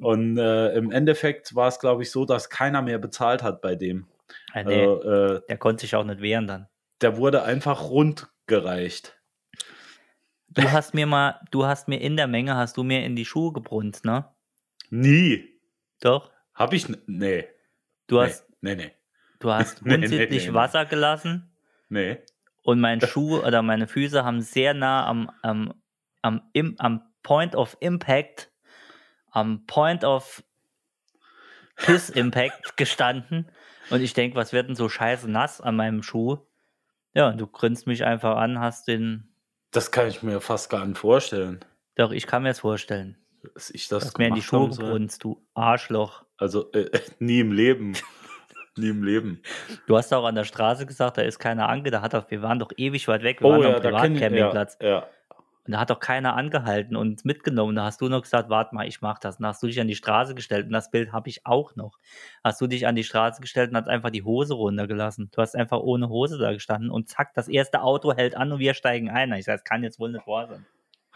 Und 0.00 0.36
äh, 0.38 0.74
im 0.74 0.90
Endeffekt 0.90 1.54
war 1.54 1.68
es, 1.68 1.78
glaube 1.78 2.02
ich, 2.02 2.10
so, 2.10 2.24
dass 2.24 2.50
keiner 2.50 2.82
mehr 2.82 2.98
bezahlt 2.98 3.42
hat 3.42 3.60
bei 3.60 3.74
dem. 3.76 4.06
Ah, 4.52 4.62
nee, 4.64 4.80
Also, 4.84 5.02
äh, 5.36 5.40
der 5.48 5.58
konnte 5.58 5.82
sich 5.82 5.94
auch 5.94 6.04
nicht 6.04 6.20
wehren 6.20 6.46
dann. 6.46 6.68
der 7.00 7.16
wurde 7.18 7.42
einfach 7.44 7.82
rundgereicht. 7.90 9.16
Du 10.48 10.62
hast 10.70 10.94
mir 10.94 11.06
mal, 11.06 11.40
du 11.50 11.66
hast 11.66 11.88
mir 11.88 12.00
in 12.00 12.16
der 12.16 12.26
Menge, 12.28 12.56
hast 12.56 12.76
du 12.76 12.82
mir 12.84 13.04
in 13.04 13.16
die 13.16 13.24
Schuhe 13.24 13.52
gebrunst, 13.52 14.04
ne? 14.04 14.24
Nie. 14.90 15.60
Doch. 16.00 16.30
Hab 16.54 16.72
ich. 16.72 16.86
Nee. 17.06 17.46
Du 18.06 18.16
nee, 18.16 18.22
hast, 18.26 18.46
nee, 18.60 18.74
nee. 18.74 18.92
du 19.40 19.50
hast 19.52 19.82
Nee, 19.84 19.96
nee, 19.96 20.04
unsittlich 20.04 20.44
nee, 20.44 20.50
nee. 20.50 20.54
Wasser 20.54 20.84
gelassen 20.84 21.50
Nee. 21.88 22.18
und 22.62 22.80
mein 22.80 23.00
Schuh 23.06 23.38
oder 23.40 23.62
meine 23.62 23.86
Füße 23.86 24.24
haben 24.24 24.40
sehr 24.40 24.74
nah 24.74 25.06
am, 25.06 25.30
am, 25.42 25.74
am, 26.22 26.42
im, 26.52 26.74
am 26.78 27.02
Point 27.22 27.54
of 27.54 27.76
Impact, 27.80 28.50
am 29.30 29.64
Point 29.66 30.04
of 30.04 30.42
Piss 31.76 32.10
Impact 32.10 32.76
gestanden. 32.76 33.50
Und 33.90 34.00
ich 34.00 34.14
denke, 34.14 34.36
was 34.36 34.52
wird 34.52 34.68
denn 34.68 34.76
so 34.76 34.88
scheiße 34.88 35.30
nass 35.30 35.60
an 35.60 35.76
meinem 35.76 36.02
Schuh? 36.02 36.38
Ja, 37.14 37.28
und 37.28 37.38
du 37.40 37.46
grinst 37.46 37.86
mich 37.86 38.04
einfach 38.04 38.36
an, 38.36 38.58
hast 38.60 38.88
den. 38.88 39.34
Das 39.70 39.90
kann 39.90 40.08
ich 40.08 40.22
mir 40.22 40.40
fast 40.40 40.70
gar 40.70 40.84
nicht 40.86 40.98
vorstellen, 40.98 41.64
Doch, 41.96 42.12
ich 42.12 42.26
kann 42.26 42.42
mir 42.42 42.50
das 42.50 42.60
vorstellen. 42.60 43.16
Dass 43.54 43.70
ich 43.70 43.88
Du 43.88 43.96
das 43.96 44.12
die 44.12 44.22
gemacht 44.24 44.42
soll. 44.42 44.68
gebrunst, 44.70 45.22
du 45.24 45.40
Arschloch. 45.54 46.24
Also 46.36 46.70
äh, 46.72 46.90
nie 47.18 47.40
im 47.40 47.52
Leben. 47.52 47.92
nie 48.76 48.88
im 48.88 49.02
Leben. 49.04 49.42
Du 49.86 49.96
hast 49.96 50.12
auch 50.12 50.24
an 50.24 50.34
der 50.34 50.44
Straße 50.44 50.86
gesagt, 50.86 51.18
da 51.18 51.22
ist 51.22 51.38
keiner 51.38 51.68
ange, 51.68 51.90
da 51.90 52.00
hat 52.02 52.14
doch, 52.14 52.30
wir 52.30 52.42
waren 52.42 52.58
doch 52.58 52.70
ewig 52.76 53.06
weit 53.08 53.22
weg, 53.22 53.40
wir 53.40 53.46
Oh 53.48 53.50
waren 53.52 53.62
ja, 53.62 53.68
am 53.68 53.74
ich, 53.76 53.82
ja, 53.84 53.90
Privatcampingplatz. 53.90 54.78
ja. 54.80 55.06
Und 55.66 55.72
da 55.72 55.80
hat 55.80 55.88
doch 55.88 55.98
keiner 55.98 56.36
angehalten 56.36 56.94
und 56.94 57.12
uns 57.12 57.24
mitgenommen. 57.24 57.74
Da 57.74 57.84
hast 57.84 57.98
du 58.02 58.10
noch 58.10 58.20
gesagt, 58.20 58.50
warte 58.50 58.74
mal, 58.74 58.86
ich 58.86 59.00
mach 59.00 59.18
das. 59.18 59.36
Und 59.38 59.44
da 59.44 59.48
hast 59.48 59.62
du 59.62 59.66
dich 59.66 59.80
an 59.80 59.88
die 59.88 59.94
Straße 59.94 60.34
gestellt 60.34 60.66
und 60.66 60.72
das 60.74 60.90
Bild 60.90 61.10
habe 61.14 61.30
ich 61.30 61.46
auch 61.46 61.74
noch. 61.74 61.96
Hast 62.42 62.60
du 62.60 62.66
dich 62.66 62.86
an 62.86 62.96
die 62.96 63.02
Straße 63.02 63.40
gestellt 63.40 63.70
und 63.70 63.76
hast 63.78 63.88
einfach 63.88 64.10
die 64.10 64.24
Hose 64.24 64.52
runtergelassen. 64.52 65.30
Du 65.32 65.40
hast 65.40 65.56
einfach 65.56 65.78
ohne 65.80 66.10
Hose 66.10 66.36
da 66.36 66.52
gestanden 66.52 66.90
und 66.90 67.08
zack, 67.08 67.32
das 67.32 67.48
erste 67.48 67.80
Auto 67.80 68.12
hält 68.12 68.36
an 68.36 68.52
und 68.52 68.58
wir 68.58 68.74
steigen 68.74 69.08
ein. 69.08 69.32
Ich 69.32 69.46
sage, 69.46 69.56
das 69.56 69.64
kann 69.64 69.82
jetzt 69.82 69.98
wohl 69.98 70.12
nicht 70.12 70.26
wahr 70.26 70.48
sein. 70.48 70.66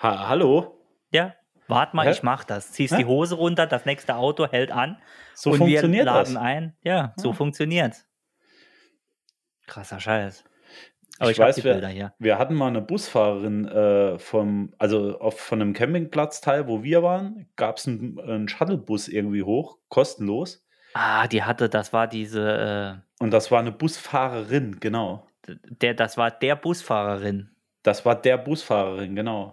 Ha 0.02 0.28
Hallo? 0.30 0.80
Ja, 1.12 1.34
Wart 1.68 1.94
mal, 1.94 2.06
Hä? 2.06 2.10
ich 2.12 2.22
mach 2.22 2.44
das. 2.44 2.72
Ziehst 2.72 2.94
Hä? 2.94 2.98
die 2.98 3.04
Hose 3.04 3.34
runter, 3.34 3.66
das 3.66 3.84
nächste 3.84 4.16
Auto 4.16 4.46
hält 4.50 4.70
an 4.72 4.96
So 5.34 5.50
und 5.50 5.58
funktioniert 5.58 6.06
wir 6.06 6.12
laden 6.12 6.34
das. 6.34 6.42
ein. 6.42 6.76
Ja, 6.82 7.12
so 7.16 7.28
Ja. 7.28 7.34
funktioniert's. 7.34 8.06
Krasser 9.66 10.00
Scheiß. 10.00 10.44
Aber 11.18 11.30
ich, 11.30 11.36
Ich 11.38 11.42
weiß, 11.42 11.56
hier. 11.56 12.12
Wir 12.18 12.38
hatten 12.38 12.54
mal 12.54 12.68
eine 12.68 12.80
Busfahrerin 12.80 13.66
äh, 13.66 14.18
vom, 14.18 14.72
also 14.78 15.18
auf, 15.18 15.38
von 15.40 15.60
einem 15.60 15.72
Campingplatzteil, 15.72 16.68
wo 16.68 16.82
wir 16.84 17.02
waren, 17.02 17.48
gab 17.56 17.78
es 17.78 17.88
einen, 17.88 18.20
einen 18.20 18.48
Shuttlebus 18.48 19.08
irgendwie 19.08 19.42
hoch, 19.42 19.78
kostenlos. 19.88 20.64
Ah, 20.94 21.26
die 21.26 21.42
hatte, 21.42 21.68
das 21.68 21.92
war 21.92 22.06
diese, 22.06 23.02
Und 23.18 23.32
das 23.32 23.50
war 23.50 23.58
eine 23.58 23.72
Busfahrerin, 23.72 24.78
genau. 24.80 25.26
äh, 25.46 25.56
der, 25.64 25.94
das 25.94 26.16
war 26.16 26.30
der 26.30 26.54
Busfahrerin. 26.56 27.50
Das 27.82 28.06
war 28.06 28.14
der 28.14 28.38
Busfahrerin, 28.38 29.14
genau. 29.16 29.52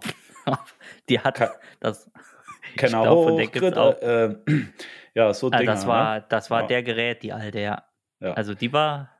Die 1.08 1.18
hat 1.20 1.34
Ka- 1.36 1.54
das, 1.80 2.10
Kenner 2.76 3.02
glaub, 3.02 3.24
von 3.24 3.32
hoch, 3.32 3.36
der 3.38 3.46
gibt's 3.46 3.60
Grit- 3.60 3.76
auch. 3.78 4.00
äh, 4.02 4.36
ja, 5.14 5.32
so 5.34 5.48
ah, 5.50 5.58
Dinger. 5.58 5.72
das 5.72 5.86
war, 5.86 6.14
ne? 6.20 6.24
das 6.28 6.50
war 6.50 6.60
Ja. 6.62 6.66
der 6.66 6.82
Gerät, 6.82 7.22
die 7.22 7.32
alte, 7.32 7.60
ja. 7.60 7.84
Ja. 8.20 8.32
Also 8.34 8.54
die 8.54 8.72
war, 8.72 9.10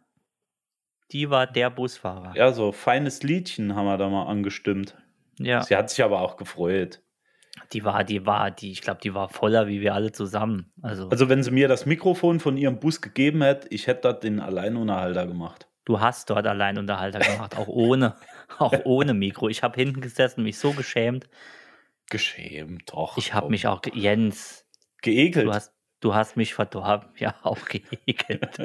die 1.12 1.30
war 1.30 1.46
der 1.46 1.70
Busfahrer. 1.70 2.34
Ja, 2.34 2.52
so 2.52 2.72
feines 2.72 3.22
Liedchen 3.22 3.74
haben 3.76 3.86
wir 3.86 3.96
da 3.98 4.08
mal 4.08 4.26
angestimmt. 4.26 4.96
ja. 5.38 5.62
Sie 5.62 5.76
hat 5.76 5.90
sich 5.90 6.02
aber 6.02 6.20
auch 6.20 6.36
gefreut. 6.36 7.02
Die 7.72 7.84
war, 7.84 8.04
die 8.04 8.26
war, 8.26 8.50
die, 8.50 8.70
ich 8.70 8.82
glaube, 8.82 9.00
die 9.02 9.14
war 9.14 9.28
voller 9.28 9.66
wie 9.66 9.80
wir 9.80 9.94
alle 9.94 10.12
zusammen. 10.12 10.72
Also, 10.82 11.08
Also, 11.08 11.28
wenn 11.30 11.42
sie 11.42 11.50
mir 11.50 11.68
das 11.68 11.86
Mikrofon 11.86 12.38
von 12.38 12.56
ihrem 12.58 12.78
Bus 12.80 13.00
gegeben 13.00 13.42
hätte, 13.42 13.68
ich 13.68 13.86
hätte 13.86 14.02
dort 14.02 14.24
den 14.24 14.40
Alleinunterhalter 14.40 15.26
gemacht. 15.26 15.66
du 15.86 15.98
hast 16.00 16.28
dort 16.28 16.46
Alleinunterhalter 16.46 17.18
gemacht, 17.20 17.56
auch 17.56 17.68
ohne, 17.68 18.14
auch 18.58 18.74
ohne 18.84 19.14
Mikro. 19.14 19.48
Ich 19.48 19.62
habe 19.62 19.76
hinten 19.76 20.00
gesessen, 20.00 20.42
mich 20.42 20.58
so 20.58 20.72
geschämt. 20.72 21.28
Geschämt, 22.10 22.92
doch. 22.92 23.16
Ich 23.18 23.34
habe 23.34 23.50
mich 23.50 23.66
auch, 23.66 23.82
ge 23.82 23.92
Jens, 23.96 24.64
geekelt. 25.02 25.46
du 25.46 25.52
hast, 25.52 25.72
du 26.00 26.14
hast 26.14 26.36
mich 26.36 26.54
verdorben. 26.54 27.08
Ja, 27.18 27.34
auch 27.42 27.58
geekelt. 27.66 28.60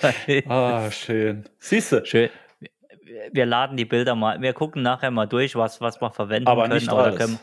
ah, 0.48 0.90
schön. 0.90 1.44
Siehst 1.58 1.92
du, 1.92 2.04
Schön. 2.06 2.30
Wir 3.32 3.44
laden 3.44 3.76
die 3.76 3.84
Bilder 3.84 4.14
mal, 4.14 4.40
wir 4.40 4.54
gucken 4.54 4.80
nachher 4.82 5.10
mal 5.10 5.26
durch, 5.26 5.54
was, 5.54 5.80
was 5.82 6.00
wir 6.00 6.10
verwenden 6.10 6.48
aber 6.48 6.62
können. 6.62 6.74
nicht 6.76 6.88
alles. 6.90 7.18
können, 7.18 7.38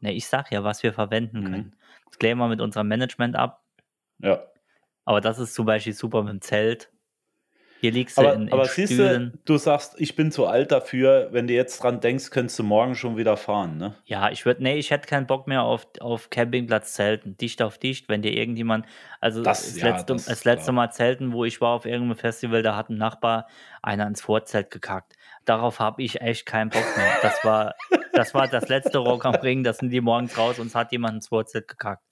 ne, 0.00 0.12
ich 0.12 0.26
sag 0.26 0.50
ja, 0.50 0.64
was 0.64 0.82
wir 0.82 0.92
verwenden 0.92 1.40
Mhm. 1.40 1.44
können. 1.44 1.76
Das 2.06 2.18
klären 2.18 2.38
wir 2.38 2.48
mit 2.48 2.60
unserem 2.60 2.88
Management 2.88 3.36
ab. 3.36 3.62
Ja. 4.18 4.42
Aber 5.04 5.20
das 5.20 5.38
ist 5.38 5.54
zum 5.54 5.66
Beispiel 5.66 5.92
super 5.92 6.22
mit 6.24 6.32
dem 6.32 6.40
Zelt. 6.40 6.90
Hier 7.84 7.92
liegst 7.92 8.16
du 8.16 8.22
Aber, 8.22 8.32
in, 8.32 8.46
in 8.46 8.52
aber 8.54 8.64
siehst 8.64 8.98
du, 8.98 9.30
du 9.44 9.58
sagst, 9.58 9.96
ich 9.98 10.16
bin 10.16 10.32
zu 10.32 10.46
alt 10.46 10.72
dafür. 10.72 11.28
Wenn 11.32 11.46
du 11.46 11.52
jetzt 11.52 11.82
dran 11.82 12.00
denkst, 12.00 12.30
könntest 12.30 12.58
du 12.58 12.62
morgen 12.62 12.94
schon 12.94 13.18
wieder 13.18 13.36
fahren, 13.36 13.76
ne? 13.76 13.94
Ja, 14.06 14.30
ich 14.30 14.46
würde, 14.46 14.62
nee, 14.62 14.76
ich 14.76 14.90
hätte 14.90 15.06
keinen 15.06 15.26
Bock 15.26 15.46
mehr 15.46 15.64
auf, 15.64 15.86
auf 16.00 16.30
Campingplatz 16.30 16.94
zelten. 16.94 17.36
Dicht 17.36 17.60
auf 17.60 17.76
dicht, 17.76 18.08
wenn 18.08 18.22
dir 18.22 18.32
irgendjemand, 18.32 18.86
also 19.20 19.42
Das- 19.42 19.66
das, 19.66 19.76
ja, 19.76 19.90
letzte, 19.90 20.14
das 20.14 20.24
das, 20.24 20.44
letzte. 20.44 20.72
Mal 20.72 20.92
zelten, 20.92 21.34
wo 21.34 21.44
ich 21.44 21.60
war 21.60 21.74
auf 21.74 21.84
irgendeinem 21.84 22.16
Festival, 22.16 22.62
da 22.62 22.74
hat 22.74 22.88
ein 22.88 22.96
Nachbar 22.96 23.48
einer 23.82 24.06
ins 24.06 24.22
Vorzelt 24.22 24.70
gekackt. 24.70 25.12
Darauf 25.44 25.78
habe 25.78 26.02
ich 26.02 26.20
echt 26.20 26.46
keinen 26.46 26.70
Bock 26.70 26.84
mehr. 26.96 27.12
Das 27.22 27.44
war, 27.44 27.74
das 28.12 28.34
war 28.34 28.48
das 28.48 28.68
letzte 28.68 28.98
Rock 28.98 29.24
am 29.26 29.34
Ring, 29.34 29.64
da 29.64 29.72
sind 29.72 29.90
die 29.90 30.00
morgens 30.00 30.38
raus 30.38 30.58
und 30.58 30.68
es 30.68 30.74
hat 30.74 30.92
jemand 30.92 31.16
ins 31.16 31.28
Vorzelt 31.28 31.68
gekackt. 31.68 32.02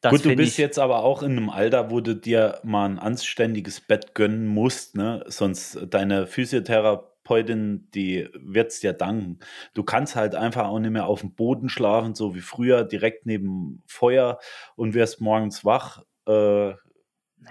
Das 0.00 0.12
Gut, 0.12 0.24
du 0.24 0.34
bist 0.36 0.56
jetzt 0.58 0.78
aber 0.78 1.04
auch 1.04 1.22
in 1.22 1.32
einem 1.32 1.50
Alter, 1.50 1.90
wo 1.90 2.00
du 2.00 2.14
dir 2.14 2.60
mal 2.62 2.86
ein 2.86 2.98
anständiges 2.98 3.80
Bett 3.80 4.14
gönnen 4.14 4.46
musst, 4.46 4.96
ne? 4.96 5.24
Sonst 5.26 5.78
deine 5.90 6.26
Physiotherapeutin, 6.26 7.90
die 7.94 8.28
wird's 8.34 8.80
dir 8.80 8.92
danken. 8.92 9.40
Du 9.74 9.82
kannst 9.82 10.16
halt 10.16 10.34
einfach 10.34 10.66
auch 10.66 10.78
nicht 10.78 10.90
mehr 10.92 11.06
auf 11.06 11.20
dem 11.20 11.34
Boden 11.34 11.68
schlafen, 11.68 12.14
so 12.14 12.34
wie 12.34 12.40
früher, 12.40 12.84
direkt 12.84 13.26
neben 13.26 13.82
Feuer 13.86 14.38
und 14.76 14.94
wirst 14.94 15.20
morgens 15.20 15.64
wach. 15.64 16.02
Äh, 16.26 16.68
nee, 16.70 16.74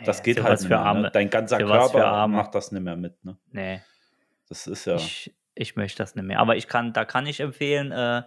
das 0.05 0.23
geht 0.23 0.41
halt 0.41 0.59
nicht 0.59 0.63
für 0.63 0.69
mehr, 0.69 0.79
Arme. 0.79 1.01
ne? 1.01 1.11
Dein 1.11 1.29
ganzer 1.29 1.57
Körper 1.57 2.27
macht 2.27 2.55
das 2.55 2.71
nicht 2.71 2.81
mehr 2.83 2.95
mit, 2.95 3.23
ne? 3.23 3.37
Nee. 3.51 3.81
Das 4.49 4.67
ist 4.67 4.85
ja. 4.85 4.95
Ich, 4.95 5.35
ich 5.55 5.75
möchte 5.75 5.97
das 5.97 6.15
nicht 6.15 6.25
mehr. 6.25 6.39
Aber 6.39 6.55
ich 6.55 6.67
kann, 6.67 6.93
da 6.93 7.05
kann 7.05 7.25
ich 7.25 7.39
empfehlen, 7.39 7.91
äh, 7.91 8.23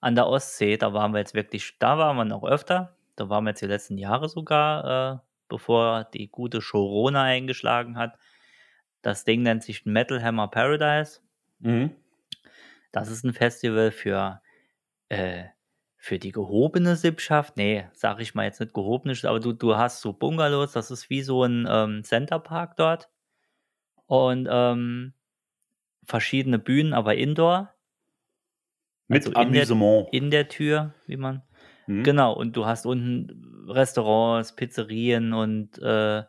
an 0.00 0.14
der 0.14 0.26
Ostsee, 0.26 0.76
da 0.76 0.92
waren 0.92 1.12
wir 1.12 1.20
jetzt 1.20 1.34
wirklich, 1.34 1.78
da 1.78 1.96
waren 1.96 2.16
wir 2.16 2.26
noch 2.26 2.44
öfter. 2.44 2.96
Da 3.16 3.28
waren 3.30 3.44
wir 3.44 3.50
jetzt 3.50 3.62
die 3.62 3.66
letzten 3.66 3.96
Jahre 3.96 4.28
sogar, 4.28 5.14
äh, 5.14 5.18
bevor 5.48 6.04
die 6.04 6.28
gute 6.28 6.60
Corona 6.60 7.22
eingeschlagen 7.22 7.96
hat. 7.96 8.18
Das 9.02 9.24
Ding 9.24 9.42
nennt 9.42 9.62
sich 9.62 9.86
Metal 9.86 10.22
Hammer 10.22 10.48
Paradise. 10.48 11.20
Mhm. 11.60 11.94
Das 12.92 13.08
ist 13.08 13.24
ein 13.24 13.32
Festival 13.32 13.92
für, 13.92 14.42
äh, 15.08 15.44
für 15.96 16.18
die 16.18 16.32
gehobene 16.32 16.96
Sippschaft. 16.96 17.56
Nee, 17.56 17.88
sag 17.94 18.20
ich 18.20 18.34
mal 18.34 18.44
jetzt 18.44 18.60
nicht 18.60 18.74
gehobene, 18.74 19.16
aber 19.24 19.40
du, 19.40 19.52
du 19.52 19.76
hast 19.76 20.00
so 20.00 20.12
Bungalows, 20.12 20.72
das 20.72 20.90
ist 20.90 21.08
wie 21.08 21.22
so 21.22 21.44
ein 21.44 21.66
ähm, 21.68 22.04
Centerpark 22.04 22.76
dort. 22.76 23.08
Und 24.06 24.48
ähm, 24.50 25.14
verschiedene 26.06 26.58
Bühnen, 26.58 26.92
aber 26.94 27.14
indoor, 27.16 27.70
Mit 29.06 29.26
Also 29.26 29.30
in 29.40 29.52
der- 29.52 29.62
Amüsement. 29.64 30.08
in 30.12 30.30
der 30.30 30.48
Tür, 30.48 30.94
wie 31.06 31.18
man. 31.18 31.42
Mhm. 31.86 32.04
Genau, 32.04 32.32
und 32.32 32.56
du 32.56 32.64
hast 32.64 32.86
unten 32.86 33.66
Restaurants, 33.68 34.56
Pizzerien 34.56 35.34
und 35.34 35.76
äh, 35.78 36.22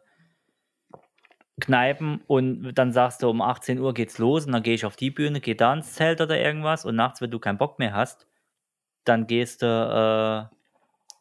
Kneipen 1.62 2.22
und 2.28 2.74
dann 2.74 2.92
sagst 2.92 3.24
du, 3.24 3.30
um 3.30 3.42
18 3.42 3.80
Uhr 3.80 3.94
geht's 3.94 4.18
los 4.18 4.46
und 4.46 4.52
dann 4.52 4.62
gehe 4.64 4.74
ich 4.76 4.86
auf 4.86 4.98
die 4.98 5.10
Bühne, 5.10 5.40
geh 5.40 5.56
da 5.56 5.74
ins 5.74 5.94
Zelt 5.94 6.20
oder 6.20 6.38
irgendwas 6.38 6.84
und 6.84 6.96
nachts, 6.98 7.22
wenn 7.22 7.32
du 7.32 7.40
keinen 7.40 7.58
Bock 7.58 7.80
mehr 7.80 7.94
hast, 7.94 8.28
dann 9.06 9.26
gehst 9.26 9.62
du, 9.62 9.66
äh, 9.66 10.54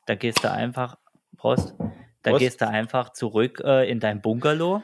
da 0.06 0.14
gehst 0.16 0.42
du 0.42 0.50
einfach, 0.50 0.98
Prost, 1.36 1.74
da 2.22 2.30
Prost. 2.30 2.40
gehst 2.40 2.60
du 2.60 2.68
einfach 2.68 3.10
zurück 3.12 3.62
äh, 3.64 3.88
in 3.88 4.00
dein 4.00 4.20
Bungalow. 4.20 4.82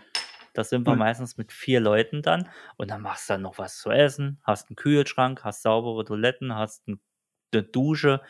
Da 0.55 0.65
sind 0.65 0.87
wir 0.87 0.93
Hm. 0.93 0.99
meistens 0.99 1.37
mit 1.37 1.53
vier 1.53 1.81
Leuten 1.81 2.23
dann 2.23 2.49
und 2.77 2.91
dann 2.91 3.03
machst 3.03 3.29
du 3.29 3.35
dann 3.35 3.43
noch 3.43 3.59
was 3.59 3.79
zu 3.79 3.91
essen, 3.91 4.41
hast 4.43 4.69
einen 4.69 4.77
Kühlschrank, 4.77 5.45
hast 5.45 5.63
saubere 5.63 6.05
Toiletten, 6.05 6.55
hast 6.55 6.87
ein, 6.89 7.01
eine 7.53 7.63
Dusche 7.63 8.21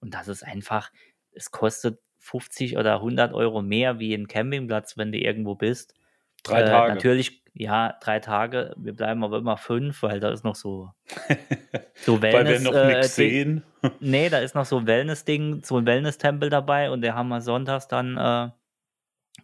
und 0.00 0.14
das 0.14 0.28
ist 0.28 0.42
einfach, 0.44 0.90
es 1.32 1.50
kostet 1.50 2.00
50 2.18 2.76
oder 2.78 2.94
100 2.96 3.32
Euro 3.34 3.62
mehr 3.62 3.98
wie 3.98 4.14
ein 4.14 4.26
Campingplatz, 4.28 4.96
wenn 4.96 5.12
du 5.12 5.18
irgendwo 5.18 5.54
bist. 5.54 5.94
Drei 6.42 6.62
Äh, 6.62 6.70
Tage. 6.70 6.94
Natürlich, 6.94 7.42
ja, 7.54 7.94
drei 8.02 8.20
Tage. 8.20 8.74
Wir 8.76 8.94
bleiben 8.94 9.22
aber 9.24 9.38
immer 9.38 9.56
fünf, 9.56 10.02
weil 10.02 10.18
da 10.20 10.30
ist 10.30 10.44
noch 10.44 10.56
so, 10.56 10.90
so 12.02 12.20
Weil 12.20 12.22
wir 12.22 12.22
Wellness. 12.22 12.62
noch 12.62 12.72
äh, 12.74 12.86
nichts 12.86 13.16
Ding- 13.16 13.30
sehen. 13.30 13.62
Nee, 14.00 14.28
da 14.28 14.38
ist 14.38 14.54
noch 14.54 14.64
so 14.66 14.78
ein 14.78 14.86
Wellness-Ding, 14.86 15.62
so 15.64 15.76
ein 15.78 15.86
Wellness-Tempel 15.86 16.50
dabei 16.50 16.90
und 16.90 17.00
der 17.02 17.14
haben 17.14 17.28
wir 17.28 17.40
sonntags 17.40 17.88
dann, 17.88 18.16
äh, 18.18 18.50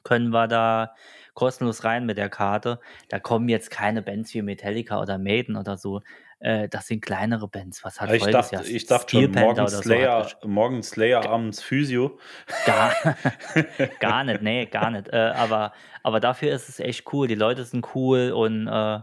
können 0.03 0.31
wir 0.31 0.49
da 0.49 0.95
kostenlos 1.35 1.85
rein 1.85 2.07
mit 2.07 2.19
der 2.19 2.29
Karte. 2.29 2.81
Da 3.09 3.19
kommen 3.19 3.49
jetzt 3.49 3.71
keine 3.71 4.03
Bands 4.03 4.33
wie 4.35 4.43
Metallica 4.43 5.01
oder 5.01 5.19
Maiden 5.19 5.57
oder 5.57 5.77
so. 5.77 6.01
Äh, 6.41 6.69
das 6.69 6.89
sind 6.89 7.01
kleinere 7.03 7.49
Bands. 7.49 7.85
Was 7.85 8.01
hat 8.01 8.11
Ich 8.13 8.19
voriges 8.23 8.51
dachte, 8.51 8.55
Jahr? 8.57 8.65
ich 8.77 8.87
dachte 8.87 9.11
schon, 9.11 9.21
Steel 9.23 9.29
Panther 9.33 9.63
morgen 9.63 9.69
so 9.69 9.83
Slayer, 9.83 10.23
gesch- 10.27 10.47
morgen 10.47 10.83
Slayer 10.83 11.29
abends 11.29 11.63
Physio. 11.63 12.19
Gar, 12.67 12.93
gar 14.01 14.25
nicht, 14.25 14.43
nee, 14.43 14.67
gar 14.67 14.91
nicht. 14.91 15.09
Äh, 15.09 15.33
aber, 15.37 15.73
aber 16.03 16.21
dafür 16.21 16.53
ist 16.53 16.69
es 16.69 16.81
echt 16.81 17.13
cool. 17.13 17.29
Die 17.29 17.35
Leute 17.37 17.65
sind 17.65 17.95
cool 17.95 18.33
und 18.33 18.67
äh, 18.67 19.01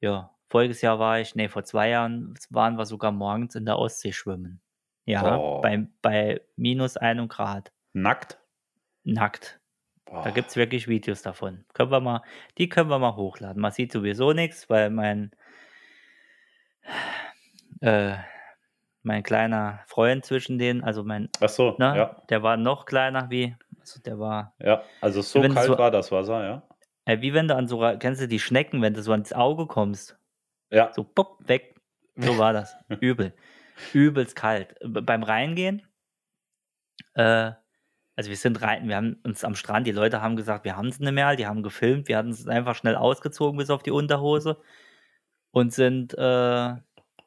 ja, 0.00 0.30
voriges 0.48 0.80
Jahr 0.80 0.98
war 0.98 1.20
ich, 1.20 1.34
nee, 1.34 1.48
vor 1.48 1.64
zwei 1.64 1.90
Jahren 1.90 2.34
waren 2.50 2.76
wir 2.78 2.86
sogar 2.86 3.12
morgens 3.12 3.54
in 3.54 3.66
der 3.66 3.78
Ostsee 3.78 4.12
schwimmen. 4.12 4.60
Ja, 5.06 5.36
Oh. 5.38 5.60
bei, 5.60 5.86
bei 6.02 6.40
minus 6.56 6.96
einem 6.96 7.28
Grad. 7.28 7.72
Nackt. 7.92 8.38
Nackt. 9.02 9.59
Boah. 10.10 10.22
Da 10.24 10.30
gibt 10.30 10.50
es 10.50 10.56
wirklich 10.56 10.88
Videos 10.88 11.22
davon. 11.22 11.64
Können 11.72 11.92
wir 11.92 12.00
mal, 12.00 12.22
die 12.58 12.68
können 12.68 12.90
wir 12.90 12.98
mal 12.98 13.14
hochladen. 13.14 13.62
Man 13.62 13.70
sieht 13.70 13.92
sowieso 13.92 14.32
nichts, 14.32 14.68
weil 14.68 14.90
mein, 14.90 15.30
äh, 17.80 18.16
mein 19.02 19.22
kleiner 19.22 19.80
Freund 19.86 20.24
zwischen 20.24 20.58
denen, 20.58 20.82
also 20.84 21.04
mein, 21.04 21.28
Ach 21.40 21.48
so, 21.48 21.76
ne, 21.78 21.96
ja. 21.96 22.16
der 22.28 22.42
war 22.42 22.56
noch 22.56 22.84
kleiner 22.86 23.30
wie, 23.30 23.56
also 23.78 24.00
der 24.00 24.18
war 24.18 24.54
Ja, 24.58 24.82
also 25.00 25.22
so 25.22 25.40
kalt 25.42 25.66
so- 25.66 25.78
war 25.78 25.90
das 25.90 26.10
Wasser, 26.12 26.44
ja. 26.44 26.62
Äh, 27.06 27.20
wie 27.22 27.32
wenn 27.32 27.48
du 27.48 27.56
an 27.56 27.66
so, 27.66 27.78
kennst 27.98 28.20
du 28.20 28.28
die 28.28 28.38
Schnecken, 28.38 28.82
wenn 28.82 28.92
du 28.94 29.02
so 29.02 29.12
ans 29.12 29.32
Auge 29.32 29.66
kommst? 29.66 30.18
Ja, 30.70 30.92
So, 30.92 31.02
pop, 31.02 31.38
weg. 31.48 31.74
So 32.16 32.36
war 32.38 32.52
das. 32.52 32.76
Übel. 33.00 33.32
Übelst 33.94 34.36
kalt. 34.36 34.74
B 34.84 35.00
beim 35.00 35.22
Reingehen, 35.22 35.82
äh, 37.14 37.52
also 38.20 38.28
wir 38.28 38.36
sind 38.36 38.60
rein, 38.60 38.86
wir 38.86 38.96
haben 38.96 39.18
uns 39.24 39.44
am 39.44 39.54
Strand, 39.54 39.86
die 39.86 39.92
Leute 39.92 40.20
haben 40.20 40.36
gesagt, 40.36 40.66
wir 40.66 40.76
haben 40.76 40.88
es 40.88 41.00
nicht 41.00 41.10
mehr, 41.10 41.36
die 41.36 41.46
haben 41.46 41.62
gefilmt, 41.62 42.06
wir 42.06 42.18
hatten 42.18 42.28
es 42.28 42.46
einfach 42.46 42.74
schnell 42.74 42.94
ausgezogen 42.94 43.56
bis 43.56 43.70
auf 43.70 43.82
die 43.82 43.92
Unterhose 43.92 44.58
und 45.52 45.72
sind, 45.72 46.12
äh, 46.18 46.74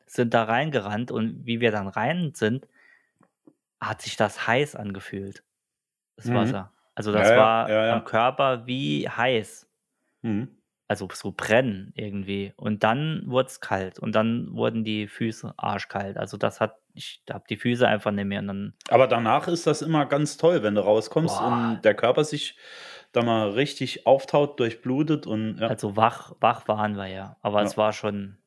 sind 0.05 0.35
da 0.35 0.43
reingerannt 0.43 1.09
und 1.09 1.47
wie 1.47 1.61
wir 1.61 1.71
dann 1.71 1.87
rein 1.87 2.33
sind, 2.35 2.67
hat 3.81 4.03
sich 4.03 4.17
das 4.17 4.45
heiß 4.45 4.75
angefühlt. 4.75 5.43
Das 6.15 6.27
Mhm. 6.27 6.35
Wasser. 6.35 6.73
Also 6.93 7.11
das 7.11 7.27
Ja, 7.29 7.37
war 7.37 7.69
ja, 7.71 7.85
ja. 7.87 7.93
am 7.95 8.05
Körper 8.05 8.67
wie 8.67 9.09
heiß 9.09 9.67
mhm. 10.21 10.59
also 10.87 11.09
so 11.11 11.31
brennen 11.35 11.91
irgendwie. 11.95 12.53
Und 12.55 12.83
dann 12.83 13.23
wurde 13.25 13.47
es 13.47 13.61
kalt 13.61 13.97
und 13.97 14.13
dann 14.13 14.53
wurden 14.53 14.83
die 14.83 15.07
Füße 15.07 15.55
arschkalt. 15.57 16.17
Also 16.17 16.37
das 16.37 16.61
hat 16.61 16.77
ich 16.93 17.23
habe 17.29 17.43
die 17.49 17.57
Füße 17.57 17.87
einfach 17.87 18.11
nicht 18.11 18.25
mehr. 18.25 18.39
Und 18.39 18.47
dann, 18.47 18.73
Aber 18.89 19.07
danach 19.07 19.47
ist 19.47 19.65
das 19.67 19.81
immer 19.81 20.05
ganz 20.05 20.37
toll, 20.37 20.63
wenn 20.63 20.75
du 20.75 20.81
rauskommst 20.81 21.37
Boah. 21.39 21.47
und 21.75 21.81
der 21.85 21.95
Körper 21.95 22.23
sich 22.23 22.57
da 23.11 23.21
mal 23.23 23.49
richtig 23.51 24.05
auftaut, 24.07 24.59
durchblutet 24.59 25.27
und 25.27 25.57
ja. 25.59 25.67
also 25.67 25.95
wach, 25.95 26.33
wach 26.39 26.67
waren 26.67 26.95
wir 26.95 27.07
ja. 27.07 27.37
Aber 27.41 27.59
Ja. 27.59 27.65
es 27.65 27.77
war 27.77 27.93
schon, 27.93 28.37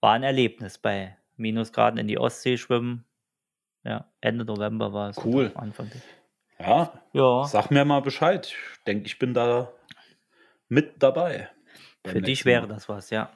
war 0.00 0.12
ein 0.14 0.22
Erlebnis 0.22 0.78
bei 0.78 1.16
Minusgraden 1.36 1.98
in 1.98 2.08
die 2.08 2.18
Ostsee 2.18 2.56
schwimmen. 2.56 3.04
Ja, 3.84 4.10
Ende 4.20 4.44
November 4.44 4.92
war 4.92 5.10
es. 5.10 5.24
Cool. 5.24 5.52
Anfang. 5.54 5.90
ja, 6.58 6.92
Ja, 7.12 7.44
sag 7.44 7.70
mir 7.70 7.84
mal 7.84 8.00
Bescheid. 8.00 8.46
Ich 8.46 8.84
denke, 8.84 9.06
ich 9.06 9.18
bin 9.18 9.34
da 9.34 9.70
mit 10.68 11.00
dabei. 11.02 11.48
für 12.04 12.20
dich 12.22 12.44
wäre 12.44 12.62
Mal. 12.66 12.74
das 12.74 12.88
was, 12.88 13.10
ja. 13.10 13.30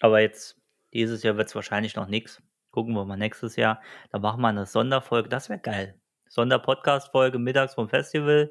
Aber 0.00 0.20
jetzt, 0.20 0.56
dieses 0.94 1.22
Jahr 1.22 1.36
wird 1.36 1.48
es 1.48 1.54
wahrscheinlich 1.54 1.96
noch 1.96 2.06
nichts. 2.08 2.42
Gucken 2.74 2.94
wir 2.94 3.04
mal 3.04 3.16
nächstes 3.16 3.54
Jahr. 3.54 3.80
Da 4.10 4.18
machen 4.18 4.40
wir 4.42 4.48
eine 4.48 4.66
Sonderfolge. 4.66 5.28
Das 5.28 5.48
wäre 5.48 5.60
geil. 5.60 5.94
Sonderpodcast-Folge 6.28 7.38
mittags 7.38 7.74
vom 7.74 7.88
Festival. 7.88 8.50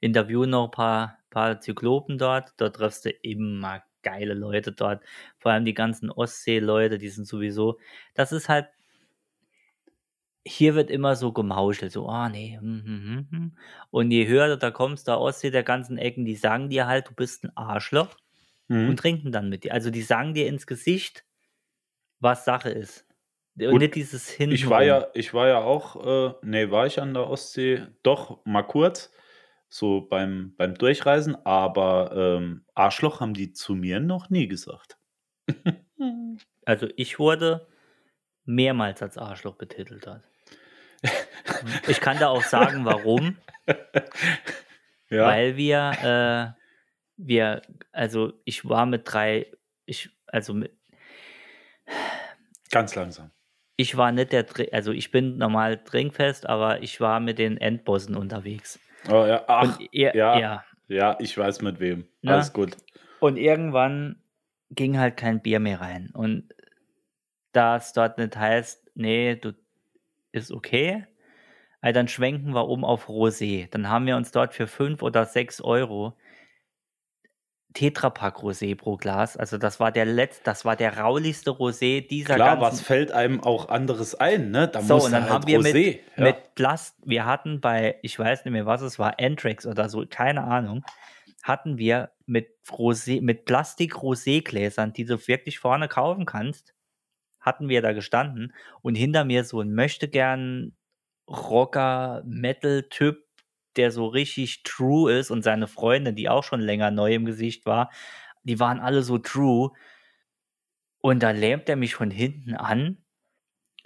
Interviewen 0.00 0.50
noch 0.50 0.66
ein 0.66 0.70
paar, 0.70 1.18
paar 1.30 1.60
Zyklopen 1.60 2.18
dort. 2.18 2.52
Dort 2.56 2.76
triffst 2.76 3.04
du 3.04 3.10
immer 3.10 3.82
geile 4.02 4.34
Leute 4.34 4.72
dort. 4.72 5.02
Vor 5.38 5.52
allem 5.52 5.64
die 5.64 5.74
ganzen 5.74 6.10
Ostsee-Leute, 6.10 6.98
die 6.98 7.08
sind 7.08 7.26
sowieso. 7.26 7.78
Das 8.14 8.32
ist 8.32 8.48
halt. 8.48 8.68
Hier 10.46 10.74
wird 10.74 10.90
immer 10.90 11.16
so 11.16 11.32
gemauschelt, 11.32 11.90
so, 11.92 12.06
ah 12.08 12.28
nee, 12.28 12.58
hm, 12.60 12.82
hm, 12.84 13.02
hm, 13.04 13.28
hm. 13.30 13.56
Und 13.90 14.10
je 14.10 14.26
höher 14.26 14.48
du 14.48 14.58
da 14.58 14.70
kommst, 14.70 15.08
da 15.08 15.16
Ostsee 15.16 15.50
der 15.50 15.62
ganzen 15.62 15.96
Ecken, 15.96 16.26
die 16.26 16.34
sagen 16.36 16.68
dir 16.68 16.86
halt, 16.86 17.08
du 17.08 17.14
bist 17.14 17.44
ein 17.44 17.56
Arschloch 17.56 18.16
Mhm. 18.68 18.88
und 18.88 18.98
trinken 18.98 19.32
dann 19.32 19.48
mit 19.50 19.64
dir. 19.64 19.72
Also 19.74 19.90
die 19.90 20.02
sagen 20.02 20.34
dir 20.34 20.46
ins 20.48 20.66
Gesicht, 20.66 21.24
was 22.24 22.44
Sache 22.44 22.70
ist. 22.70 23.06
Und 23.56 23.78
nicht 23.78 23.94
dieses 23.94 24.28
Hin. 24.28 24.50
Ich 24.50 24.68
war 24.68 24.82
ja, 24.82 25.06
ich 25.14 25.32
war 25.32 25.46
ja 25.46 25.58
auch, 25.58 26.32
äh, 26.32 26.34
nee, 26.42 26.72
war 26.72 26.86
ich 26.86 27.00
an 27.00 27.14
der 27.14 27.28
Ostsee, 27.28 27.86
doch 28.02 28.44
mal 28.44 28.64
kurz, 28.64 29.12
so 29.68 30.00
beim, 30.00 30.54
beim 30.56 30.74
Durchreisen, 30.74 31.36
aber 31.46 32.10
ähm, 32.16 32.64
Arschloch 32.74 33.20
haben 33.20 33.34
die 33.34 33.52
zu 33.52 33.76
mir 33.76 34.00
noch 34.00 34.30
nie 34.30 34.48
gesagt. 34.48 34.98
Also 36.66 36.88
ich 36.96 37.18
wurde 37.18 37.68
mehrmals 38.44 39.02
als 39.02 39.18
Arschloch 39.18 39.56
betitelt. 39.56 40.06
Dort. 40.06 40.22
ich 41.88 42.00
kann 42.00 42.18
da 42.18 42.28
auch 42.28 42.42
sagen, 42.42 42.84
warum. 42.84 43.36
Ja, 45.10 45.26
Weil 45.26 45.56
wir, 45.56 46.54
äh, 46.56 46.60
wir, 47.16 47.62
also 47.92 48.32
ich 48.44 48.66
war 48.68 48.86
mit 48.86 49.02
drei, 49.04 49.52
ich, 49.84 50.10
also 50.26 50.54
mit, 50.54 50.76
ganz 52.74 52.94
langsam. 52.94 53.30
ich 53.76 53.96
war 53.96 54.12
nicht 54.12 54.32
der, 54.32 54.44
Dr- 54.44 54.72
also 54.72 54.92
ich 54.92 55.10
bin 55.10 55.38
normal 55.38 55.82
trinkfest, 55.82 56.46
aber 56.46 56.82
ich 56.82 57.00
war 57.00 57.18
mit 57.20 57.38
den 57.38 57.56
Endbossen 57.56 58.14
unterwegs. 58.16 58.78
Oh, 59.08 59.24
ja. 59.26 59.42
Ach, 59.48 59.78
ihr, 59.90 60.14
ja. 60.14 60.38
ja. 60.38 60.64
ja, 60.88 61.16
ich 61.20 61.36
weiß 61.36 61.62
mit 61.62 61.80
wem. 61.80 62.06
Na? 62.22 62.34
Alles 62.34 62.52
gut. 62.52 62.76
Und 63.20 63.36
irgendwann 63.36 64.16
ging 64.70 64.98
halt 64.98 65.16
kein 65.16 65.40
Bier 65.42 65.60
mehr 65.60 65.80
rein. 65.80 66.10
Und 66.14 66.54
da 67.52 67.76
es 67.76 67.92
dort 67.92 68.18
nicht 68.18 68.36
heißt, 68.36 68.90
nee, 68.94 69.36
du 69.36 69.54
ist 70.32 70.50
okay, 70.52 71.06
also 71.80 71.94
dann 71.94 72.08
schwenken 72.08 72.54
wir 72.54 72.66
um 72.68 72.84
auf 72.84 73.08
Rosé. 73.08 73.68
Dann 73.70 73.88
haben 73.88 74.06
wir 74.06 74.16
uns 74.16 74.30
dort 74.32 74.54
für 74.54 74.66
5 74.66 75.02
oder 75.02 75.26
6 75.26 75.60
Euro 75.60 76.16
Tetrapack 77.74 78.36
Rosé 78.36 78.76
pro 78.76 78.96
Glas. 78.96 79.36
Also 79.36 79.58
das 79.58 79.80
war 79.80 79.90
der 79.90 80.06
letzte, 80.06 80.44
das 80.44 80.64
war 80.64 80.76
der 80.76 80.96
rauligste 80.98 81.50
Rosé 81.50 82.06
dieser 82.06 82.36
Klar, 82.36 82.60
was 82.60 82.70
ganzen 82.70 82.84
fällt 82.84 83.12
einem 83.12 83.42
auch 83.42 83.68
anderes 83.68 84.14
ein, 84.14 84.52
ne? 84.52 84.68
Da 84.68 84.80
so, 84.80 84.94
muss 84.94 85.06
und 85.06 85.12
dann 85.12 85.24
halt 85.24 85.32
haben 85.32 85.46
wir 85.48 85.58
Rosé. 85.58 85.72
mit, 85.72 86.00
ja. 86.16 86.24
mit 86.24 86.54
Plast, 86.54 86.96
wir 87.04 87.26
hatten 87.26 87.60
bei, 87.60 87.98
ich 88.02 88.16
weiß 88.18 88.44
nicht 88.44 88.52
mehr, 88.52 88.64
was 88.64 88.80
es 88.80 88.98
war, 88.98 89.16
Antrax 89.20 89.66
oder 89.66 89.88
so, 89.88 90.04
keine 90.08 90.44
Ahnung, 90.44 90.84
hatten 91.42 91.76
wir 91.76 92.12
mit 92.26 92.48
Rosé, 92.68 93.20
mit 93.20 93.44
Plastik-Rosé-Gläsern, 93.44 94.92
die 94.92 95.04
du 95.04 95.18
wirklich 95.26 95.58
vorne 95.58 95.88
kaufen 95.88 96.26
kannst, 96.26 96.74
hatten 97.40 97.68
wir 97.68 97.82
da 97.82 97.92
gestanden 97.92 98.54
und 98.82 98.94
hinter 98.94 99.24
mir 99.24 99.44
so 99.44 99.60
ein 99.60 99.74
möchtegern 99.74 100.76
Rocker, 101.28 102.22
Metal-Typ, 102.24 103.24
der 103.76 103.90
so 103.90 104.06
richtig 104.06 104.62
true 104.62 105.12
ist 105.12 105.30
und 105.30 105.42
seine 105.42 105.66
Freundin, 105.66 106.14
die 106.14 106.28
auch 106.28 106.44
schon 106.44 106.60
länger 106.60 106.90
neu 106.90 107.14
im 107.14 107.24
Gesicht 107.24 107.66
war, 107.66 107.90
die 108.42 108.60
waren 108.60 108.80
alle 108.80 109.02
so 109.02 109.18
true. 109.18 109.70
Und 111.00 111.22
da 111.22 111.30
lähmt 111.30 111.68
er 111.68 111.76
mich 111.76 111.94
von 111.94 112.10
hinten 112.10 112.54
an 112.54 113.04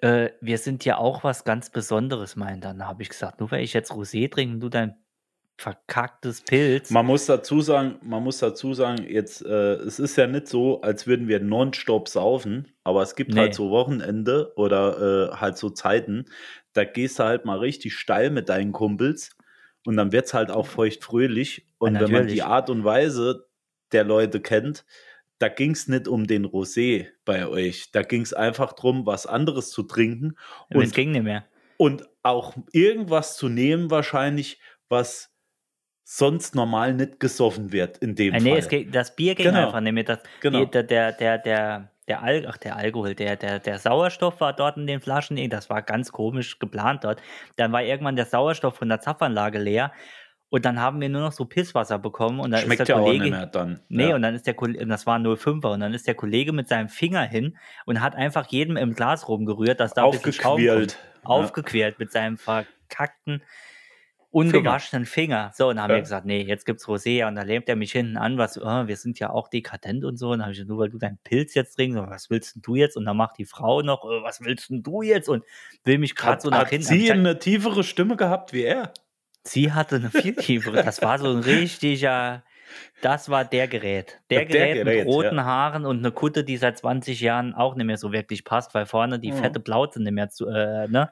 äh, 0.01 0.31
wir 0.41 0.59
sind 0.59 0.85
ja 0.85 0.99
auch 0.99 1.25
was 1.25 1.45
ganz 1.45 1.71
Besonderes, 1.71 2.37
meint. 2.37 2.65
Dann 2.65 2.87
habe 2.87 3.03
ich 3.03 3.09
gesagt, 3.09 3.41
nur 3.41 3.51
weil 3.51 3.63
ich 3.65 3.73
jetzt 3.73 3.91
Rosé 3.93 4.31
trinke 4.31 4.55
und 4.55 4.61
du 4.61 4.69
dein 4.69 4.97
verkacktes 5.61 6.43
Pilz. 6.43 6.91
Man 6.91 7.05
muss 7.05 7.27
dazu 7.27 7.61
sagen, 7.61 7.99
man 8.03 8.23
muss 8.23 8.39
dazu 8.39 8.75
sagen, 8.75 9.05
jetzt, 9.09 9.45
äh, 9.45 9.75
es 9.75 9.99
ist 9.99 10.17
ja 10.17 10.29
nicht 10.29 10.47
so, 10.47 10.81
als 10.83 11.09
würden 11.09 11.27
wir 11.27 11.41
nonstop 11.41 12.09
saufen, 12.09 12.69
aber 12.85 13.03
es 13.03 13.17
gibt 13.17 13.35
Nee. 13.35 13.41
halt 13.41 13.55
so 13.55 13.71
Wochenende 13.71 14.53
oder 14.57 15.33
äh, 15.33 15.37
halt 15.37 15.59
so 15.59 15.71
Zeiten, 15.71 16.27
da 16.75 16.85
gehst 16.85 17.19
du 17.19 17.25
halt 17.25 17.45
mal 17.45 17.59
richtig 17.59 17.95
steil 17.95 18.31
mit 18.31 18.49
deinen 18.49 18.71
Kumpels 18.71 19.31
und 19.89 19.97
dann 19.97 20.13
wird 20.13 20.27
es 20.27 20.35
halt 20.35 20.51
auch 20.51 20.67
feuchtfröhlich. 20.67 21.67
Und 21.79 21.95
Ja, 21.95 22.03
wenn 22.03 22.11
man 22.13 22.27
die 22.27 22.43
Art 22.43 22.69
und 22.69 22.85
Weise 22.85 23.47
der 23.93 24.05
Leute 24.05 24.41
kennt, 24.41 24.85
da 25.39 25.49
ging 25.49 25.71
es 25.71 25.89
nicht 25.89 26.09
um 26.09 26.27
den 26.27 26.45
Rosé 26.45 27.07
bei 27.25 27.47
euch. 27.47 27.91
Da 27.93 28.03
ging 28.03 28.21
es 28.21 28.35
einfach 28.35 28.75
darum, 28.75 29.07
was 29.07 29.25
anderes 29.27 29.71
zu 29.71 29.83
trinken 29.85 30.37
und 30.75 30.83
es 30.83 30.93
ging 30.93 31.13
nicht 31.13 31.23
mehr. 31.23 31.47
und 31.79 32.07
auch 32.23 32.55
irgendwas 32.73 33.37
zu 33.39 33.49
nehmen, 33.49 33.91
wahrscheinlich, 33.91 34.61
was 34.91 35.33
sonst 36.05 36.55
normal 36.55 36.93
nicht 36.95 37.19
gesoffen 37.21 37.73
wird 37.73 37.97
in 37.99 38.15
dem 38.15 38.35
Äh, 38.35 38.41
nee, 38.41 38.61
Fall. 38.61 38.69
ging, 38.69 38.91
das 38.93 39.17
Bier 39.17 39.35
ging 39.35 39.47
Genau. 39.47 39.67
einfach 39.67 39.81
nicht 39.81 39.93
mehr. 39.95 40.05
Das, 40.05 40.19
Genau. 40.41 40.65
der, 40.67 40.83
der, 40.83 41.13
der, 41.13 41.39
der, 41.39 41.93
der, 42.09 42.23
Al 42.23 42.47
ach, 42.49 42.57
der 42.57 42.77
Alkohol, 42.77 43.15
der, 43.15 43.37
der, 43.37 43.59
der 43.59 43.79
Sauerstoff 43.79 44.41
war 44.41 44.53
dort 44.53 44.77
in 44.77 44.87
den 44.87 45.01
Flaschen. 45.01 45.37
Das 45.51 45.71
war 45.71 45.83
ganz 45.83 46.11
komisch 46.11 46.59
geplant 46.59 47.05
dort. 47.05 47.23
Dann 47.57 47.73
war 47.73 47.83
irgendwann 47.83 48.17
der 48.17 48.27
Sauerstoff 48.27 48.77
von 48.77 48.89
der 48.89 49.01
Zapfanlage 49.01 49.59
leer. 49.59 49.93
Und 50.51 50.65
dann 50.65 50.81
haben 50.81 51.01
wir 51.01 51.11
nur 51.11 51.21
noch 51.21 51.33
so 51.33 51.45
Pisswasser 51.45 51.99
bekommen. 51.99 52.41
Und 52.41 52.51
dann 52.53 52.61
Schmeckt 52.61 52.81
ist 52.81 52.89
der 52.89 52.97
ja 52.97 53.03
auch 53.03 53.07
Kollege. 53.07 53.25
nicht 53.25 53.33
mehr 53.33 53.47
dann. 53.47 53.81
Nee, 53.89 54.09
ja. 54.09 54.15
und 54.15 54.23
dann 54.23 54.35
ist 54.35 54.47
der 54.47 54.55
Kollege, 54.55 54.87
das 54.87 55.07
war 55.07 55.19
05er, 55.19 55.75
und 55.75 55.81
dann 55.81 55.93
ist 55.93 56.07
der 56.07 56.15
Kollege 56.15 56.53
mit 56.53 56.69
seinem 56.69 56.89
Finger 56.89 57.23
hin 57.23 57.59
und 57.85 58.01
hat 58.01 58.17
einfach 58.17 58.47
jedem 58.47 58.77
im 58.79 58.95
Glas 58.95 59.29
rumgerührt, 59.29 59.79
dass 59.79 59.93
da 59.93 60.05
ein 60.05 60.11
bisschen 60.13 60.33
Schaum 60.33 60.53
Aufgequält. 60.53 60.99
kommt. 60.99 61.27
Aufgequält 61.27 61.99
mit 61.99 62.13
seinem 62.13 62.39
verkackten, 62.39 63.43
ungewaschenen 64.31 65.07
Finger. 65.07 65.51
So, 65.55 65.69
und 65.69 65.77
dann 65.77 65.85
haben 65.85 65.91
Ja. 65.91 65.97
wir 65.97 66.03
gesagt, 66.03 66.27
nee, 66.27 66.43
jetzt 66.43 66.67
gibt's 66.67 66.87
Rosé, 66.87 67.27
und 67.27 67.35
dann 67.37 67.47
lähmt 67.47 67.69
er 67.69 67.77
mich 67.77 67.93
hinten 67.93 68.17
an, 68.17 68.37
was, 68.39 68.61
oh, 68.61 68.87
wir 68.87 68.97
sind 68.97 69.19
ja 69.19 69.31
auch 69.31 69.49
dekadent 69.49 70.05
und 70.05 70.17
so, 70.19 70.27
und 70.31 70.39
dann 70.39 70.43
habe 70.43 70.53
ich 70.53 70.59
gesagt, 70.59 70.69
nur 70.69 70.79
weil 70.79 70.91
du 70.91 70.99
deinen 70.99 71.19
Pilz 71.25 71.55
jetzt 71.55 71.77
trinkst, 71.77 71.99
was 71.99 72.29
willst 72.31 72.55
denn 72.57 72.63
du 72.63 72.75
jetzt? 72.75 72.97
Und 72.97 73.05
dann 73.07 73.17
macht 73.17 73.39
die 73.39 73.47
Frau 73.47 73.83
noch, 73.83 74.05
äh, 74.05 74.23
was 74.23 74.41
willst 74.43 74.71
denn 74.71 74.83
du 74.83 75.03
jetzt? 75.03 75.29
Und 75.29 75.45
will 75.85 75.99
mich 75.99 76.15
gerade 76.15 76.33
Hat, 76.33 76.43
so 76.43 76.51
nach 76.51 76.59
hat 76.61 76.69
hinten. 76.71 76.87
Hab 76.87 76.93
sie 76.93 77.01
gesagt, 77.01 77.19
eine 77.19 77.39
tiefere 77.39 77.85
Stimme 77.85 78.17
gehabt 78.17 78.53
wie 78.53 78.63
er? 78.63 78.93
Sie 79.45 79.73
hatte 79.73 79.97
eine 79.97 80.11
viel 80.11 80.35
tiefere. 80.37 80.83
Das 80.85 81.01
war 81.01 81.19
so 81.19 81.31
ein 81.31 81.39
richtiger. 81.39 82.45
Das 83.01 83.31
war 83.31 83.47
der 83.47 83.67
Gerät. 83.67 84.21
Der 84.29 84.41
Der 84.45 84.47
Gerät, 84.47 84.75
Gerät, 84.85 85.07
mit 85.07 85.07
roten 85.07 85.37
ja. 85.37 85.45
Haaren 85.45 85.87
und 85.87 85.99
eine 85.99 86.13
Kutte, 86.13 86.45
die 86.45 86.59
seit 86.59 86.77
20 86.77 87.21
Jahren 87.23 87.55
auch 87.55 87.75
nicht 87.77 87.87
mehr 87.87 87.97
so 87.97 88.13
wirklich 88.13 88.45
passt, 88.45 88.75
weil 88.75 88.85
vorne 88.85 89.19
die 89.19 89.33
Mhm. 89.33 89.37
fette 89.37 89.61
Plauze 89.61 90.03
nicht 90.03 90.13
mehr 90.13 90.29
zu. 90.29 90.47
Äh, 90.49 90.87
ne? 90.89 91.11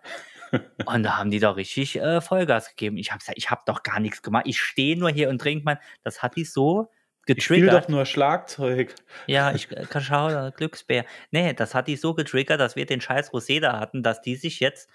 Und 0.85 1.03
da 1.03 1.17
haben 1.19 1.31
die 1.31 1.41
doch 1.41 1.57
richtig 1.57 1.97
äh, 2.01 2.21
Vollgas 2.21 2.69
gegeben. 2.71 2.97
Ich 2.99 3.11
habe 3.11 3.19
gesagt, 3.21 3.39
ich 3.39 3.51
habe 3.51 3.63
doch 3.67 3.83
gar 3.83 4.01
nichts 4.01 4.23
gemacht. 4.23 4.45
Ich 4.47 4.61
stehe 4.61 4.97
nur 4.99 5.11
hier 5.11 5.29
und 5.29 5.39
trinke 5.41 5.65
mein. 5.65 5.79
Das 6.03 6.23
hat 6.23 6.37
die 6.37 6.45
so 6.45 6.91
Ich 7.27 7.43
spiele 7.45 7.67
getriggert. 7.67 7.85
doch 7.85 7.89
nur 7.89 8.05
Schlagzeug. 8.07 8.95
Ja, 9.27 9.53
ich 9.55 9.71
äh, 9.73 9.85
kann 9.89 10.03
schauen, 10.03 10.53
Glücksbär. 10.57 11.05
Nee, 11.31 11.53
das 11.55 11.75
hat 11.75 11.89
die 11.89 11.97
so 11.97 12.15
getriggert, 12.15 12.61
dass 12.61 12.77
wir 12.77 12.87
den 12.87 13.01
scheiß 13.01 13.31
Rosé 13.33 13.61
da 13.61 13.81
hatten, 13.81 14.03
dass 14.03 14.21
die 14.23 14.37
sich 14.37 14.61
jetzt 14.61 14.89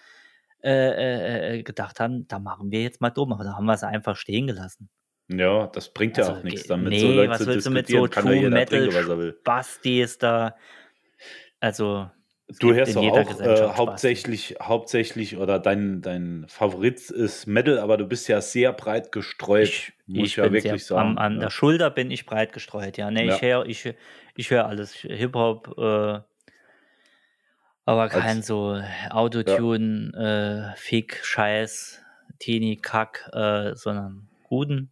äh, 0.63 0.69
äh, 0.71 1.57
äh, 1.59 1.63
gedacht 1.63 1.99
haben, 1.99 2.27
da 2.27 2.39
machen 2.39 2.71
wir 2.71 2.81
jetzt 2.83 3.01
mal 3.01 3.09
dumm. 3.09 3.33
Aber 3.33 3.43
da 3.43 3.55
haben 3.55 3.65
wir 3.65 3.73
es 3.73 3.83
einfach 3.83 4.15
stehen 4.15 4.47
gelassen. 4.47 4.89
Ja, 5.27 5.67
das 5.67 5.93
bringt 5.93 6.17
ja 6.17 6.25
Also, 6.25 6.39
auch 6.39 6.43
nichts, 6.43 6.67
damit 6.67 6.89
nee, 6.91 6.99
so 6.99 7.07
Leute 7.13 7.29
was 7.29 7.37
zu 7.39 7.47
willst 7.47 7.65
du 7.65 7.71
mit 7.71 7.87
diskutieren. 7.89 8.11
so 8.13 8.21
True 8.21 8.49
Metal 8.49 8.79
trinken, 8.79 8.95
was 8.95 9.07
er 9.09 9.17
will. 9.17 9.39
Basti 9.43 10.01
ist 10.01 10.23
da. 10.23 10.55
Also. 11.59 12.09
Du 12.59 12.73
hörst 12.73 12.95
doch 12.95 13.03
auch 13.03 13.39
äh, 13.39 13.67
hauptsächlich, 13.75 14.55
hauptsächlich 14.61 15.37
oder 15.37 15.59
dein, 15.59 16.01
dein 16.01 16.45
Favorit 16.47 17.09
ist 17.09 17.45
Metal, 17.47 17.79
aber 17.79 17.97
du 17.97 18.05
bist 18.05 18.27
ja 18.27 18.41
sehr 18.41 18.73
breit 18.73 19.11
gestreut, 19.11 19.69
Ich, 19.69 19.93
muss 20.07 20.27
ich 20.27 20.35
ja 20.37 20.43
bin 20.43 20.53
wirklich 20.53 20.85
sehr, 20.85 20.97
sagen. 20.97 21.11
An, 21.11 21.17
an 21.17 21.33
ja. 21.35 21.39
der 21.41 21.49
Schulter 21.49 21.89
bin 21.89 22.11
ich 22.11 22.25
breit 22.25 22.53
gestreut, 22.53 22.97
ja. 22.97 23.11
Nee, 23.11 23.25
ich 23.25 23.41
Ja. 23.41 23.41
höre 23.41 23.65
ich, 23.65 23.93
ich 24.35 24.49
hör 24.49 24.67
alles. 24.67 24.93
Hip-Hop, 24.95 25.75
äh, 25.77 26.19
aber 27.85 28.09
kein 28.09 28.41
so 28.41 28.81
Autotune, 29.09 30.73
äh, 30.73 30.77
Fick, 30.77 31.19
Scheiß, 31.23 32.01
Teenie, 32.39 32.77
Kack, 32.77 33.29
äh, 33.33 33.75
sondern 33.75 34.29
guten. 34.43 34.91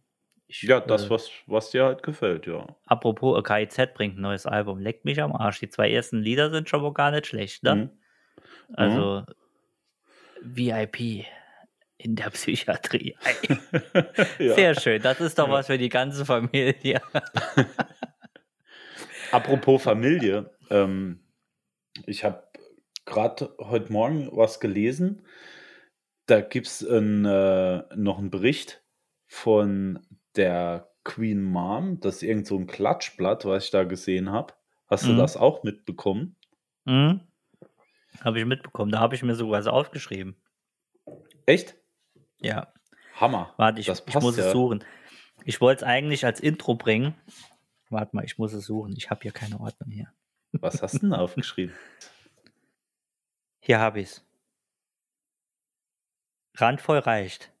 Ich, 0.50 0.62
ja, 0.62 0.80
das, 0.80 1.04
äh, 1.04 1.10
was, 1.10 1.30
was 1.46 1.70
dir 1.70 1.84
halt 1.84 2.02
gefällt, 2.02 2.48
ja. 2.48 2.66
Apropos, 2.86 3.40
KIZ 3.44 3.94
bringt 3.94 4.18
ein 4.18 4.22
neues 4.22 4.46
Album. 4.46 4.80
Leckt 4.80 5.04
mich 5.04 5.22
am 5.22 5.32
Arsch. 5.32 5.60
Die 5.60 5.68
zwei 5.68 5.92
ersten 5.92 6.18
Lieder 6.18 6.50
sind 6.50 6.68
schon 6.68 6.82
mal 6.82 6.92
gar 6.92 7.12
nicht 7.12 7.28
schlecht, 7.28 7.62
ne? 7.62 7.76
Mhm. 7.76 7.90
Also 8.72 9.24
VIP 10.42 11.26
in 11.98 12.16
der 12.16 12.30
Psychiatrie. 12.30 13.16
Ja. 14.38 14.54
Sehr 14.54 14.74
schön. 14.74 15.02
Das 15.02 15.20
ist 15.20 15.38
doch 15.38 15.50
was 15.50 15.66
für 15.66 15.78
die 15.78 15.88
ganze 15.88 16.24
Familie. 16.24 17.00
Apropos 19.30 19.82
Familie, 19.82 20.50
ähm, 20.70 21.20
ich 22.06 22.24
habe 22.24 22.42
gerade 23.04 23.54
heute 23.60 23.92
Morgen 23.92 24.28
was 24.32 24.58
gelesen. 24.58 25.26
Da 26.26 26.40
gibt 26.40 26.66
es 26.66 26.82
äh, 26.82 27.00
noch 27.00 28.18
einen 28.18 28.30
Bericht 28.30 28.82
von 29.26 30.00
der 30.36 30.90
Queen 31.04 31.42
Mom. 31.42 32.00
Das 32.00 32.16
ist 32.16 32.22
irgend 32.22 32.46
so 32.46 32.56
ein 32.58 32.66
Klatschblatt, 32.66 33.44
was 33.44 33.64
ich 33.66 33.70
da 33.70 33.84
gesehen 33.84 34.30
habe. 34.30 34.54
Hast 34.88 35.06
du 35.06 35.12
Mhm. 35.12 35.18
das 35.18 35.36
auch 35.36 35.62
mitbekommen? 35.62 36.36
Hm? 36.86 37.20
Habe 38.22 38.38
ich 38.40 38.44
mitbekommen. 38.44 38.90
Da 38.92 38.98
habe 39.00 39.14
ich 39.14 39.22
mir 39.22 39.34
sogar 39.34 39.60
was 39.60 39.66
aufgeschrieben. 39.66 40.36
Echt? 41.46 41.76
Ja. 42.40 42.72
Hammer. 43.16 43.54
Warte, 43.56 43.80
ich, 43.80 43.88
ich 43.88 44.14
muss 44.20 44.36
ja. 44.36 44.46
es 44.46 44.52
suchen. 44.52 44.84
Ich 45.44 45.60
wollte 45.60 45.84
es 45.84 45.88
eigentlich 45.88 46.24
als 46.24 46.40
Intro 46.40 46.74
bringen. 46.74 47.14
Warte 47.88 48.14
mal, 48.14 48.24
ich 48.24 48.38
muss 48.38 48.52
es 48.52 48.66
suchen. 48.66 48.94
Ich 48.96 49.10
habe 49.10 49.20
hier 49.22 49.32
keine 49.32 49.58
Ordnung 49.60 49.90
hier. 49.90 50.12
Was 50.52 50.82
hast 50.82 50.94
du 50.94 50.98
denn 51.00 51.12
aufgeschrieben? 51.14 51.74
Hier 53.60 53.78
habe 53.78 54.00
ich 54.00 54.08
es. 54.08 54.26
Randvoll 56.56 56.98
reicht. 56.98 57.52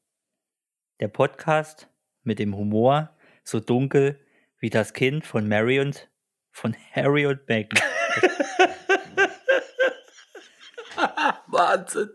Der 1.00 1.08
Podcast 1.08 1.88
mit 2.22 2.38
dem 2.38 2.54
Humor 2.56 3.10
so 3.44 3.60
dunkel 3.60 4.18
wie 4.58 4.70
das 4.70 4.92
Kind 4.92 5.24
von 5.26 5.46
Mary 5.48 5.80
und 5.80 6.08
von 6.50 6.76
Harry 6.92 7.26
und 7.26 7.46
Meghan. 7.48 7.78
Wahnsinn. 11.46 12.10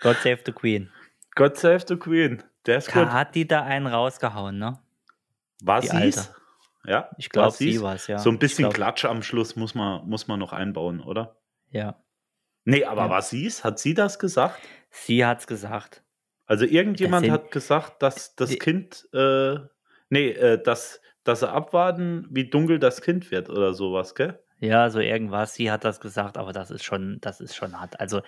God 0.00 0.16
save 0.22 0.40
the 0.44 0.52
Queen. 0.52 0.90
God 1.34 1.56
save 1.56 1.84
the 1.86 1.96
Queen. 1.96 2.42
Der 2.66 2.78
ist 2.78 2.92
gut. 2.92 3.06
Hat 3.08 3.34
die 3.34 3.46
da 3.46 3.62
einen 3.62 3.86
rausgehauen, 3.86 4.58
ne? 4.58 4.78
War 5.62 5.80
die 5.80 5.88
sie's? 5.88 6.18
Alte. 6.18 6.36
Ja, 6.84 7.10
Ich 7.16 7.30
glaube, 7.30 7.52
sie 7.56 7.80
war 7.80 7.94
es, 7.94 8.08
ja. 8.08 8.18
So 8.18 8.28
ein 8.30 8.40
bisschen 8.40 8.68
Klatsch 8.72 9.04
am 9.04 9.22
Schluss 9.22 9.54
muss 9.54 9.74
man, 9.76 10.04
muss 10.08 10.26
man 10.26 10.40
noch 10.40 10.52
einbauen, 10.52 11.00
oder? 11.00 11.36
Ja. 11.70 12.02
Nee, 12.64 12.84
aber 12.84 13.02
Ja. 13.04 13.10
war 13.10 13.22
sie's? 13.22 13.62
Hat 13.62 13.78
sie 13.78 13.94
das 13.94 14.18
gesagt? 14.18 14.58
Sie 14.90 15.24
hat's 15.24 15.46
gesagt. 15.46 16.02
Also 16.46 16.64
irgendjemand 16.64 17.30
hat 17.30 17.50
gesagt, 17.50 18.02
dass 18.02 18.34
das 18.34 18.58
Kind, 18.58 19.08
äh, 19.14 19.56
nee, 20.10 20.30
äh, 20.30 20.62
dass, 20.62 21.00
dass 21.24 21.40
sie 21.40 21.48
abwarten, 21.50 22.26
wie 22.30 22.48
dunkel 22.50 22.78
das 22.78 23.00
Kind 23.00 23.30
wird 23.30 23.48
oder 23.48 23.74
sowas, 23.74 24.14
gell? 24.14 24.38
Ja, 24.58 24.90
so 24.90 25.00
irgendwas. 25.00 25.54
Sie 25.54 25.70
hat 25.72 25.84
das 25.84 25.98
gesagt, 26.00 26.38
aber 26.38 26.52
das 26.52 26.70
ist 26.70 26.84
schon, 26.84 27.18
das 27.20 27.40
ist 27.40 27.56
schon 27.56 27.80
hart. 27.80 27.98
Also 27.98 28.22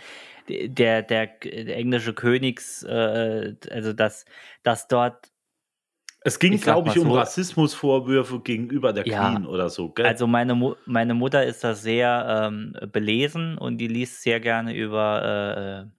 der, 0.48 1.02
der, 1.02 1.26
der 1.26 1.76
englische 1.76 2.12
Königs, 2.12 2.82
äh, 2.82 3.54
also 3.70 3.92
das, 3.92 4.24
das 4.64 4.88
dort, 4.88 5.30
Es 6.22 6.38
ging, 6.38 6.56
glaube 6.58 6.88
ich, 6.88 6.98
um 6.98 7.08
so- 7.08 7.14
Rassismusvorwürfe 7.14 8.40
gegenüber 8.40 8.92
der 8.92 9.06
Ja. 9.06 9.30
Queen 9.30 9.46
oder 9.46 9.68
so, 9.70 9.90
gell? 9.90 10.06
also 10.06 10.26
meine, 10.26 10.54
Mu 10.54 10.74
meine 10.86 11.14
Mutter 11.14 11.44
ist 11.44 11.62
da 11.62 11.74
sehr 11.74 12.48
ähm, 12.48 12.74
belesen 12.90 13.56
und 13.58 13.78
die 13.78 13.88
liest 13.88 14.22
sehr 14.22 14.40
gerne 14.40 14.74
über 14.74 15.86
äh, 15.86 15.90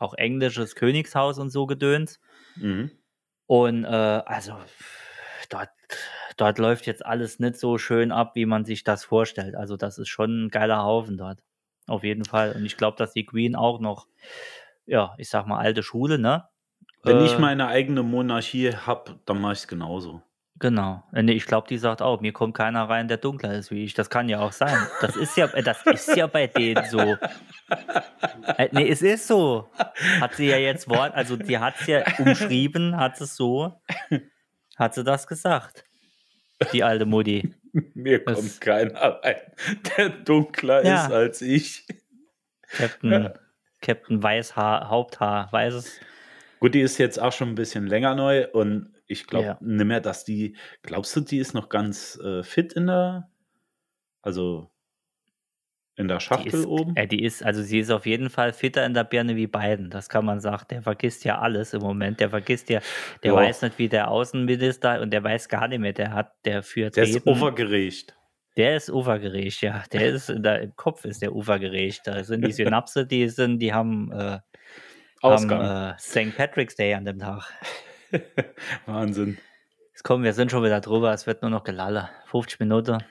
auch 0.00 0.14
englisches 0.14 0.74
Königshaus 0.74 1.38
und 1.38 1.50
so 1.50 1.66
Gedöns. 1.66 2.20
mhm. 2.56 2.90
Und 3.46 3.84
äh, 3.84 3.88
also 3.88 4.54
dort, 5.48 5.70
dort 6.36 6.58
läuft 6.58 6.86
jetzt 6.86 7.04
alles 7.04 7.38
nicht 7.40 7.56
so 7.56 7.78
schön 7.78 8.12
ab, 8.12 8.36
wie 8.36 8.46
man 8.46 8.64
sich 8.64 8.84
das 8.84 9.04
vorstellt. 9.04 9.56
Also 9.56 9.76
das 9.76 9.98
ist 9.98 10.08
schon 10.08 10.46
ein 10.46 10.48
geiler 10.50 10.84
Haufen 10.84 11.16
dort. 11.18 11.40
Auf 11.86 12.04
jeden 12.04 12.24
Fall. 12.24 12.52
Und 12.52 12.64
ich 12.64 12.76
glaube, 12.76 12.96
dass 12.96 13.12
die 13.12 13.26
Queen 13.26 13.56
auch 13.56 13.80
noch, 13.80 14.06
ja, 14.86 15.14
ich 15.18 15.28
sag 15.28 15.46
mal, 15.46 15.58
alte 15.58 15.82
Schule, 15.82 16.18
ne? 16.18 16.48
Wenn 17.02 17.18
Äh, 17.18 17.26
ich 17.26 17.38
meine 17.38 17.66
eigene 17.66 18.02
Monarchie 18.02 18.72
habe, 18.72 19.18
dann 19.26 19.40
mache 19.40 19.54
ich 19.54 19.58
es 19.60 19.68
genauso. 19.68 20.22
Genau. 20.60 21.02
Äh, 21.12 21.22
Nee, 21.22 21.32
ich 21.32 21.46
glaube, 21.46 21.66
die 21.68 21.78
sagt 21.78 22.02
auch, 22.02 22.20
mir 22.20 22.32
kommt 22.32 22.54
keiner 22.54 22.88
rein, 22.88 23.08
der 23.08 23.16
dunkler 23.16 23.54
ist 23.54 23.70
wie 23.70 23.82
ich. 23.84 23.94
Das 23.94 24.08
kann 24.10 24.28
ja 24.28 24.38
auch 24.40 24.52
sein. 24.52 24.76
Das 25.00 25.16
ist 25.16 25.36
ja, 25.36 25.46
äh, 25.46 25.62
das 25.62 25.84
ist 25.86 26.14
ja 26.16 26.26
bei 26.26 26.46
denen 26.46 26.84
so. 26.88 27.00
Äh, 28.58 28.68
nee, 28.72 28.88
es 28.88 29.02
ist 29.02 29.26
so. 29.26 29.68
Hat 30.20 30.34
sie 30.34 30.46
ja 30.48 30.56
jetzt 30.58 30.88
Wort, 30.88 31.14
also 31.14 31.36
die 31.36 31.58
hat 31.58 31.74
es 31.80 31.86
ja 31.86 32.04
umschrieben, 32.18 32.96
hat 32.96 33.20
es 33.20 33.36
so, 33.36 33.80
hat 34.76 34.94
sie 34.94 35.02
das 35.04 35.26
gesagt. 35.26 35.84
Die 36.72 36.84
alte 36.84 37.06
Mutti. 37.06 37.54
Mir 37.94 38.22
Das- 38.24 38.36
kommt 38.36 38.60
keiner 38.60 39.00
rein, 39.22 39.36
der 39.96 40.08
dunkler 40.10 40.84
Ja. 40.84 41.06
ist 41.06 41.12
als 41.12 41.42
ich. 41.42 41.86
Captain, 42.68 43.30
Captain 43.80 44.22
Weißhaar, 44.22 44.88
Haupthaar, 44.90 45.50
weißes. 45.52 46.00
Gut, 46.60 46.74
die 46.74 46.80
ist 46.82 46.98
jetzt 46.98 47.18
auch 47.18 47.32
schon 47.32 47.48
ein 47.48 47.54
bisschen 47.54 47.86
länger 47.86 48.14
neu 48.14 48.46
und 48.52 48.92
ich 49.10 49.26
glaube 49.26 49.46
Ja. 49.46 49.58
nicht 49.60 49.86
mehr, 49.86 50.00
dass 50.00 50.24
die, 50.24 50.56
glaubst 50.82 51.14
du, 51.16 51.20
die 51.20 51.38
ist 51.38 51.52
noch 51.54 51.68
ganz 51.68 52.18
äh, 52.22 52.42
fit 52.42 52.72
in 52.72 52.86
der, 52.86 53.28
also 54.22 54.70
in 55.96 56.08
der 56.08 56.18
Die 56.18 56.24
Schachtel 56.24 56.60
ist, 56.60 56.66
oben? 56.66 56.96
äh, 56.96 57.06
die 57.06 57.22
ist, 57.24 57.42
also 57.44 57.60
sie 57.62 57.78
ist 57.80 57.90
auf 57.90 58.06
jeden 58.06 58.30
Fall 58.30 58.52
fitter 58.52 58.86
in 58.86 58.94
der 58.94 59.04
Birne 59.04 59.36
wie 59.36 59.46
Biden. 59.46 59.90
Das 59.90 60.08
kann 60.08 60.24
man 60.24 60.40
sagen. 60.40 60.64
Der 60.70 60.82
vergisst 60.82 61.24
ja 61.24 61.38
alles 61.40 61.74
im 61.74 61.82
Moment. 61.82 62.20
Der 62.20 62.30
vergisst 62.30 62.70
ja, 62.70 62.80
der 63.22 63.32
Ja. 63.32 63.36
weiß 63.36 63.62
nicht, 63.62 63.78
wie 63.78 63.88
der 63.88 64.08
Außenminister 64.10 65.00
und 65.02 65.10
der 65.10 65.22
weiß 65.24 65.48
gar 65.48 65.68
nicht 65.68 65.80
mehr. 65.80 65.92
Der 65.92 66.12
hat, 66.14 66.32
der 66.46 66.62
führt 66.62 66.96
Der 66.96 67.04
ist 67.04 67.16
Reden. 67.16 67.28
overgerecht. 67.28 68.16
Der 68.56 68.76
ist 68.76 68.88
ufergerecht, 68.90 69.60
ja. 69.62 69.82
Der 69.92 70.06
ist 70.14 70.30
in 70.30 70.42
der, 70.42 70.62
im 70.62 70.74
Kopf 70.76 71.04
ist 71.04 71.20
der 71.20 71.34
ufergerecht. 71.34 72.02
Da 72.06 72.24
sind 72.24 72.46
die 72.46 72.52
Synapse, 72.52 73.06
die 73.06 73.28
sind, 73.28 73.58
die 73.58 73.72
haben, 73.74 74.10
äh, 74.12 74.38
haben 75.22 75.50
äh, 75.50 75.98
St. 75.98 76.34
Patrick's 76.36 76.76
Day 76.76 76.94
an 76.94 77.04
dem 77.04 77.18
Tag. 77.18 77.52
Wahnsinn. 78.86 79.38
Jetzt 79.92 80.02
kommen, 80.04 80.24
wir 80.24 80.32
sind 80.32 80.50
schon 80.50 80.64
wieder 80.64 80.80
drüber. 80.80 81.12
Es 81.12 81.26
wird 81.26 81.42
nur 81.42 81.50
noch 81.50 81.64
Gelalle. 81.64 82.10
50 82.26 82.60
Minuten 82.60 83.02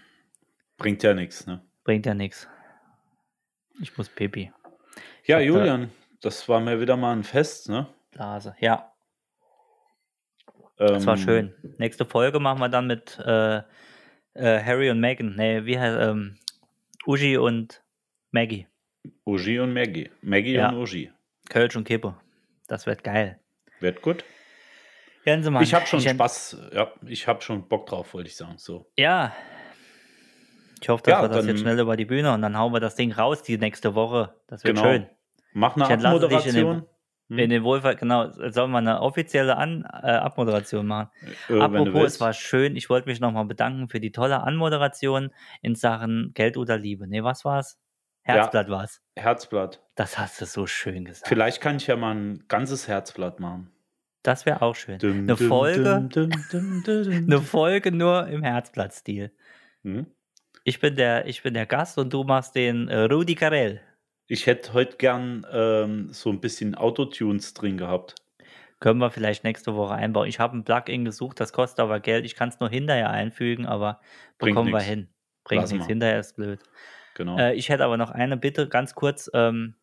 Bringt 0.77 1.03
ja 1.03 1.13
nichts, 1.13 1.45
ne? 1.45 1.61
bringt 1.83 2.05
ja 2.05 2.13
nichts. 2.13 2.47
Ich 3.81 3.97
muss 3.97 4.09
Pipi. 4.09 4.51
Ja, 5.25 5.39
Julian, 5.39 5.91
das 6.21 6.47
war 6.49 6.59
mir 6.59 6.79
wieder 6.79 6.95
mal 6.97 7.13
ein 7.13 7.23
Fest, 7.23 7.69
ne? 7.69 7.87
Blase. 8.11 8.55
Ja, 8.59 8.91
das 10.77 11.05
war 11.05 11.15
Ähm, 11.17 11.23
schön. 11.23 11.55
Nächste 11.77 12.05
Folge 12.05 12.39
machen 12.39 12.59
wir 12.59 12.69
dann 12.69 12.87
mit 12.87 13.17
äh, 13.19 13.57
äh, 13.57 13.63
Harry 14.63 14.89
und 14.89 14.99
Meghan. 14.99 15.35
Nee, 15.35 15.65
wie 15.65 15.77
heißt 15.79 15.97
ähm, 15.99 16.37
Uschi 17.05 17.37
und 17.37 17.83
Maggie. 18.31 18.67
Uji 19.25 19.59
und 19.59 19.73
Maggie. 19.73 20.09
Maggie 20.21 20.53
Ja. 20.55 20.69
und 20.69 20.77
Uji. 20.77 21.11
Kölsch 21.49 21.75
und 21.75 21.85
Kippe. 21.85 22.15
Das 22.67 22.85
wird 22.85 23.03
geil. 23.03 23.39
Wird 23.79 24.01
gut. 24.01 24.23
Gänsemann. 25.23 25.63
Ich 25.63 25.73
habe 25.73 25.85
schon 25.85 25.99
ent- 25.99 26.15
Spaß, 26.17 26.57
ja, 26.73 26.91
ich 27.05 27.27
habe 27.27 27.41
schon 27.41 27.67
Bock 27.67 27.85
drauf, 27.87 28.13
wollte 28.13 28.29
ich 28.29 28.35
sagen. 28.35 28.55
So. 28.57 28.89
Ja. 28.97 29.33
Ich 30.81 30.87
hoffe, 30.89 31.03
dass 31.03 31.11
Ja, 31.11 31.21
wir 31.23 31.27
das 31.29 31.45
jetzt 31.45 31.59
schnell 31.59 31.77
über 31.79 31.97
die 31.97 32.05
Bühne 32.05 32.31
und 32.33 32.41
dann 32.41 32.57
hauen 32.57 32.71
wir 32.73 32.79
das 32.79 32.95
Ding 32.95 33.11
raus 33.11 33.43
die 33.43 33.57
nächste 33.57 33.95
Woche. 33.95 34.33
Das 34.47 34.63
wird 34.63 34.77
Genau. 34.77 34.87
schön. 34.89 35.09
Mach 35.53 35.75
eine 35.75 35.83
Ich 35.83 35.87
dich 35.89 35.95
in 35.95 35.99
den- 35.99 36.05
Abmoderation. 36.05 36.85
Hm? 37.29 37.37
In 37.37 37.49
den 37.51 37.63
Wohlfahrt, 37.63 37.99
genau, 37.99 38.31
sollen 38.31 38.71
wir 38.71 38.79
eine 38.79 39.01
offizielle 39.01 39.55
An 39.55 39.83
äh, 39.83 40.07
Abmoderation 40.13 40.87
machen. 40.87 41.11
Äh, 41.47 41.59
Apropos, 41.59 42.03
es 42.15 42.19
war 42.19 42.33
schön. 42.33 42.75
Ich 42.75 42.89
wollte 42.89 43.07
mich 43.07 43.19
nochmal 43.19 43.45
bedanken 43.45 43.87
für 43.87 43.99
die 43.99 44.11
tolle 44.11 44.41
Anmoderation 44.41 45.31
in 45.61 45.75
Sachen 45.75 46.31
Geld 46.33 46.57
oder 46.57 46.77
Liebe. 46.79 47.07
Nee, 47.07 47.23
was 47.23 47.45
war's? 47.45 47.77
Herzblatt 48.23 48.69
war's. 48.69 49.01
Herzblatt. 49.15 49.83
Das 49.95 50.17
hast 50.17 50.41
du 50.41 50.45
so 50.45 50.65
schön 50.65 51.05
gesagt. 51.05 51.27
Vielleicht 51.27 51.61
kann 51.61 51.75
ich 51.75 51.85
ja 51.85 51.95
mal 51.97 52.15
ein 52.15 52.45
ganzes 52.47 52.87
Herzblatt 52.87 53.39
machen. 53.39 53.71
Das 54.23 54.45
wäre 54.45 54.61
auch 54.61 54.75
schön. 54.75 54.99
Dum, 54.99 55.19
Eine 55.19 55.37
Folge, 55.37 56.07
dum, 56.11 56.29
dum, 56.43 56.83
eine 57.11 57.41
Folge 57.41 57.91
nur 57.91 58.27
im 58.27 58.43
Herzblatt-Stil. 58.43 59.31
Hm? 59.83 60.07
Ich 60.65 60.79
bin 60.79 60.95
der, 60.95 61.25
ich 61.25 61.41
bin 61.41 61.53
der 61.53 61.65
Gast 61.65 61.97
und 61.97 62.11
du 62.13 62.23
machst 62.23 62.55
den 62.55 62.89
äh, 62.89 63.03
Rudi 63.03 63.35
Carell. 63.35 63.81
Ich 64.27 64.45
hätte 64.45 64.73
heute 64.73 64.97
gern 64.97 65.45
ähm, 65.51 66.09
so 66.11 66.29
ein 66.29 66.41
bisschen 66.41 66.75
Autotunes 66.75 67.53
drin 67.53 67.77
gehabt. 67.77 68.15
Können 68.79 68.99
wir 68.99 69.09
vielleicht 69.09 69.43
nächste 69.43 69.75
Woche 69.75 69.95
einbauen. 69.95 70.27
Ich 70.27 70.39
habe 70.39 70.55
ein 70.57 70.63
Plugin 70.63 71.03
gesucht, 71.05 71.39
das 71.39 71.51
kostet 71.51 71.79
aber 71.79 71.99
Geld. 71.99 72.25
Ich 72.25 72.35
kann 72.35 72.49
es 72.49 72.59
nur 72.59 72.69
hinterher 72.69 73.09
einfügen, 73.09 73.65
aber 73.65 73.99
Bringt 74.37 74.55
bekommen 74.55 74.69
wir 74.71 74.77
nix. 74.77 74.85
hin. 74.89 75.09
Bringt 75.43 75.63
Lass 75.63 75.71
nichts. 75.71 75.85
mal. 75.85 75.89
Hinterher 75.89 76.19
ist 76.19 76.35
blöd. 76.35 76.59
Genau. 77.15 77.37
Äh, 77.37 77.55
ich 77.55 77.69
hätte 77.69 77.83
aber 77.83 77.97
noch 77.97 78.11
eine 78.11 78.37
Bitte, 78.37 78.69
ganz 78.69 78.95
kurz. 78.95 79.29
Ähm, 79.33 79.75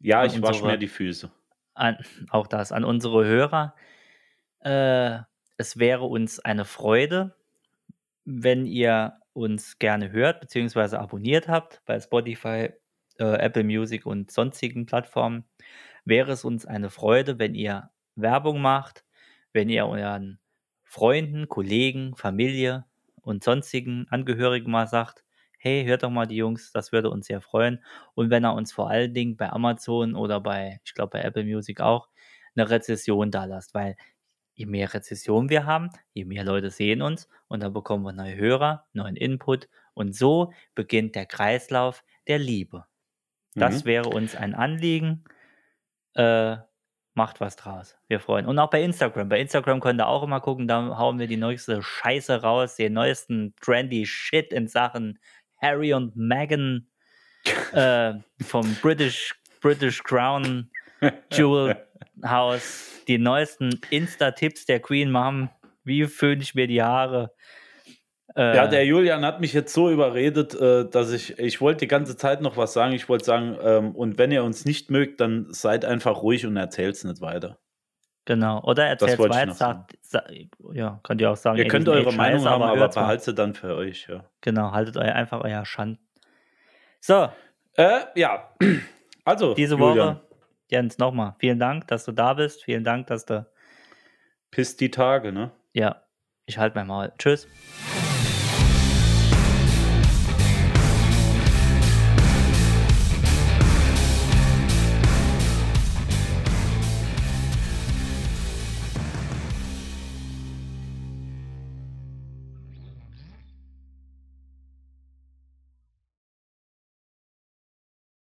ja, 0.00 0.24
ich 0.24 0.40
wasche 0.40 0.64
mir 0.64 0.78
die 0.78 0.88
Füße. 0.88 1.30
An, 1.74 1.98
auch 2.30 2.46
das 2.46 2.72
an 2.72 2.84
unsere 2.84 3.24
Hörer. 3.24 3.74
Äh, 4.60 5.18
es 5.56 5.78
wäre 5.78 6.04
uns 6.04 6.40
eine 6.40 6.64
Freude, 6.64 7.34
wenn 8.24 8.66
ihr 8.66 9.18
uns 9.32 9.78
gerne 9.78 10.12
hört 10.12 10.40
bzw. 10.40 10.96
abonniert 10.96 11.48
habt 11.48 11.82
bei 11.86 11.98
Spotify, 11.98 12.70
äh, 13.18 13.24
Apple 13.24 13.64
Music 13.64 14.06
und 14.06 14.30
sonstigen 14.30 14.86
Plattformen. 14.86 15.44
Wäre 16.04 16.32
es 16.32 16.44
uns 16.44 16.66
eine 16.66 16.90
Freude, 16.90 17.38
wenn 17.38 17.54
ihr 17.54 17.90
Werbung 18.16 18.60
macht, 18.60 19.04
wenn 19.52 19.68
ihr 19.68 19.86
euren 19.86 20.38
Freunden, 20.84 21.48
Kollegen, 21.48 22.14
Familie 22.16 22.84
und 23.22 23.44
sonstigen 23.44 24.06
Angehörigen 24.10 24.70
mal 24.70 24.86
sagt, 24.86 25.24
hey, 25.62 25.84
hört 25.86 26.02
doch 26.02 26.10
mal 26.10 26.26
die 26.26 26.36
Jungs, 26.36 26.72
das 26.72 26.92
würde 26.92 27.10
uns 27.10 27.26
sehr 27.26 27.40
freuen. 27.40 27.82
Und 28.14 28.30
wenn 28.30 28.44
er 28.44 28.54
uns 28.54 28.72
vor 28.72 28.90
allen 28.90 29.14
Dingen 29.14 29.36
bei 29.36 29.50
Amazon 29.50 30.14
oder 30.14 30.40
bei, 30.40 30.80
ich 30.84 30.94
glaube 30.94 31.10
bei 31.18 31.22
Apple 31.22 31.44
Music 31.44 31.80
auch, 31.80 32.08
eine 32.56 32.68
Rezession 32.70 33.30
da 33.30 33.44
lasst, 33.46 33.74
weil 33.74 33.96
je 34.54 34.66
mehr 34.66 34.92
Rezession 34.92 35.48
wir 35.50 35.66
haben, 35.66 35.90
je 36.12 36.24
mehr 36.24 36.44
Leute 36.44 36.70
sehen 36.70 37.02
uns 37.02 37.28
und 37.48 37.62
dann 37.62 37.72
bekommen 37.72 38.04
wir 38.04 38.12
neue 38.12 38.36
Hörer, 38.36 38.86
neuen 38.92 39.16
Input 39.16 39.68
und 39.94 40.14
so 40.14 40.52
beginnt 40.74 41.14
der 41.14 41.26
Kreislauf 41.26 42.04
der 42.28 42.38
Liebe. 42.38 42.86
Das 43.56 43.84
Mhm. 43.84 43.86
wäre 43.86 44.08
uns 44.10 44.34
ein 44.36 44.54
Anliegen. 44.54 45.24
Äh, 46.14 46.56
macht 47.14 47.40
was 47.40 47.56
draus. 47.56 47.98
Wir 48.08 48.20
freuen. 48.20 48.46
Und 48.46 48.58
auch 48.58 48.70
bei 48.70 48.82
Instagram. 48.82 49.28
Bei 49.28 49.40
Instagram 49.40 49.80
könnt 49.80 50.00
ihr 50.00 50.08
auch 50.08 50.22
immer 50.22 50.40
gucken, 50.40 50.66
da 50.68 50.96
hauen 50.98 51.18
wir 51.18 51.26
die 51.26 51.36
neueste 51.36 51.82
Scheiße 51.82 52.42
raus, 52.42 52.76
den 52.76 52.94
neuesten 52.94 53.54
trendy 53.60 54.06
Shit 54.06 54.52
in 54.52 54.66
Sachen 54.68 55.18
Harry 55.62 55.94
und 55.94 56.16
Meghan 56.16 56.88
äh, 57.72 58.14
vom 58.42 58.74
British, 58.82 59.34
British 59.60 60.02
Crown 60.02 60.70
Jewel 61.32 61.76
House, 62.24 63.00
die 63.08 63.18
neuesten 63.18 63.80
Insta-Tipps 63.90 64.66
der 64.66 64.80
Queen 64.80 65.10
Mom. 65.10 65.48
Wie 65.84 66.04
föhne 66.06 66.42
ich 66.42 66.54
mir 66.54 66.66
die 66.66 66.82
Haare? 66.82 67.32
Äh, 68.36 68.56
Ja, 68.56 68.66
der 68.68 68.84
Julian 68.86 69.24
hat 69.24 69.40
mich 69.40 69.52
jetzt 69.52 69.74
so 69.74 69.90
überredet, 69.90 70.54
äh, 70.54 70.88
dass 70.88 71.12
ich, 71.12 71.38
ich 71.38 71.60
wollte 71.60 71.80
die 71.80 71.88
ganze 71.88 72.16
Zeit 72.16 72.40
noch 72.40 72.56
was 72.56 72.72
sagen. 72.72 72.92
Ich 72.92 73.08
wollte 73.08 73.24
sagen, 73.24 73.56
ähm, 73.62 73.96
und 73.96 74.18
wenn 74.18 74.30
ihr 74.30 74.44
uns 74.44 74.64
nicht 74.64 74.90
mögt, 74.90 75.20
dann 75.20 75.46
seid 75.52 75.84
einfach 75.84 76.22
ruhig 76.22 76.46
und 76.46 76.56
erzählt 76.56 76.94
es 76.94 77.04
nicht 77.04 77.20
weiter. 77.20 77.58
Genau. 78.24 78.62
Oder 78.62 78.86
erzählt 78.86 79.18
weiter. 79.18 79.52
Sagt, 79.52 79.98
sa 80.02 80.22
ja, 80.72 81.00
könnt 81.02 81.20
ihr 81.20 81.30
auch 81.30 81.36
sagen. 81.36 81.58
Ihr 81.58 81.64
ey, 81.64 81.70
könnt 81.70 81.88
eure 81.88 82.12
Meinung 82.12 82.44
haben, 82.44 82.62
aber 82.62 82.76
mal. 82.76 82.88
behaltet 82.88 83.24
sie 83.24 83.34
dann 83.34 83.54
für 83.54 83.76
euch. 83.76 84.06
Ja, 84.08 84.24
Genau, 84.40 84.72
haltet 84.72 84.96
euch 84.96 85.12
einfach 85.12 85.42
euer 85.42 85.64
Schand. 85.64 85.98
So, 87.00 87.28
äh, 87.76 88.00
ja. 88.14 88.54
also, 89.24 89.54
diese 89.54 89.76
Julian, 89.76 90.16
Woche, 90.16 90.20
Jens, 90.70 90.98
nochmal, 90.98 91.34
vielen 91.38 91.58
Dank, 91.58 91.88
dass 91.88 92.04
du 92.04 92.12
da 92.12 92.34
bist. 92.34 92.64
Vielen 92.64 92.84
Dank, 92.84 93.06
dass 93.08 93.24
du. 93.26 93.46
pisst 94.50 94.80
die 94.80 94.90
Tage, 94.90 95.32
ne? 95.32 95.50
Ja, 95.72 96.02
ich 96.46 96.58
halte 96.58 96.76
mein 96.76 96.86
Maul. 96.86 97.12
Tschüss. 97.18 97.48